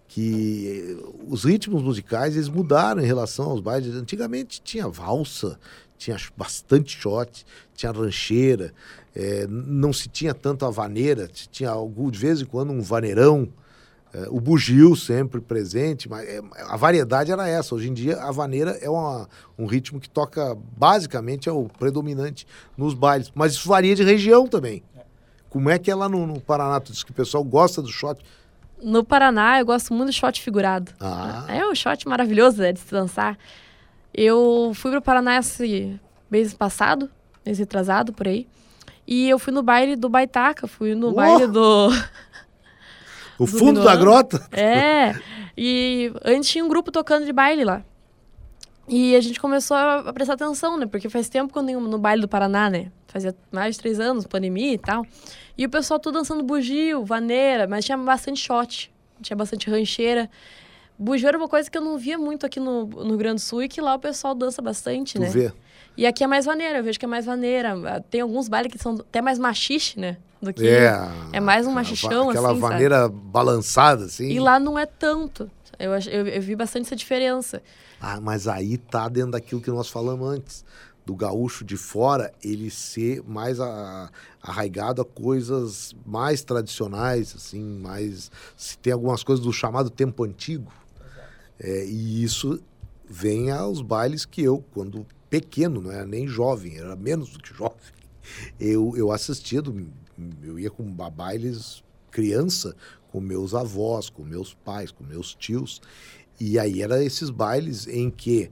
que 0.07 0.97
eh, 0.97 1.23
os 1.27 1.43
ritmos 1.43 1.83
musicais 1.83 2.35
eles 2.35 2.47
mudaram 2.47 3.01
em 3.01 3.05
relação 3.05 3.49
aos 3.49 3.59
bailes. 3.59 3.93
Antigamente 3.93 4.61
tinha 4.63 4.87
valsa, 4.87 5.59
tinha 5.97 6.17
bastante 6.35 6.97
shot, 6.97 7.45
tinha 7.75 7.91
rancheira, 7.91 8.73
eh, 9.15 9.45
não 9.49 9.91
se 9.91 10.07
tinha 10.07 10.33
tanto 10.33 10.65
a 10.65 10.69
vaneira, 10.69 11.27
tinha 11.27 11.69
algum, 11.69 12.09
de 12.11 12.19
vez 12.19 12.41
em 12.41 12.45
quando 12.45 12.71
um 12.71 12.81
vaneirão. 12.81 13.47
É, 14.13 14.25
o 14.29 14.39
bugio 14.39 14.95
sempre 14.95 15.41
presente, 15.41 16.07
mas 16.07 16.25
é, 16.25 16.39
a 16.69 16.77
variedade 16.77 17.29
era 17.29 17.45
essa. 17.47 17.75
Hoje 17.75 17.89
em 17.89 17.93
dia, 17.93 18.15
a 18.21 18.31
vaneira 18.31 18.71
é 18.81 18.89
uma- 18.89 19.27
um 19.59 19.65
ritmo 19.65 19.99
que 19.99 20.09
toca, 20.09 20.57
basicamente, 20.77 21.49
é 21.49 21.51
o 21.51 21.65
predominante 21.77 22.47
nos 22.77 22.93
bailes. 22.93 23.29
Mas 23.35 23.51
isso 23.51 23.67
varia 23.67 23.93
de 23.95 24.03
região 24.03 24.47
também. 24.47 24.81
Como 25.49 25.69
é 25.69 25.77
que 25.77 25.91
é 25.91 25.95
lá 25.95 26.07
no, 26.07 26.25
no 26.25 26.39
Paraná? 26.39 26.79
Tu 26.79 26.93
diz 26.93 27.03
que 27.03 27.11
o 27.11 27.13
pessoal 27.13 27.43
gosta 27.43 27.81
do 27.81 27.89
shot. 27.91 28.23
No 28.81 29.03
Paraná, 29.03 29.59
eu 29.59 29.65
gosto 29.65 29.93
muito 29.93 30.07
do 30.07 30.13
shot 30.13 30.41
figurado. 30.41 30.91
Ah. 31.01 31.45
É 31.49 31.65
um 31.67 31.75
shot 31.75 32.07
maravilhoso 32.07 32.61
né, 32.61 32.71
de 32.71 32.79
se 32.79 32.89
dançar. 32.91 33.37
Eu 34.17 34.71
fui 34.73 34.89
pro 34.89 35.01
Paraná 35.01 35.37
esse 35.37 35.99
mês 36.29 36.51
passado, 36.51 37.07
mês 37.45 37.59
retrasado, 37.59 38.11
por 38.11 38.27
aí. 38.27 38.47
E 39.05 39.29
eu 39.29 39.37
fui 39.37 39.53
no 39.53 39.61
baile 39.61 39.95
do 39.95 40.09
Baitaca, 40.09 40.67
fui 40.67 40.95
no 40.95 41.09
Oh! 41.09 41.13
baile 41.13 41.45
do... 41.45 41.89
O 43.37 43.45
Do 43.45 43.47
fundo 43.47 43.83
da 43.83 43.95
grota? 43.95 44.43
É, 44.51 45.13
e 45.55 46.11
antes 46.25 46.49
tinha 46.49 46.65
um 46.65 46.67
grupo 46.67 46.91
tocando 46.91 47.25
de 47.25 47.31
baile 47.31 47.63
lá. 47.63 47.83
E 48.87 49.15
a 49.15 49.21
gente 49.21 49.39
começou 49.39 49.77
a 49.77 50.11
prestar 50.11 50.33
atenção, 50.33 50.77
né? 50.77 50.87
Porque 50.87 51.09
faz 51.09 51.29
tempo 51.29 51.53
que 51.53 51.59
eu 51.59 51.63
nem 51.63 51.75
no 51.75 51.99
baile 51.99 52.21
do 52.21 52.27
Paraná, 52.27 52.69
né? 52.69 52.91
Fazia 53.07 53.35
mais 53.51 53.75
de 53.75 53.81
três 53.81 53.99
anos, 53.99 54.25
pandemia 54.25 54.73
e 54.73 54.77
tal. 54.77 55.05
E 55.57 55.65
o 55.65 55.69
pessoal 55.69 55.99
tudo 55.99 56.17
dançando 56.17 56.41
bugio, 56.41 57.05
vaneira, 57.05 57.67
mas 57.67 57.85
tinha 57.85 57.97
bastante 57.97 58.39
shot, 58.39 58.91
tinha 59.21 59.37
bastante 59.37 59.69
rancheira. 59.69 60.29
Bugio 60.97 61.27
era 61.27 61.37
uma 61.37 61.47
coisa 61.47 61.69
que 61.69 61.77
eu 61.77 61.81
não 61.81 61.97
via 61.97 62.17
muito 62.17 62.45
aqui 62.45 62.59
no, 62.59 62.85
no 62.85 63.09
Rio 63.09 63.17
Grande 63.17 63.35
do 63.35 63.41
Sul 63.41 63.63
e 63.63 63.67
que 63.69 63.79
lá 63.81 63.95
o 63.95 63.99
pessoal 63.99 64.33
dança 64.35 64.61
bastante, 64.61 65.13
Tu 65.15 65.19
né? 65.21 65.29
vê. 65.29 65.53
E 65.95 66.05
aqui 66.05 66.23
é 66.23 66.27
mais 66.27 66.45
maneira, 66.45 66.77
eu 66.79 66.83
vejo 66.83 66.99
que 66.99 67.05
é 67.05 67.07
mais 67.07 67.25
maneira. 67.25 68.03
Tem 68.09 68.21
alguns 68.21 68.47
bailes 68.47 68.71
que 68.71 68.77
são 68.77 68.95
até 68.95 69.21
mais 69.21 69.39
machixe, 69.39 69.99
né? 69.99 70.17
Do 70.39 70.53
que... 70.53 70.67
É. 70.67 70.93
É 71.33 71.39
mais 71.39 71.65
um 71.65 71.69
aquela 71.71 71.75
machichão, 71.81 72.29
Aquela 72.29 72.51
assim, 72.51 72.59
sabe? 72.61 72.71
vaneira 72.73 73.09
balançada, 73.09 74.05
assim. 74.05 74.29
E 74.29 74.39
lá 74.39 74.59
não 74.59 74.77
é 74.77 74.85
tanto. 74.85 75.49
Eu, 75.79 75.91
eu, 75.93 76.27
eu 76.27 76.41
vi 76.41 76.55
bastante 76.55 76.85
essa 76.85 76.95
diferença. 76.95 77.61
Ah, 77.99 78.19
mas 78.21 78.47
aí 78.47 78.77
tá 78.77 79.09
dentro 79.09 79.31
daquilo 79.31 79.59
que 79.61 79.71
nós 79.71 79.89
falamos 79.89 80.27
antes. 80.27 80.63
Do 81.03 81.15
gaúcho 81.15 81.63
de 81.65 81.77
fora, 81.77 82.31
ele 82.43 82.69
ser 82.69 83.23
mais 83.27 83.59
a- 83.59 84.09
arraigado 84.41 85.01
a 85.01 85.05
coisas 85.05 85.95
mais 86.05 86.43
tradicionais, 86.43 87.33
assim, 87.35 87.63
mais... 87.63 88.29
Se 88.55 88.77
tem 88.77 88.93
algumas 88.93 89.23
coisas 89.23 89.43
do 89.43 89.51
chamado 89.51 89.89
tempo 89.89 90.23
antigo. 90.23 90.71
É, 91.59 91.85
e 91.85 92.23
isso 92.23 92.59
vem 93.09 93.51
aos 93.51 93.81
bailes 93.81 94.25
que 94.25 94.41
eu, 94.41 94.63
quando 94.73 95.05
pequeno, 95.29 95.81
não 95.81 95.91
era 95.91 96.05
nem 96.05 96.27
jovem, 96.27 96.77
era 96.77 96.95
menos 96.95 97.29
do 97.31 97.39
que 97.39 97.53
jovem, 97.55 97.77
eu, 98.59 98.93
eu 98.95 99.11
assistia, 99.11 99.61
do- 99.61 99.87
eu 100.43 100.59
ia 100.59 100.69
com 100.69 100.83
ba- 100.83 101.09
bailes 101.09 101.83
criança, 102.11 102.75
com 103.11 103.19
meus 103.21 103.53
avós, 103.53 104.09
com 104.09 104.23
meus 104.23 104.53
pais, 104.53 104.91
com 104.91 105.03
meus 105.03 105.33
tios, 105.35 105.81
e 106.39 106.59
aí 106.59 106.81
era 106.81 107.03
esses 107.03 107.29
bailes 107.29 107.87
em 107.87 108.09
que 108.09 108.51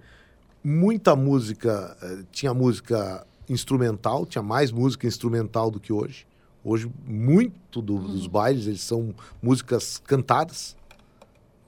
muita 0.63 1.15
música, 1.15 1.95
eh, 2.01 2.23
tinha 2.31 2.53
música 2.53 3.25
instrumental, 3.47 4.25
tinha 4.25 4.41
mais 4.41 4.71
música 4.71 5.05
instrumental 5.05 5.69
do 5.69 5.79
que 5.79 5.93
hoje. 5.93 6.25
Hoje, 6.63 6.91
muito 7.05 7.79
do- 7.81 7.99
dos 7.99 8.25
bailes, 8.25 8.65
eles 8.65 8.81
são 8.81 9.13
músicas 9.41 9.99
cantadas, 9.99 10.75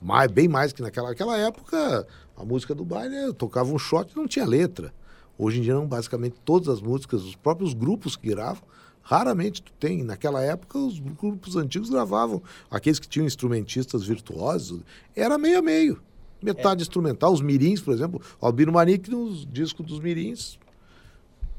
mais, 0.01 0.31
bem 0.31 0.47
mais 0.47 0.71
que 0.71 0.81
naquela, 0.81 1.09
naquela 1.09 1.37
época, 1.37 2.07
a 2.35 2.45
música 2.45 2.75
do 2.75 2.85
baile 2.85 3.15
eu 3.15 3.33
tocava 3.33 3.71
um 3.71 3.79
shot 3.79 4.11
e 4.11 4.15
não 4.15 4.27
tinha 4.27 4.45
letra. 4.45 4.93
Hoje 5.37 5.59
em 5.59 5.61
dia, 5.61 5.73
não, 5.73 5.85
basicamente, 5.85 6.35
todas 6.43 6.67
as 6.67 6.81
músicas, 6.81 7.23
os 7.23 7.35
próprios 7.35 7.73
grupos 7.73 8.15
que 8.15 8.29
gravam, 8.29 8.63
raramente 9.01 9.61
tu 9.61 9.71
tem. 9.79 10.03
Naquela 10.03 10.41
época, 10.41 10.77
os 10.77 10.99
grupos 10.99 11.55
antigos 11.55 11.89
gravavam, 11.89 12.41
aqueles 12.69 12.99
que 12.99 13.07
tinham 13.07 13.25
instrumentistas 13.25 14.03
virtuosos, 14.03 14.81
era 15.15 15.37
meio 15.37 15.59
a 15.59 15.61
meio. 15.61 16.01
Metade 16.41 16.83
instrumental, 16.83 17.33
os 17.33 17.41
mirins, 17.41 17.81
por 17.81 17.93
exemplo, 17.93 18.21
Albino 18.39 18.71
Manique, 18.71 19.09
nos 19.09 19.45
discos 19.45 19.85
dos 19.85 19.99
mirins, 19.99 20.59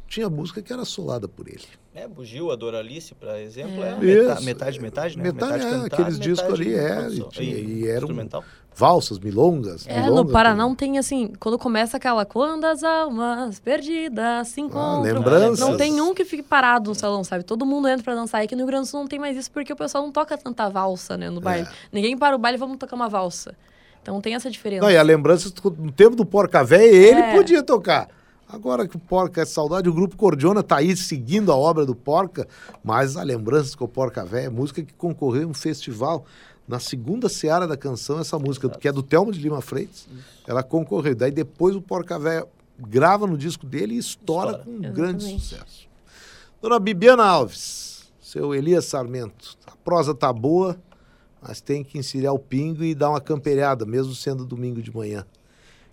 tinha 0.07 0.29
música 0.29 0.63
que 0.63 0.73
era 0.73 0.85
solada 0.85 1.29
por 1.29 1.49
ele. 1.49 1.67
É, 2.01 2.07
Bugio, 2.07 2.51
a 2.53 2.57
Doralice, 2.57 3.15
por 3.15 3.29
exemplo, 3.31 3.83
é, 3.83 3.89
É. 3.89 3.95
meta- 3.97 4.33
Isso. 4.35 4.45
metade, 4.45 4.81
metade, 4.81 5.17
né? 5.19 5.25
Metade, 5.25 5.55
é, 5.67 5.71
cantada, 5.71 5.87
aqueles 5.87 6.19
discos 6.21 6.59
metade 6.59 6.63
ali, 6.63 6.75
é, 6.75 7.09
e 7.27 7.29
tinha- 7.31 7.57
E 7.59 7.79
e 7.81 7.87
era 7.89 7.99
instrumental. 7.99 8.45
Valsas, 8.75 9.19
milongas. 9.19 9.85
É, 9.89 10.03
milonga, 10.03 10.23
no 10.23 10.29
Paraná 10.31 10.55
tem- 10.63 10.69
não 10.69 10.75
tem 10.77 10.99
assim, 10.99 11.33
quando 11.41 11.59
começa 11.59 11.97
aquela 11.97 12.25
quando 12.25 12.65
as 12.65 12.85
almas 12.85 13.59
perdidas 13.59 14.47
se 14.49 14.61
encontram. 14.61 15.03
lembranças. 15.03 15.59
Não 15.59 15.77
tem 15.77 16.01
um 16.01 16.15
que 16.15 16.25
fique 16.25 16.43
parado 16.45 16.91
no 16.91 16.95
salão, 16.95 17.25
sabe? 17.25 17.43
Todo 17.43 17.67
mundo 17.67 17.89
entra 17.89 18.05
pra 18.05 18.15
dançar. 18.15 18.43
E 18.43 18.45
aqui 18.45 18.55
no 18.55 18.61
Rio 18.61 18.69
Grande 18.69 18.87
do 18.87 18.91
Sul 18.91 19.01
não 19.01 19.09
tem 19.09 19.19
mais 19.19 19.37
isso 19.37 19.51
porque 19.51 19.73
o 19.73 19.77
pessoal 19.77 20.05
não 20.05 20.13
toca 20.13 20.39
tanta 20.39 20.69
valsa, 20.69 21.17
né, 21.17 21.29
no 21.29 21.41
baile. 21.41 21.67
Ninguém 21.93 22.17
para 22.17 22.37
o 22.37 22.39
baile 22.39 22.57
e 22.57 22.61
vamos 22.61 22.77
tocar 22.79 22.95
uma 22.95 23.09
valsa. 23.09 23.55
Então 24.01 24.21
tem 24.21 24.35
essa 24.37 24.49
diferença. 24.49 24.83
Não, 24.83 24.91
e 24.91 24.97
a 24.97 25.03
lembrança, 25.03 25.53
no 25.77 25.91
tempo 25.91 26.15
do 26.15 26.25
Porca 26.25 26.63
Véia, 26.63 26.87
ele 26.89 27.21
É. 27.21 27.35
podia 27.35 27.63
tocar. 27.65 28.09
Agora 28.49 28.89
que 28.89 28.97
o 28.97 28.99
Porca 28.99 29.43
é 29.43 29.45
saudade, 29.45 29.91
o 29.91 29.93
grupo 29.93 30.17
Cordiona 30.17 30.63
tá 30.63 30.79
aí 30.79 30.97
seguindo 30.97 31.53
a 31.53 31.57
obra 31.57 31.85
do 31.85 31.95
Porca, 31.95 32.49
mas 32.83 33.15
a 33.15 33.23
lembrança 33.23 33.77
com 33.77 33.85
o 33.85 33.89
Porca 33.89 34.25
Véia 34.25 34.47
é 34.47 34.49
música 34.49 34.83
que 34.83 34.95
concorreu 34.95 35.43
em 35.43 35.47
um 35.47 35.55
festival. 35.55 36.25
Na 36.67 36.81
segunda 36.81 37.29
seara 37.29 37.67
da 37.67 37.77
canção, 37.77 38.19
essa 38.19 38.39
música, 38.39 38.69
que 38.71 38.89
é 38.89 38.93
do 38.93 39.03
Telmo 39.03 39.33
de 39.33 39.39
Lima 39.39 39.61
Freitas, 39.61 40.09
ela 40.47 40.63
concorreu. 40.63 41.15
Daí 41.15 41.31
depois 41.31 41.77
o 41.77 41.83
Porca 41.83 42.19
Véia 42.19 42.47
grava 42.79 43.27
no 43.27 43.37
disco 43.37 43.67
dele 43.67 43.95
e 43.95 43.99
estoura, 43.99 44.53
Estoura. 44.53 44.65
com 44.65 44.87
um 44.87 44.93
grande 44.93 45.25
sucesso. 45.25 45.87
Dona 46.63 46.79
Bibiana 46.79 47.25
Alves, 47.25 48.11
seu 48.21 48.55
Elias 48.55 48.87
Sarmento, 48.87 49.57
a 49.67 49.77
prosa 49.77 50.15
tá 50.15 50.33
boa, 50.33 50.77
mas 51.43 51.61
tem 51.61 51.85
que 51.85 51.99
encilhar 51.99 52.33
o 52.33 52.39
pingo 52.39 52.83
e 52.83 52.95
dar 52.95 53.11
uma 53.11 53.21
campelhada, 53.21 53.85
mesmo 53.85 54.15
sendo 54.15 54.45
domingo 54.45 54.81
de 54.81 54.95
manhã. 54.95 55.25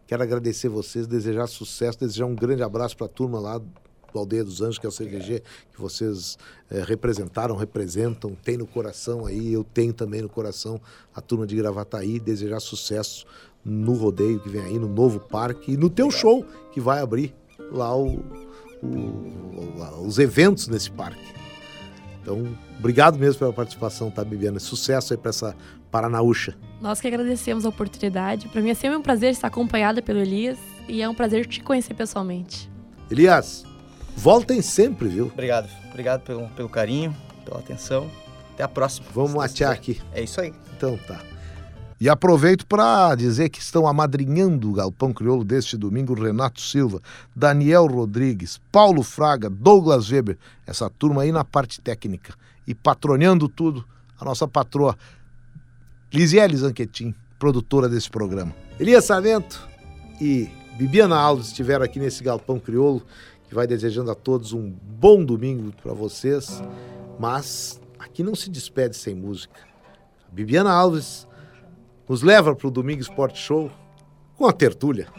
Quero 0.08 0.22
agradecer 0.24 0.70
vocês, 0.70 1.08
desejar 1.08 1.48
sucesso, 1.48 2.00
desejar 2.00 2.26
um 2.26 2.36
grande 2.36 2.62
abraço 2.64 2.96
para 2.96 3.08
a 3.08 3.10
turma 3.10 3.40
lá 3.40 3.58
do 3.58 4.20
Aldeia 4.20 4.44
dos 4.44 4.62
Anjos, 4.62 4.78
que 4.80 4.86
é 4.86 4.90
o 4.90 4.92
CVG, 4.92 5.42
que 5.74 5.82
vocês 5.82 6.38
eh, 6.70 6.84
representaram, 6.86 7.56
representam, 7.56 8.36
tem 8.36 8.56
no 8.58 8.66
coração 8.68 9.26
aí, 9.26 9.52
eu 9.52 9.64
tenho 9.64 9.92
também 9.94 10.22
no 10.22 10.30
coração 10.30 10.80
a 11.14 11.20
turma 11.22 11.46
de 11.46 11.56
Gravataí, 11.56 12.20
desejar 12.20 12.60
sucesso 12.62 13.26
no 13.64 13.94
rodeio 13.94 14.40
que 14.40 14.48
vem 14.48 14.62
aí, 14.62 14.80
no 14.80 14.88
novo 14.88 15.20
parque 15.20 15.74
e 15.74 15.78
no 15.78 15.90
teu 15.90 16.10
show 16.12 16.46
que 16.72 16.80
vai 16.80 17.02
abrir 17.02 17.36
lá 17.72 17.94
o- 17.98 18.20
o- 18.84 20.06
os 20.06 20.20
eventos 20.20 20.68
nesse 20.68 20.92
parque. 20.92 21.34
Então, 22.22 22.58
obrigado 22.80 23.18
mesmo 23.20 23.40
pela 23.40 23.54
participação, 23.54 24.10
tá, 24.10 24.24
Bibiana? 24.24 24.60
Sucesso 24.60 25.14
aí 25.14 25.18
para 25.18 25.30
essa 25.30 25.56
Paranaúcha. 25.96 26.58
Nós 26.82 27.00
que 27.00 27.08
agradecemos 27.08 27.66
a 27.66 27.70
oportunidade. 27.70 28.50
Pra 28.50 28.62
mim 28.62 28.70
é 28.70 28.74
sempre 28.74 28.98
um 28.98 29.02
prazer 29.02 29.32
estar 29.32 29.48
acompanhada 29.48 30.02
pelo 30.02 30.20
Elias 30.20 30.58
e 30.90 31.02
é 31.02 31.08
um 31.08 31.16
prazer 31.16 31.46
te 31.46 31.62
conhecer 31.62 31.94
pessoalmente. 31.94 32.70
Elias, 33.10 33.64
voltem 34.14 34.62
sempre, 34.62 35.08
viu? 35.08 35.28
Obrigado. 35.28 35.70
Obrigado 35.90 36.24
pelo, 36.24 36.50
pelo 36.50 36.68
carinho, 36.68 37.16
pela 37.46 37.60
atenção. 37.60 38.12
Até 38.54 38.64
a 38.64 38.68
próxima. 38.68 39.08
Vamos 39.14 39.34
matear 39.34 39.72
aqui. 39.72 40.02
É 40.12 40.22
isso 40.22 40.42
aí. 40.42 40.54
Então 40.76 40.98
tá. 41.08 41.22
E 41.98 42.10
aproveito 42.10 42.68
para 42.68 43.16
dizer 43.16 43.48
que 43.48 43.62
estão 43.62 43.88
amadrinhando 43.88 44.70
o 44.70 44.74
Galpão 44.74 45.14
Crioulo 45.14 45.46
deste 45.46 45.78
domingo 45.78 46.14
Renato 46.14 46.60
Silva, 46.60 47.00
Daniel 47.34 47.86
Rodrigues, 47.86 48.60
Paulo 48.70 49.02
Fraga, 49.02 49.50
Douglas 49.50 50.12
Weber, 50.12 50.38
essa 50.68 50.90
turma 50.90 51.22
aí 51.22 51.32
na 51.32 51.46
parte 51.46 51.80
técnica. 51.80 52.34
E 52.68 52.76
patroneando 52.76 53.48
tudo, 53.48 53.86
a 54.20 54.26
nossa 54.26 54.46
patroa 54.46 54.98
Lisiele 56.16 56.56
Zanquetin, 56.56 57.14
produtora 57.38 57.90
desse 57.90 58.10
programa. 58.10 58.56
Elias 58.80 59.04
Sarmento 59.04 59.68
e 60.22 60.50
Bibiana 60.78 61.18
Alves 61.18 61.48
estiveram 61.48 61.84
aqui 61.84 62.00
nesse 62.00 62.24
Galpão 62.24 62.58
Crioulo, 62.58 63.04
que 63.50 63.54
vai 63.54 63.68
desejando 63.68 64.10
a 64.10 64.16
todos 64.16 64.54
um 64.54 64.74
bom 64.82 65.26
domingo 65.26 65.74
para 65.84 65.92
vocês. 65.92 66.64
Mas 67.20 67.82
aqui 68.00 68.24
não 68.24 68.34
se 68.34 68.50
despede 68.50 68.96
sem 68.96 69.14
música. 69.14 69.60
Bibiana 70.32 70.72
Alves 70.72 71.28
nos 72.08 72.22
leva 72.22 72.56
para 72.56 72.68
o 72.68 72.72
Domingo 72.72 73.02
Esporte 73.02 73.38
Show 73.38 73.70
com 74.38 74.46
a 74.46 74.54
tertúlia. 74.54 75.10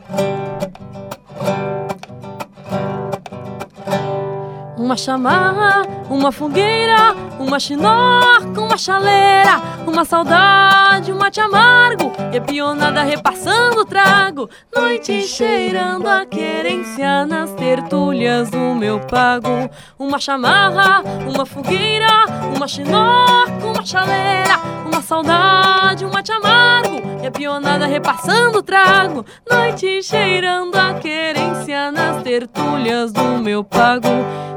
Uma 4.79 4.97
chamarra, 4.97 5.83
uma 6.09 6.33
fogueira, 6.33 7.26
uma 7.39 7.61
chinoca, 7.61 8.61
uma 8.61 8.77
chaleira, 8.77 9.61
uma 9.87 10.05
saudade, 10.05 11.13
um 11.13 11.19
mate 11.19 11.41
amargo, 11.41 12.13
e 12.33 12.39
a 12.39 12.41
pionada 12.41 13.03
repassando 13.03 13.81
o 13.81 13.85
trago, 13.85 14.49
noite 14.75 15.23
cheirando 15.23 16.07
a 16.07 16.25
querência 16.25 17.27
nas 17.27 17.53
tertúlias 17.53 18.51
do 18.51 18.75
meu 18.75 19.01
pago. 19.01 19.71
Uma 19.99 20.19
chamarra, 20.19 21.03
uma 21.27 21.47
fogueira, 21.47 22.25
uma 22.55 22.67
chinoca, 22.67 23.67
uma 23.67 23.85
chaleira, 23.85 24.59
uma 24.85 25.01
saudade, 25.01 26.05
um 26.05 26.11
mate 26.11 26.33
amargo, 26.33 27.03
e 27.23 27.27
a 27.27 27.31
pionada 27.31 27.87
repassando 27.87 28.59
o 28.59 28.63
trago, 28.63 29.25
noite 29.51 30.03
cheirando 30.03 30.75
a 30.77 30.95
querência 30.95 31.91
nas 31.93 32.23
tertúlias 32.23 33.13
do 33.13 33.39
meu 33.39 33.63
pago. 33.63 34.09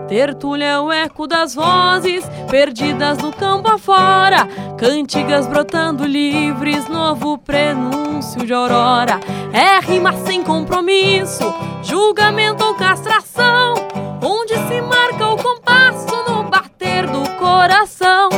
Tertúlia 0.09 0.65
é 0.65 0.79
o 0.79 0.91
eco 0.91 1.27
das 1.27 1.53
vozes 1.53 2.27
perdidas 2.69 3.17
no 3.17 3.33
campo 3.33 3.67
afora, 3.67 4.47
cantigas 4.77 5.47
brotando 5.47 6.05
livres, 6.05 6.87
novo 6.87 7.35
prenúncio 7.39 8.45
de 8.45 8.53
aurora. 8.53 9.19
É 9.51 9.79
rima 9.79 10.13
sem 10.13 10.43
compromisso, 10.43 11.51
julgamento 11.81 12.63
ou 12.63 12.75
castração, 12.75 13.73
onde 14.21 14.53
se 14.67 14.81
marca 14.81 15.29
o 15.29 15.37
compasso 15.37 16.15
no 16.27 16.43
bater 16.43 17.07
do 17.07 17.27
coração. 17.39 18.29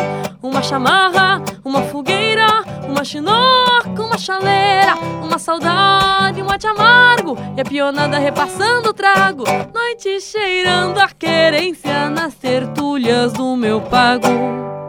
Uma 0.51 0.61
chamarra, 0.61 1.41
uma 1.63 1.81
fogueira, 1.83 2.45
uma 2.85 3.05
chinoca, 3.05 4.03
uma 4.03 4.17
chaleira, 4.17 4.95
uma 5.23 5.39
saudade, 5.39 6.41
um 6.41 6.45
mate 6.45 6.67
amargo, 6.67 7.37
e 7.55 7.61
a 7.61 7.63
pionada 7.63 8.19
repassando 8.19 8.89
o 8.89 8.93
trago, 8.93 9.45
noite 9.73 10.19
cheirando 10.19 10.97
a 10.97 11.07
querência 11.07 12.09
nas 12.09 12.35
tertúlias 12.35 13.31
do 13.31 13.55
meu 13.55 13.79
pago. 13.79 14.80